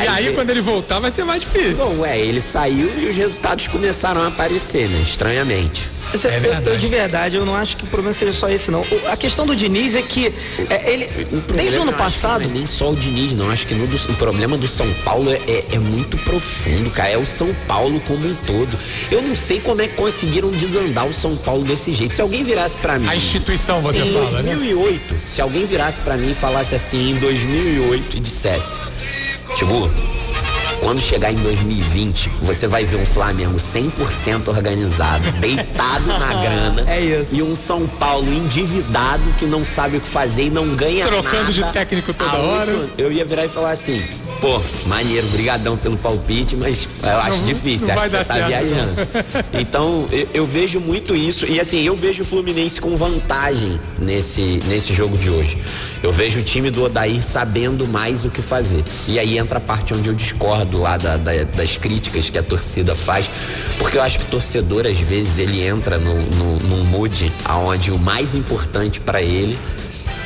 [0.03, 1.84] E aí, quando ele voltar, vai ser mais difícil.
[1.84, 5.02] Bom, é, ele saiu e os resultados começaram a aparecer, né?
[5.02, 5.82] Estranhamente.
[6.14, 8.70] Isso é- eu- eu, de verdade, eu não acho que o problema seja só esse,
[8.70, 8.82] não.
[8.82, 10.34] O- a questão do Diniz é que
[10.70, 11.08] é, ele,
[11.56, 13.50] desde o ano que passado, Não é nem só o Diniz, não.
[13.50, 17.10] Acho que no do- o problema do São Paulo é, é- é muito profundo, cara.
[17.10, 18.78] É o São Paulo como um todo.
[19.10, 22.14] Eu não sei como é que conseguiram desandar o São Paulo desse jeito.
[22.14, 23.08] Se alguém virasse pra mim.
[23.08, 24.54] A instituição, você em fala, né?
[24.56, 28.80] 2008, se alguém virasse pra mim e falasse assim em 2008 e dissesse:
[29.56, 29.90] Tibu,
[30.82, 36.91] quando chegar em 2020, você vai ver um Flamengo 100% organizado, deitado na grana.
[36.91, 37.36] É isso.
[37.36, 41.53] E um São Paulo endividado que não sabe o que fazer e não ganha Trocando
[41.53, 42.90] de nada técnico toda há oito hora.
[42.98, 44.02] Eu ia virar e falar assim.
[44.41, 48.34] Pô, maneiro, brigadão pelo palpite, mas eu acho Não- difícil, não acho que você tá
[48.34, 49.07] certo, viajando.
[49.53, 51.45] Então, eu, eu vejo muito isso.
[51.45, 55.59] E assim, eu vejo o Fluminense com vantagem nesse, nesse jogo de hoje.
[56.01, 58.84] Eu vejo o time do Odair sabendo mais o que fazer.
[59.07, 62.43] E aí entra a parte onde eu discordo lá da- da- das críticas que a
[62.43, 63.30] torcida faz.
[63.77, 67.31] Porque eu acho que o torcedor, às vezes, ele entra no, no, num mood
[67.68, 69.55] onde o mais importante para ele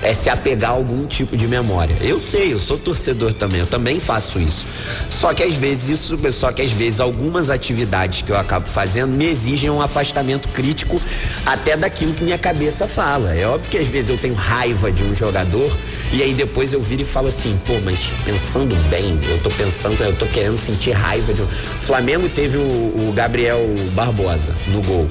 [0.02, 1.96] é se apegar a algum tipo de memória.
[2.02, 4.66] Eu sei, eu sou torcedor também, eu também faço isso.
[5.10, 9.14] Só que às vezes isso, só que às vezes algumas atividades que eu acabo fazendo
[9.14, 11.02] me exigem um afastamento crítico
[11.46, 13.34] até daquilo que minha cabeça fala.
[13.34, 15.72] É óbvio que às vezes eu tenho raiva de um jogador
[16.12, 20.00] e aí depois eu viro e falo assim, pô, mas pensando bem, eu tô pensando,
[20.02, 21.46] eu tô querendo sentir raiva de um.
[21.46, 23.60] O Flamengo teve o, o Gabriel
[23.94, 25.08] Barbosa no gol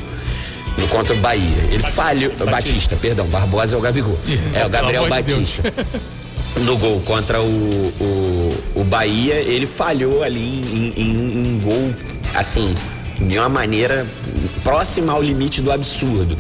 [0.78, 1.56] no contra o Bahia.
[1.70, 2.30] Ele falhou.
[2.30, 2.50] Batista.
[2.50, 4.18] Batista, perdão, Barbosa é o Gabigol.
[4.54, 5.72] É o Gabriel Batista.
[6.60, 11.94] No gol contra o, o, o, Bahia, ele falhou ali em, em, em um gol,
[12.34, 12.74] assim,
[13.18, 14.06] de uma maneira
[14.62, 16.36] próxima ao limite do absurdo.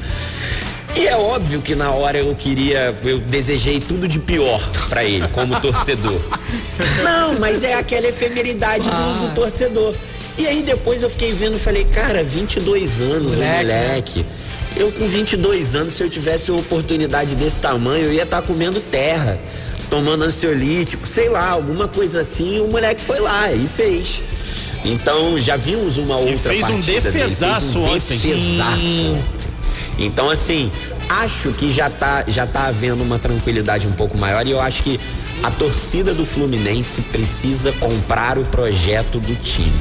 [0.96, 5.26] E é óbvio que na hora eu queria, eu desejei tudo de pior para ele,
[5.28, 6.20] como torcedor.
[7.02, 9.32] Não, mas é aquela efemeridade do, do, ah.
[9.34, 9.94] torcedor.
[10.36, 13.44] E aí depois eu fiquei vendo e falei, cara, 22 anos, moleque.
[13.44, 14.20] o moleque.
[14.20, 14.26] Né?
[14.76, 18.46] Eu com 22 anos, se eu tivesse uma oportunidade desse tamanho, eu ia estar tá
[18.46, 19.38] comendo terra,
[19.88, 22.58] tomando ansiolítico, sei lá, alguma coisa assim.
[22.60, 24.20] O moleque foi lá e fez.
[24.84, 26.72] Então já vimos uma outra fez partida.
[26.72, 28.18] Um defesaço fez um ontem.
[28.18, 29.18] defesaço
[29.98, 30.70] Então assim,
[31.08, 34.82] acho que já tá já tá havendo uma tranquilidade um pouco maior e eu acho
[34.82, 35.00] que
[35.42, 39.72] a torcida do Fluminense precisa comprar o projeto do time.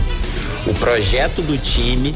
[0.66, 2.14] O projeto do time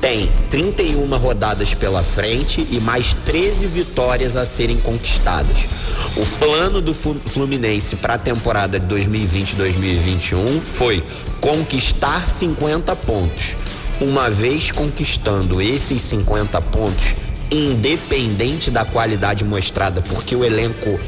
[0.00, 5.56] tem 31 rodadas pela frente e mais 13 vitórias a serem conquistadas.
[6.16, 11.04] O plano do Fluminense para a temporada de 2020-2021 foi
[11.40, 13.54] conquistar 50 pontos.
[14.00, 17.14] Uma vez conquistando esses 50 pontos,
[17.50, 20.98] independente da qualidade mostrada, porque o elenco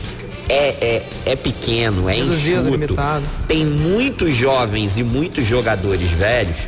[0.49, 3.27] é, é, é pequeno, é Reduzido, enxuto, limitado.
[3.49, 6.67] tem muitos jovens e muitos jogadores velhos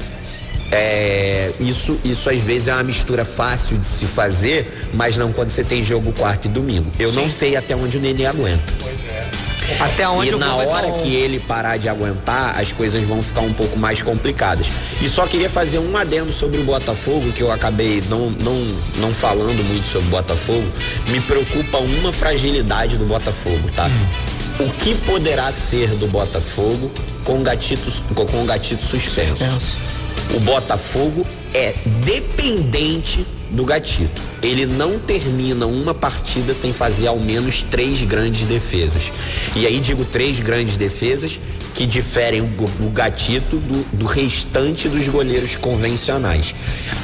[0.74, 5.50] é, isso, isso às vezes é uma mistura fácil de se fazer, mas não quando
[5.50, 6.90] você tem jogo quarto e domingo.
[6.98, 7.16] Eu Sim.
[7.16, 8.74] não sei até onde o Nenê aguenta.
[8.82, 9.53] Pois é.
[9.80, 13.52] Até onde e na hora que ele parar de aguentar, as coisas vão ficar um
[13.52, 14.66] pouco mais complicadas.
[15.00, 19.12] E só queria fazer um adendo sobre o Botafogo, que eu acabei não, não, não
[19.12, 20.66] falando muito sobre o Botafogo.
[21.08, 23.86] Me preocupa uma fragilidade do Botafogo, tá?
[23.86, 24.66] Hum.
[24.66, 26.90] O que poderá ser do Botafogo
[27.24, 29.36] com gatito, com gatito suspenso?
[29.36, 29.94] suspenso
[30.32, 31.72] o Botafogo é
[32.04, 34.20] dependente do gatito.
[34.42, 39.12] Ele não termina uma partida sem fazer ao menos três grandes defesas.
[39.54, 41.38] E aí digo três grandes defesas
[41.74, 42.46] que diferem o,
[42.80, 46.54] o gatito do, do restante dos goleiros convencionais.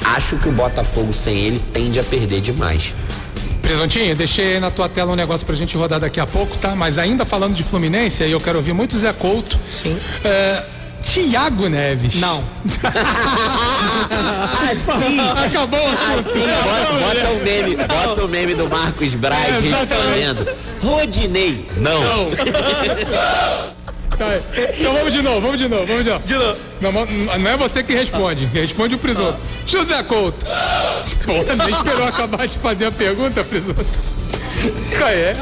[0.05, 2.93] Acho que o Botafogo sem ele tende a perder demais.
[3.63, 6.75] Presuntinho, deixei aí na tua tela um negócio pra gente rodar daqui a pouco, tá?
[6.75, 9.57] Mas ainda falando de Fluminense, aí eu quero ouvir muito Zé Couto.
[9.71, 9.97] Sim.
[10.25, 10.63] É,
[11.03, 12.15] Tiago Neves.
[12.17, 12.43] Não.
[14.71, 15.21] assim.
[15.47, 15.87] Acabou
[16.17, 16.41] assim.
[16.41, 20.47] Bota, bota o meme, bota o meme do Marcos Braz é, respondendo.
[20.83, 21.69] Rodinei.
[21.77, 22.01] Não.
[22.01, 22.31] não.
[24.21, 24.27] Tá,
[24.79, 26.27] então vamos de novo, vamos de novo, vamos de novo.
[26.27, 26.59] De novo.
[26.83, 26.93] Não,
[27.39, 29.41] não é você que responde, responde o Prisoto.
[29.67, 30.45] José Couto.
[31.25, 33.83] Porra, nem esperou acabar de fazer a pergunta, Prisoto.
[35.01, 35.33] É,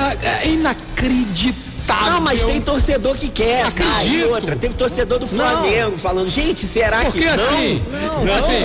[0.44, 4.20] é inacreditável não, mas tem torcedor que quer, Acredito.
[4.22, 4.34] cara.
[4.34, 5.98] outra, teve torcedor do Flamengo não.
[5.98, 8.24] falando, gente, será Porque que assim, não?
[8.24, 8.60] não, assim,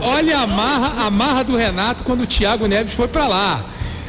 [0.00, 0.08] não.
[0.08, 3.64] olha a marra, a marra do Renato quando o Thiago Neves foi para lá.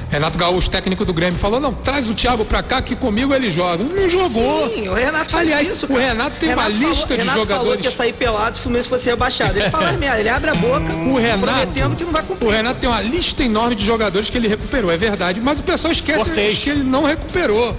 [0.09, 3.51] Renato Gaúcho, técnico do Grêmio, falou: não, traz o Thiago pra cá que comigo ele
[3.51, 3.83] joga.
[3.83, 4.71] Não jogou.
[4.73, 5.91] Sim, o Renato Aliás, isso.
[5.91, 7.63] O Renato tem Renato uma lista falou, de Renato jogadores.
[7.67, 9.59] Falou que ia sair pelado se o Fluminense fosse rebaixado.
[9.59, 12.47] Ele fala merda, ele abre a boca, o Renato, prometendo que não vai cumprir.
[12.47, 15.41] O Renato tem uma lista enorme de jogadores que ele recuperou, é verdade.
[15.41, 17.75] Mas o pessoal esquece que ele não recuperou.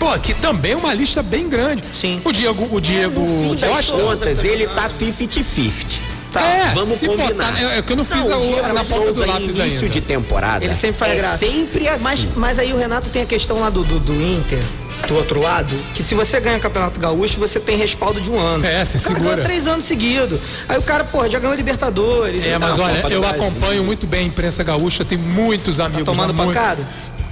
[0.00, 1.84] Pô, que também é uma lista bem grande.
[1.84, 2.22] Sim.
[2.24, 3.22] O Diego, o Diego
[3.62, 3.92] é, Costa.
[3.92, 5.98] contas, ele tá 50-50.
[6.32, 7.26] Tá, é, vamos combinar.
[7.26, 9.82] Botar, é, é que eu não fiz não, a, o na ponta do lápis início
[9.82, 9.88] ainda.
[9.88, 10.64] de temporada.
[10.64, 11.38] Ele sempre faz é graça.
[11.38, 12.04] sempre assim.
[12.04, 14.62] Mas, mas aí o Renato tem a questão lá do, do, do Inter
[15.08, 18.38] do outro lado, que se você ganha o Campeonato Gaúcho, você tem respaldo de um
[18.38, 18.64] ano.
[18.64, 19.20] É, você segura.
[19.20, 20.38] Ganhou três anos seguidos.
[20.68, 22.46] Aí o cara, pô, já ganhou Libertadores.
[22.46, 26.04] É, mas olha, eu acompanho muito bem a imprensa gaúcha, tem muitos amigos.
[26.04, 26.86] Tá tomando pancada?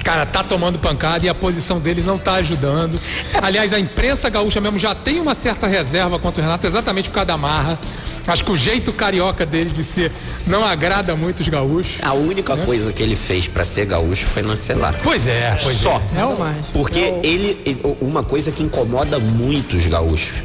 [0.04, 2.98] Cara tá tomando pancada e a posição dele não tá ajudando.
[3.42, 7.16] Aliás, a imprensa gaúcha mesmo já tem uma certa reserva contra o Renato, exatamente por
[7.16, 7.78] causa da marra.
[8.26, 10.12] Acho que o jeito carioca dele de ser
[10.46, 12.02] não agrada muito os gaúchos.
[12.02, 12.64] A única né?
[12.64, 14.94] coisa que ele fez para ser gaúcho foi lancelar.
[15.02, 16.00] Pois é, pois Só.
[16.14, 16.20] É.
[16.20, 17.56] é Porque ele,
[18.00, 20.42] uma coisa que incomoda muito os gaúchos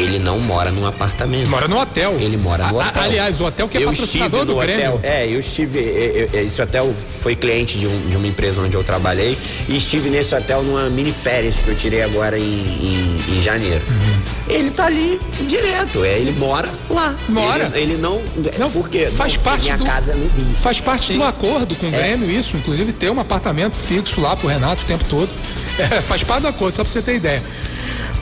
[0.00, 1.48] Ele não mora num apartamento.
[1.48, 2.12] Mora no hotel.
[2.20, 3.02] Ele mora no a- hotel.
[3.02, 4.94] aliás, o hotel que é eu patrocinador do Grêmio.
[4.94, 5.00] hotel.
[5.02, 5.78] É, eu estive.
[5.78, 9.36] eu- eu- esse hotel foi cliente de, um- de uma empresa onde eu trabalhei
[9.68, 13.82] e estive nesse hotel numa mini férias que eu tirei agora em, em- em janeiro.
[13.88, 14.20] Uhum.
[14.54, 16.04] Ele tá ali direto.
[16.04, 17.14] É, ele mora lá.
[17.28, 17.70] Mora.
[17.74, 18.20] Ele, ele não.
[18.58, 20.56] Não, porque faz não, parte minha do- casa é no Rio.
[20.60, 21.98] Faz parte do acordo com o É.
[21.98, 25.28] Grêmio, isso, inclusive ter um apartamento fixo lá pro Renato o tempo todo.
[25.78, 27.42] É, faz parte do acordo, só pra você ter ideia.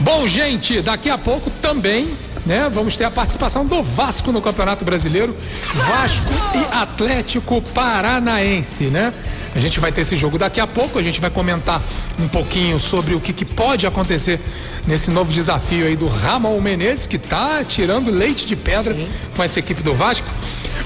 [0.01, 2.07] Bom, gente, daqui a pouco também,
[2.45, 5.35] né, vamos ter a participação do Vasco no Campeonato Brasileiro.
[5.73, 9.13] Vasco e Atlético Paranaense, né?
[9.55, 11.81] A gente vai ter esse jogo daqui a pouco, a gente vai comentar
[12.19, 14.39] um pouquinho sobre o que, que pode acontecer
[14.85, 18.95] nesse novo desafio aí do Ramon Menezes, que tá tirando leite de pedra
[19.35, 20.27] com essa equipe do Vasco.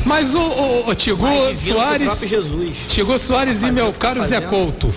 [0.05, 2.85] Mas o, o, o Tigu Mais divino que o Soares.
[2.87, 4.93] Tigu Soares e meu caro Zé Couto.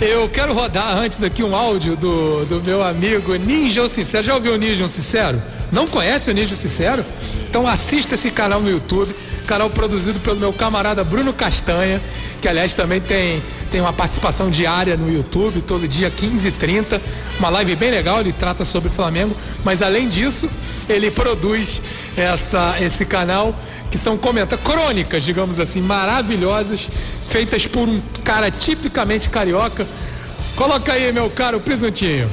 [0.00, 4.24] Eu quero rodar antes aqui um áudio do, do meu amigo Ninja Sincero.
[4.24, 5.42] Já ouviu o Ninja Sincero?
[5.72, 7.04] Não conhece o Ninja Sincero?
[7.48, 9.14] Então assista esse canal no YouTube,
[9.46, 12.00] canal produzido pelo meu camarada Bruno Castanha,
[12.40, 13.42] que aliás também tem,
[13.72, 17.00] tem uma participação diária no YouTube, todo dia 15h30.
[17.40, 19.34] Uma live bem legal, ele trata sobre Flamengo,
[19.64, 20.48] mas além disso,
[20.88, 21.82] ele produz
[22.16, 23.52] essa, esse canal
[23.90, 26.86] que são comenta crônicas, digamos assim, maravilhosas,
[27.28, 29.84] feitas por um cara tipicamente carioca.
[30.54, 32.30] Coloca aí, meu caro presuntinho.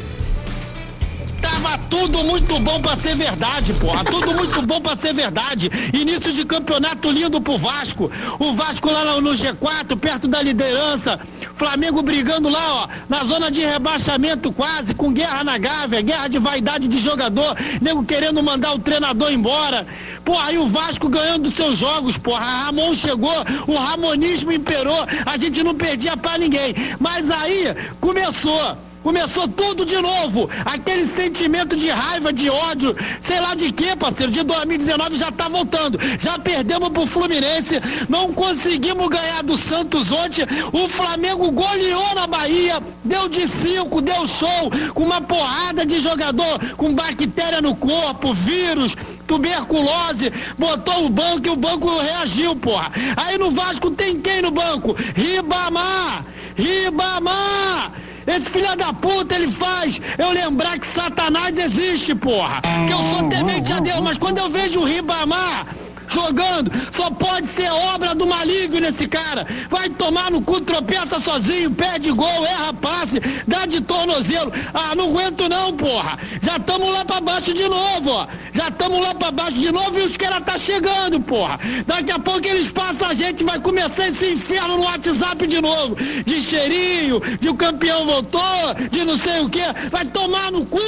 [1.42, 4.04] Tava tudo muito bom pra ser verdade, porra.
[4.06, 5.70] Tudo muito bom pra ser verdade.
[5.94, 8.12] Início de campeonato lindo pro Vasco.
[8.40, 11.20] O Vasco lá no- no G4, perto da liderança.
[11.56, 16.38] Flamengo brigando lá, ó, na zona de rebaixamento quase, com guerra na Gávea, guerra de
[16.38, 19.86] vaidade de jogador, nego querendo mandar o treinador embora.
[20.24, 22.46] Porra, aí o Vasco ganhando seus jogos, porra.
[22.66, 23.34] Ramon chegou,
[23.68, 26.76] o ramonismo imperou, a gente não perdia pra ninguém.
[27.00, 28.78] Mas aí começou.
[29.08, 30.50] Começou tudo de novo.
[30.66, 35.48] Aquele sentimento de raiva, de ódio, sei lá de quê, parceiro, de 2019 já tá
[35.48, 35.98] voltando.
[36.20, 40.46] Já perdemos pro Fluminense, não conseguimos ganhar do Santos ontem.
[40.74, 46.60] O Flamengo goleou na Bahia, deu de cinco, deu show, com uma porrada de jogador
[46.76, 48.94] com bactéria no corpo, vírus,
[49.26, 52.92] tuberculose, botou o banco e o banco reagiu, porra.
[53.16, 54.98] Aí no Vasco tem quem no banco?
[55.16, 56.26] Ribamar!
[56.58, 58.07] Ribamar!
[58.28, 62.62] Esse filho da puta, ele faz eu lembrar que Satanás existe, porra.
[62.86, 65.66] Que eu sou temente a Deus, mas quando eu vejo o Ribamar
[66.08, 69.46] jogando, só pode ser obra do maligno nesse cara.
[69.70, 74.52] Vai tomar no cu, tropeça sozinho, perde gol, erra passe, dá de tornozelo.
[74.74, 76.18] Ah, não aguento não, porra.
[76.42, 78.28] Já estamos lá pra baixo de novo, ó.
[78.54, 81.60] Já estamos lá pra baixo de novo e os caras tá chegando, porra.
[81.86, 85.96] Daqui a pouco eles passam a gente, vai começar esse inferno no WhatsApp de novo.
[86.26, 89.62] De cheirinho, de o campeão voltou, de não sei o que.
[89.92, 90.80] Vai tomar no cu,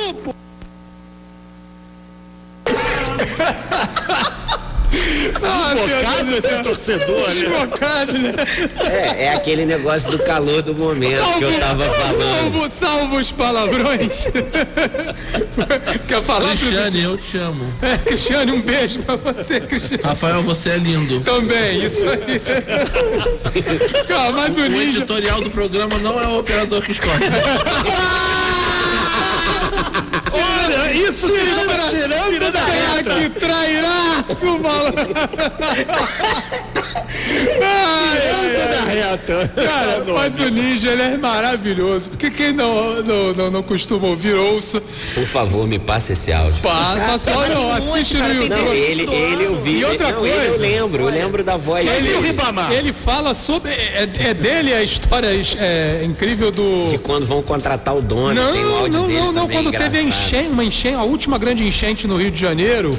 [4.99, 7.33] Desbocado esse torcedor, né?
[7.33, 8.33] Desbocado, né?
[8.85, 12.19] É, é aquele negócio do calor do momento que eu tava falando.
[12.19, 14.27] Salvo, salvo os palavrões.
[16.07, 17.65] Quer falar, Cristiane, eu te amo.
[17.81, 20.03] É, Cristiane, um beijo pra você, Cristiane.
[20.03, 21.19] Rafael, você é lindo.
[21.21, 22.41] Também, isso aí.
[24.07, 24.97] Cara, mas o O ninja.
[24.99, 27.19] editorial do programa não é o operador que escolhe.
[30.33, 33.15] Olha, isso se chama Tirando, tirando da reta.
[33.15, 35.13] Que trairaço, malandro.
[37.61, 39.51] Ai, ai, da reta.
[39.55, 42.09] Cara, mas o Ninja ele é maravilhoso.
[42.11, 44.81] Porque quem não, não, não, não costuma ouvir, ouça.
[45.13, 46.61] Por favor, me passe esse áudio.
[46.61, 48.75] Passa, passa, olha, ó, assiste no Não, YouTube.
[48.77, 49.79] ele, ele eu vi.
[49.79, 50.61] E outra não, ele eu coisa.
[50.61, 52.27] lembro, eu lembro da voz Ele dele.
[52.27, 52.71] Ribamar?
[52.71, 53.71] Ele fala sobre.
[53.71, 56.89] É, é dele a história é, incrível do.
[56.89, 59.41] De quando vão contratar o dono, Não, tem o áudio não, dele não, não.
[59.43, 60.01] também, Quando teve a.
[60.25, 62.91] enchente, uma enchente, a última grande enchente no Rio de Janeiro,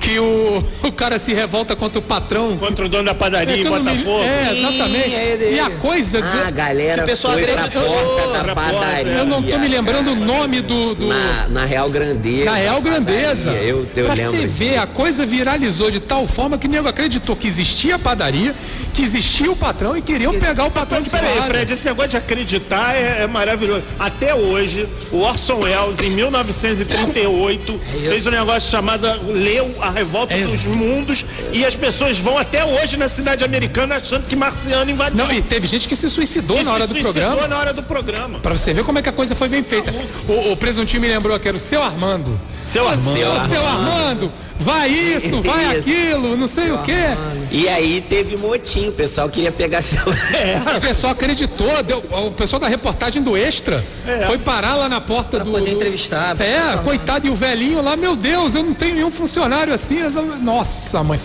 [0.00, 2.56] que o, o cara se revolta contra o patrão.
[2.56, 4.22] Contra o dono da padaria É, em Botafogo.
[4.22, 5.08] É, Sim, exatamente.
[5.10, 5.56] dele.
[5.56, 6.20] e a coisa.
[6.22, 9.12] Ah, a galera o pessoal foi pra porta da Pra porta, padaria.
[9.12, 10.94] eu não tô me lembrando o nome do.
[10.94, 12.44] do Na, na Real Grandeza.
[12.50, 13.50] na Real Grandeza.
[13.50, 16.70] padaria, Eu, eu pra lembro você ver, a coisa viralizou de tal forma que o
[16.70, 18.54] nego acreditou que existia a padaria,
[18.94, 21.42] que existia o patrão e queriam pegar o patrão Mas de peraí.
[21.48, 23.82] Fred, esse negócio de acreditar é, é maravilhoso.
[23.98, 30.42] Até hoje, o Orson Welles, em 1938, fez um negócio chamado Leu a Revolta É
[30.44, 30.62] dos.
[30.64, 35.16] Mundos e as pessoas vão até hoje na cidade americana achando que Marciano invadiu.
[35.18, 37.48] Não, e teve gente que se suicidou Que na hora se do suicidou programa.
[37.48, 38.38] na hora do programa.
[38.40, 39.90] Pra você ver como é que a coisa foi bem feita.
[40.28, 42.38] O, o presuntinho me lembrou que era o seu Armando.
[42.64, 43.16] Seu Armando.
[43.16, 44.30] Seu, seu Armando,
[44.60, 45.88] vai isso, vai Isso.
[45.88, 46.92] aquilo, não sei o quê.
[47.50, 50.02] E aí teve motim o pessoal queria pegar seu.
[50.76, 53.84] O pessoal acreditou, deu- o pessoal da reportagem do Extra
[54.26, 55.50] foi parar lá na porta do.
[55.50, 59.10] poder entrevistar, pra É, coitado, e o velhinho lá, meu Deus, eu não tenho nenhum
[59.10, 60.00] funcionário assim.
[60.02, 61.18] essa- Nossa, mãe.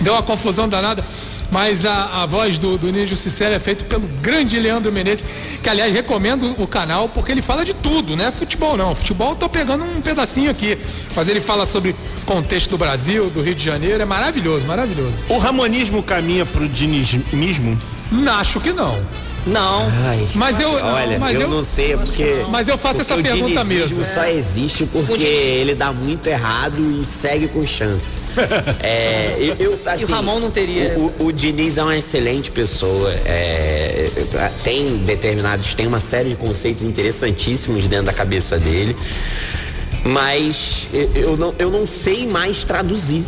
[0.00, 1.04] Deu uma confusão danada.
[1.50, 5.68] Mas a, a voz do, do Ninja Sincero é feita pelo grande Leandro Menezes, que
[5.68, 8.32] aliás recomendo o canal porque ele fala de tudo, né?
[8.32, 8.94] Futebol não.
[8.94, 10.78] Futebol eu tô pegando um pedacinho aqui.
[11.14, 11.94] Mas ele fala sobre
[12.24, 14.00] contexto do Brasil, do Rio de Janeiro.
[14.02, 15.12] É maravilhoso, maravilhoso.
[15.28, 17.76] O ramonismo caminha pro dinismo?
[18.40, 18.98] Acho que não.
[19.46, 19.88] Não.
[20.06, 22.44] Ai, Mas eu- Olha, mas eu, eu- não sei, é porque.
[22.50, 24.04] Mas eu faço essa o pergunta mesmo.
[24.04, 28.20] só existe porque ele dá muito errado e segue com chance.
[28.84, 31.96] É, eu, eu, assim, E o Ramon não teria O, o, o Diniz é uma
[31.96, 33.12] excelente pessoa.
[33.24, 34.08] é,
[34.64, 38.96] tem determinados, tem uma série de conceitos interessantíssimos dentro da cabeça dele.
[40.04, 43.24] Mas eu, eu não, eu não sei mais traduzir.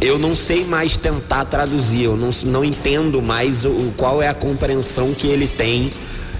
[0.00, 2.04] Eu não sei mais tentar traduzir.
[2.04, 5.90] Eu não, não entendo mais o, qual é a compreensão que ele tem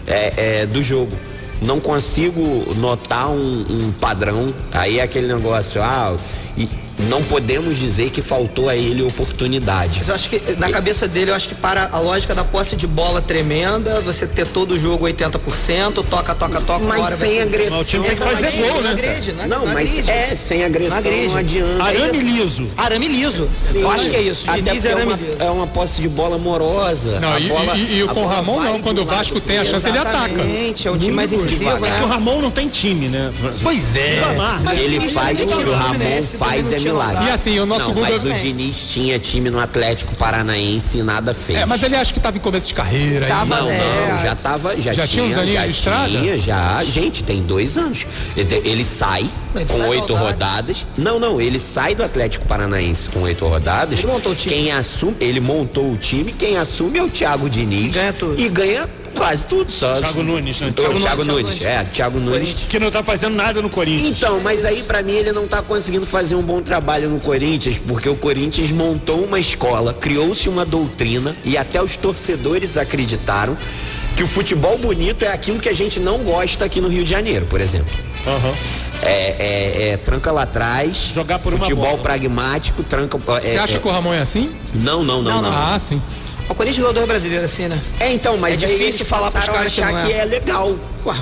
[0.06, 1.12] é, é, do jogo.
[1.60, 2.42] Não consigo
[2.76, 4.54] notar um, um padrão.
[4.72, 6.16] Aí é aquele negócio, ah,
[6.56, 6.68] e
[7.08, 9.98] não podemos dizer que faltou a ele oportunidade.
[9.98, 12.74] Mas eu acho que na cabeça dele, eu acho que para a lógica da posse
[12.76, 17.78] de bola tremenda, você ter todo o jogo 80%, toca, toca, toca, Mas sem agressão.
[17.78, 18.90] Mas o time tem que fazer Não gol, né?
[18.90, 20.10] agride, não, Não, não mas agride.
[20.10, 21.26] é, sem agressão Não agride.
[21.28, 21.82] não adianta.
[21.84, 22.66] Arame liso.
[22.76, 23.48] Arame liso.
[23.72, 24.50] Sim, eu acho que é isso.
[24.50, 25.42] Até Diniz porque é é arame uma, liso.
[25.42, 27.20] é uma posse de bola amorosa.
[27.20, 28.80] Não, A e, bola- e- e com o Ramon não.
[28.82, 30.28] Quando o Vasco tem a chance, ele ataca.
[30.34, 31.90] Exatamente, é um time mais incisivo, devagar.
[31.94, 32.12] É que o né?
[32.14, 33.30] Ramon não tem time, né?
[33.62, 34.20] Pois é.
[34.76, 37.24] Ele Diniz faz o que o Ramon faz é milagre.
[37.24, 38.10] E assim, o nosso não, Google.
[38.10, 41.58] mas o Diniz tinha time no Atlético Paranaense e nada fez.
[41.58, 43.26] É, mas ele acha que tava em começo de carreira.
[43.26, 43.32] aí.
[43.32, 46.08] Tava, Não, É, não, já tava, já, Já tinha uns aninhos já de estrada?
[46.08, 48.06] Tinha, já, gente, tem dois anos.
[48.36, 50.86] Ele, ele sai Ele com sai oito rodadas.
[50.96, 53.98] Não, não, ele sai do Atlético Paranaense com oito rodadas.
[53.98, 54.54] Ele montou o time.
[54.54, 57.94] Quem assume, ele montou o time, quem assume é o Thiago Diniz.
[57.94, 58.40] Ganha tudo.
[58.40, 58.88] E ganha
[59.18, 59.98] quase tudo, só.
[60.00, 60.68] Thiago Nunes, né?
[60.68, 62.54] O Thiago Thiago, Nunes, Nunes, é, Thiago Nunes.
[62.68, 64.16] Que não tá fazendo nada no Corinthians.
[64.16, 67.76] Então, mas aí pra mim ele não tá conseguindo fazer um bom trabalho no Corinthians,
[67.78, 73.56] porque o Corinthians montou uma escola, criou-se uma doutrina e até os torcedores acreditaram
[74.16, 77.10] que o futebol bonito é aquilo que a gente não gosta aqui no Rio de
[77.10, 77.92] Janeiro, por exemplo.
[78.26, 78.52] Aham.
[79.02, 81.98] É, é- é tranca lá atrás, Jogar por uma futebol bola.
[81.98, 83.16] pragmático, tranca.
[83.16, 84.50] Você é, acha é- que o Ramon é assim?
[84.74, 85.52] Não, não, não, não.
[85.52, 86.02] Ah, sim.
[86.48, 87.78] O Corinthians ganhou dois brasileiros assim, né?
[88.00, 90.04] É, então, mas É difícil falar pros caras que achar não é.
[90.06, 90.74] que é legal.
[91.04, 91.16] Ué,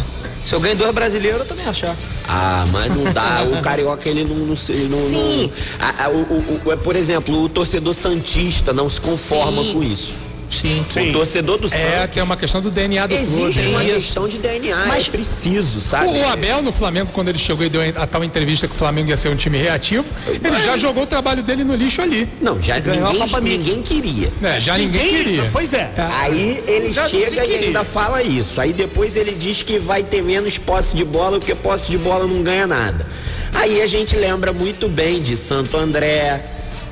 [0.45, 1.95] se eu ganho dois brasileiros, eu também achar.
[2.29, 3.43] Ah, mas não dá.
[3.51, 4.37] o carioca ele não.
[4.37, 5.51] não, não, Sim.
[5.79, 9.63] não- a- a- o, o- o- é, por exemplo, o torcedor santista não se conforma
[9.63, 9.73] Sim.
[9.73, 10.15] com isso.
[10.51, 10.85] Sim.
[11.11, 12.15] O torcedor do É, Santos.
[12.15, 13.43] tem uma questão do DNA do clube.
[13.43, 13.95] Existe uma né?
[13.95, 16.07] questão de DNA, Mas- é preciso, sabe?
[16.19, 19.09] O, Abel no Flamengo, quando ele chegou e deu a tal entrevista que o Flamengo
[19.11, 22.29] ia ser um time reativo, ele já jogou o trabalho dele no lixo ali.
[22.41, 23.59] Não, já ganhou a ninguém, Copa Mickey.
[23.59, 24.29] ninguém queria.
[24.43, 25.51] É, já ninguém queria.
[25.53, 25.91] Pois é.
[25.97, 28.61] Aí ele Já chega e ainda fala isso.
[28.61, 32.27] Aí depois ele diz que vai ter menos posse de bola, porque posse de bola
[32.27, 33.07] não ganha nada.
[33.55, 36.39] Aí a gente lembra muito bem de Santo André.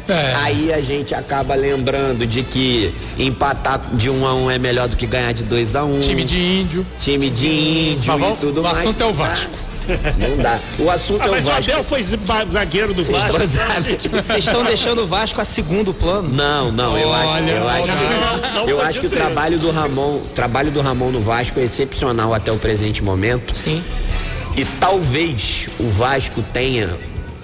[0.09, 0.35] É.
[0.43, 4.97] Aí a gente acaba lembrando de que empatar de um a um é melhor do
[4.97, 6.01] que ganhar de dois a um.
[6.01, 6.87] Time de índio.
[7.01, 8.79] time de índio Mas e vamos- tudo o mais.
[8.79, 9.53] assunto é o Vasco.
[9.87, 10.59] Não dá.
[10.79, 11.71] O assunto Ah, é o mas o Vasco.
[11.73, 12.17] Abel foi za-
[12.51, 13.43] zagueiro do Vocês Vasco.
[13.43, 16.29] estão- Vocês estão deixando o Vasco a segundo plano?
[16.31, 19.71] Não, não, eu acho, Olha, eu acho, não, não eu acho que o trabalho do
[19.71, 23.55] Ramon, o trabalho do Ramon no Vasco é excepcional até o presente momento.
[23.55, 23.83] Sim.
[24.57, 26.89] E talvez o Vasco tenha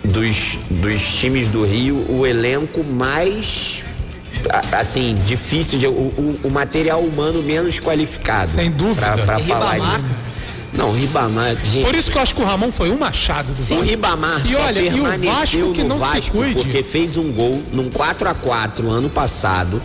[0.05, 3.82] dos, dos times do Rio o elenco mais
[4.72, 8.51] assim, difícil de o, o- o material humano menos qualificado.
[8.51, 9.12] Sem dúvida.
[9.12, 9.98] Pra, pra falar Ribamar?
[10.01, 10.06] de
[10.78, 11.85] Não, Ribamar, gente.
[11.85, 13.82] Por isso que eu acho que o Ramon foi um machado do O Vasco.
[13.82, 16.55] Ribamar E só olha, e o permaneceu Vasco que não se Vasco cuide.
[16.55, 19.82] porque fez um gol num 4 a 4 ano passado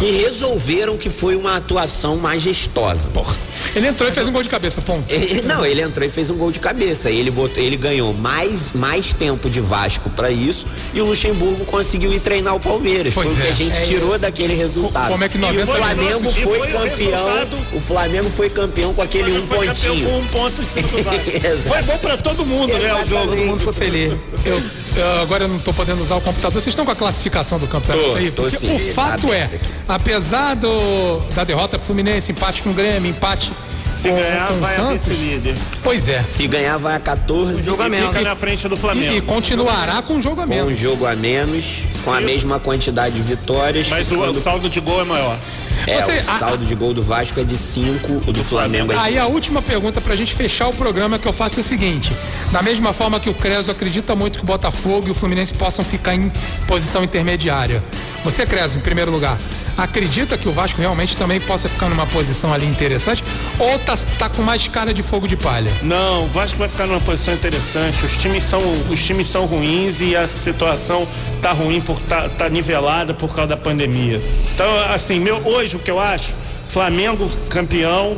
[0.00, 3.08] que resolveram que foi uma atuação majestosa.
[3.10, 3.34] Porra.
[3.76, 5.04] Ele entrou e fez um gol de cabeça, ponto.
[5.14, 7.10] Ele- não, ele entrou e fez um gol de cabeça.
[7.10, 10.64] Ele, botou, ele ganhou mais, mais tempo de Vasco pra isso
[10.94, 13.12] e o Luxemburgo conseguiu ir treinar o Palmeiras.
[13.12, 13.50] Pois foi o que é.
[13.50, 15.10] a gente É tirou daquele resultado.
[15.10, 16.88] como é que e 90 o Flamengo e foi foi o campeão.
[16.88, 17.58] resultado.
[17.74, 20.06] O Flamengo foi campeão com aquele um Foi pontinho.
[20.08, 21.68] com um ponto em cima do Vasco.
[21.68, 23.26] Foi bom pra todo mundo, né, o jogo.
[23.28, 24.14] Todo mundo ficou feliz.
[24.46, 24.62] Eu,
[24.96, 26.52] eu agora eu não estou podendo usar o computador.
[26.60, 28.30] Vocês estão com a classificação do campeonato Tô, aí?
[28.30, 29.48] tô Porque sim, o fato é,
[29.88, 34.54] apesar do, da derrota pro Fluminense, empate com o Grêmio, empate Se com, ganhar, com
[34.54, 35.06] o vai a Santos.
[35.08, 35.54] vice-líder.
[35.82, 36.22] Pois é.
[36.22, 37.62] Se ganhar, vai a 14.
[37.62, 38.08] jogo a E menos.
[38.08, 39.14] fica na frente do Flamengo.
[39.14, 40.78] E, e continuará com o jogo a Com um menos.
[40.78, 41.64] jogo a menos,
[42.04, 43.88] com a mesma quantidade de vitórias.
[43.88, 45.38] Mas o, ficando- o saldo de gol é maior.
[45.86, 48.92] É, Você- o a- saldo de gol do Vasco é de 5, o do Flamengo
[48.92, 51.60] é de Aí a última pergunta pra gente fechar o programa que eu faço é
[51.60, 52.12] a seguinte:
[52.52, 55.84] da mesma forma que o Creso acredita muito que o Botafogo e o Fluminense possam
[55.84, 56.30] ficar em
[56.66, 57.82] posição intermediária.
[58.24, 59.38] Você, Creso, em primeiro lugar,
[59.78, 63.24] acredita que o Vasco realmente também possa ficar numa posição ali interessante
[63.58, 65.70] ou tá, tá com mais cara de fogo de palha?
[65.82, 68.04] Não, o Vasco vai ficar numa posição interessante.
[68.04, 71.08] Os times são, os times são ruins e a situação
[71.40, 74.20] tá ruim por tá, tá nivelada por causa da pandemia.
[74.54, 76.32] Então, assim, meu, hoje o que eu acho,
[76.70, 78.16] Flamengo campeão,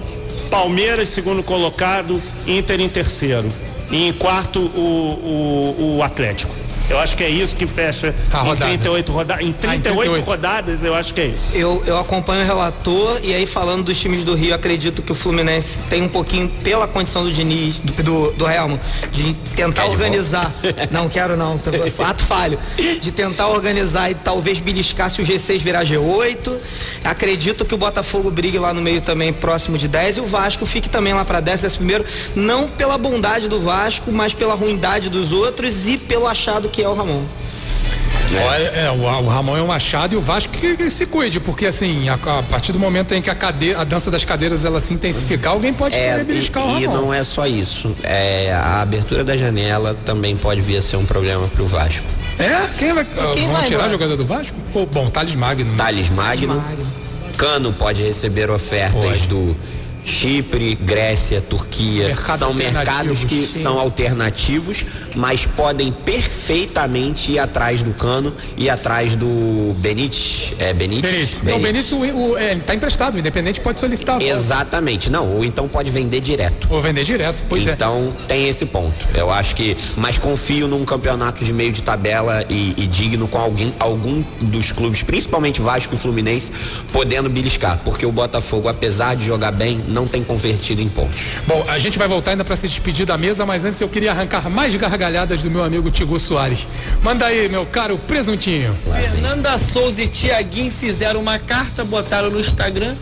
[0.51, 3.49] Palmeiras segundo colocado, Inter em terceiro.
[3.91, 6.55] E em quarto o, o, o Atlético.
[6.91, 8.67] Eu acho que é isso que fecha A em rodada.
[8.67, 9.45] 38 rodadas.
[9.45, 10.25] Em 38, 38.
[10.25, 11.57] rodadas, eu acho que é isso.
[11.57, 15.15] Eu, eu acompanho o relator e aí falando dos times do Rio, acredito que o
[15.15, 18.79] Fluminense tem um pouquinho, pela condição do Diniz, do, do, do Helmo,
[19.11, 20.53] de tentar organizar.
[20.91, 21.59] Não quero não,
[22.05, 22.59] ato falho.
[23.01, 26.53] De tentar organizar e talvez beliscar se o G6 virar G8.
[27.05, 30.65] Acredito que o Botafogo brigue lá no meio também, próximo de 10, e o Vasco
[30.67, 32.05] fique também lá para 10, décimo primeiro,
[32.35, 36.89] não pela bondade do Vasco, mas pela ruindade dos outros e pelo achado que é
[36.89, 37.23] o Ramon.
[38.49, 38.95] Olha, é, o,
[39.25, 42.15] o Ramon é um achado e o Vasco que, que se cuide, porque assim, a,
[42.15, 45.53] a partir do momento em que a, cade, a dança das cadeiras ela se intensificar,
[45.53, 47.01] alguém pode É, querer beliscar o e, e Ramon.
[47.03, 47.95] não é só isso.
[48.03, 52.07] É, a abertura da janela também pode vir a ser um problema pro Vasco.
[52.39, 52.49] É?
[52.79, 53.05] Quem vai.
[53.35, 53.89] Quem vão vai tirar agora?
[53.89, 54.57] o jogador do Vasco?
[54.73, 55.77] Ou, bom, Thales Magno.
[55.77, 56.65] Thales Magno.
[57.37, 59.55] Cano pode receber ofertas do
[60.05, 62.09] Chipre, Grécia, Turquia.
[62.09, 63.63] Mercado são mercados que sim.
[63.63, 64.85] são alternativos,
[65.17, 70.55] mas podem perfeitamente ir atrás do Cano e atrás do Benítez.
[70.59, 71.13] É Benítez?
[71.13, 71.43] Benítez.
[71.43, 74.21] Não, Benítez, o, o, é, tá emprestado, o Independente pode solicitar.
[74.21, 75.11] Exatamente.
[75.11, 76.67] Não, ou então pode vender direto.
[76.71, 77.73] Ou vender direto, pois é.
[77.73, 79.07] então tem esse ponto.
[79.15, 83.39] Eu acho que, mas confio num campeonato de meio de tabela e, e digno com
[83.39, 86.53] alguém, algum dos clubes, principalmente Vasco e Fluminense,
[86.93, 91.39] podendo beliscar, porque o Botafogo, apesar de jogar bem, não tem convertido em pontos.
[91.47, 94.11] Bom, a gente vai voltar ainda para se despedir da mesa, mas antes eu queria
[94.11, 96.67] arrancar mais gargalhadas do meu amigo Tigu Soares.
[97.03, 98.75] Manda aí, meu caro presuntinho.
[98.91, 102.95] Fernanda Souza e Tiaguinho fizeram uma carta, botaram no Instagram,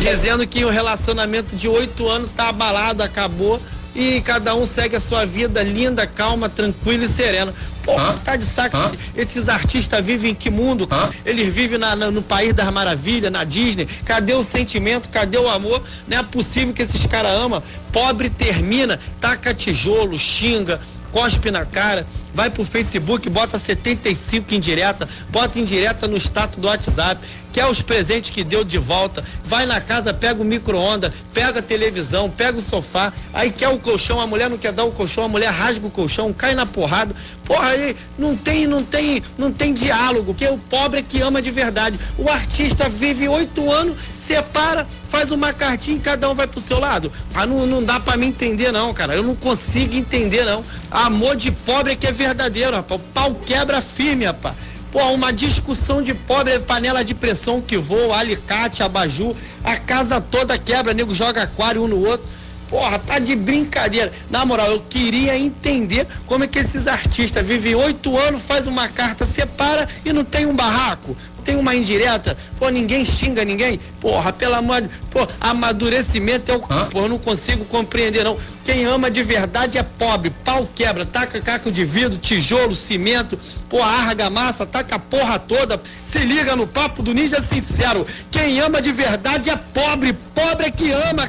[0.00, 3.60] dizendo que o relacionamento de oito anos tá abalado, acabou.
[3.94, 7.52] E cada um segue a sua vida linda, calma, tranquila e serena.
[7.84, 7.94] Pô,
[8.24, 8.76] tá de saco.
[9.16, 10.86] Esses artistas vivem em que mundo?
[11.24, 13.86] Eles vivem na- na- no país das maravilhas, na Disney.
[14.04, 15.08] Cadê o sentimento?
[15.08, 15.82] Cadê o amor?
[16.06, 17.62] Não é possível que esses caras amam.
[17.90, 20.80] Pobre termina, taca tijolo, xinga,
[21.10, 26.58] cospe na cara, vai pro Facebook, bota 75 em direta, bota em direta no status
[26.58, 27.20] do WhatsApp,
[27.52, 31.62] quer os presentes que deu de volta, vai na casa, pega o micro-ondas, pega a
[31.62, 35.24] televisão, pega o sofá, aí quer o colchão, a mulher não quer dar o colchão,
[35.24, 37.14] a mulher rasga o colchão, cai na porrada.
[37.44, 41.42] Porra, aí não tem, não tem, não tem diálogo, que o pobre é que ama
[41.42, 41.98] de verdade.
[42.16, 46.78] O artista vive oito anos, separa, faz uma cartinha e cada um vai pro seu
[46.78, 47.12] lado.
[47.34, 49.14] Ah, não, não dá pra me entender, não, cara.
[49.14, 50.64] Eu não consigo entender, não.
[50.90, 53.00] Amor de pobre é que é verdadeiro, rapaz.
[53.00, 54.54] O pau quebra firme, rapaz.
[54.92, 60.58] Pô, uma discussão de pobre, panela de pressão que voa, alicate, abajur, a casa toda
[60.58, 62.26] quebra, nego joga aquário um no outro.
[62.72, 64.10] Porra, tá de brincadeira.
[64.30, 68.88] Na moral, eu queria entender como é que esses artistas vivem oito anos, faz uma
[68.88, 71.14] carta, separa e não tem um barraco.
[71.44, 73.78] Tem uma indireta, pô, ninguém xinga ninguém.
[74.00, 74.88] Porra, pelo amor de.
[75.10, 76.60] Pô, amadurecimento é o.
[76.60, 78.38] Pô, eu não consigo compreender, não.
[78.64, 80.30] Quem ama de verdade é pobre.
[80.42, 83.38] Pau quebra, taca caco de vidro, tijolo, cimento,
[83.68, 85.78] pô, argamassa, taca a porra toda.
[86.02, 88.06] Se liga no papo do ninja sincero.
[88.30, 90.14] Quem ama de verdade é pobre.
[90.34, 91.26] Pobre é que ama.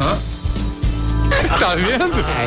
[1.59, 2.03] Tá vendo?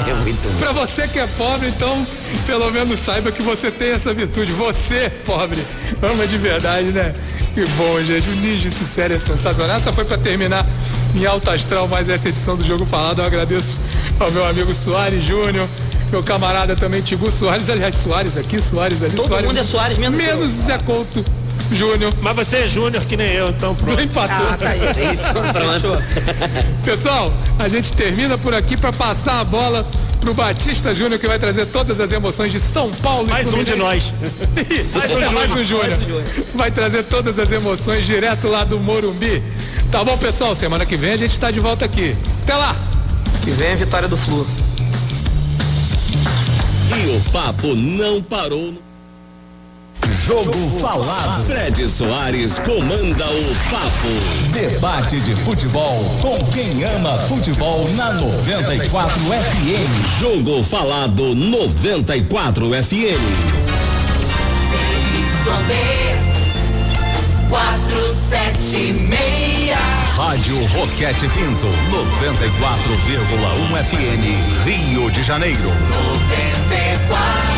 [0.09, 2.07] É muito Pra você que é pobre, então,
[2.47, 4.53] pelo menos saiba que você tem essa virtude.
[4.53, 5.62] Você, pobre,
[6.03, 7.12] ama de verdade, né?
[7.55, 8.28] Que bom, gente.
[8.28, 9.77] O Ninja Sincero é sensacional.
[9.77, 10.65] Essa foi pra terminar
[11.15, 13.20] em alta astral mais essa edição do Jogo Falado.
[13.20, 13.78] Eu agradeço
[14.20, 15.66] ao meu amigo Soares Júnior.
[16.11, 19.47] Meu camarada também, Tigu Soares, aliás, Soares aqui, Soares ali, Todo Soares.
[19.47, 20.16] mundo é Soares, menos.
[20.16, 21.24] Menos Zé Couto
[21.72, 22.12] Júnior.
[22.22, 24.01] Mas você é Júnior que nem eu, então pronto.
[24.01, 24.47] Empatou.
[24.51, 24.80] Ah, tá aí.
[25.80, 26.02] Fechou.
[26.84, 29.84] Pessoal, a gente termina por aqui para passar a bola
[30.20, 33.26] pro Batista Júnior que vai trazer todas as emoções de São Paulo.
[33.28, 34.12] e Mais um de nós.
[34.94, 35.98] mais um, mais um Júnior.
[36.55, 39.43] Vai trazer todas as emoções direto lá do Morumbi.
[39.90, 40.55] Tá bom, pessoal?
[40.55, 42.14] Semana que vem a gente tá de volta aqui.
[42.43, 42.74] Até lá.
[43.47, 44.47] E vem a vitória do Flu.
[46.97, 48.86] E o papo não parou.
[50.27, 51.44] Jogo Falado.
[51.44, 54.09] Fred Soares comanda o papo.
[54.51, 60.19] Debate de futebol com quem ama futebol na 94 FM.
[60.20, 63.23] Jogo Falado 94 FM.
[67.48, 69.77] 476.
[70.16, 75.61] Rádio Roquete Pinto, 94,1 FM, Rio de Janeiro.
[75.61, 77.57] 94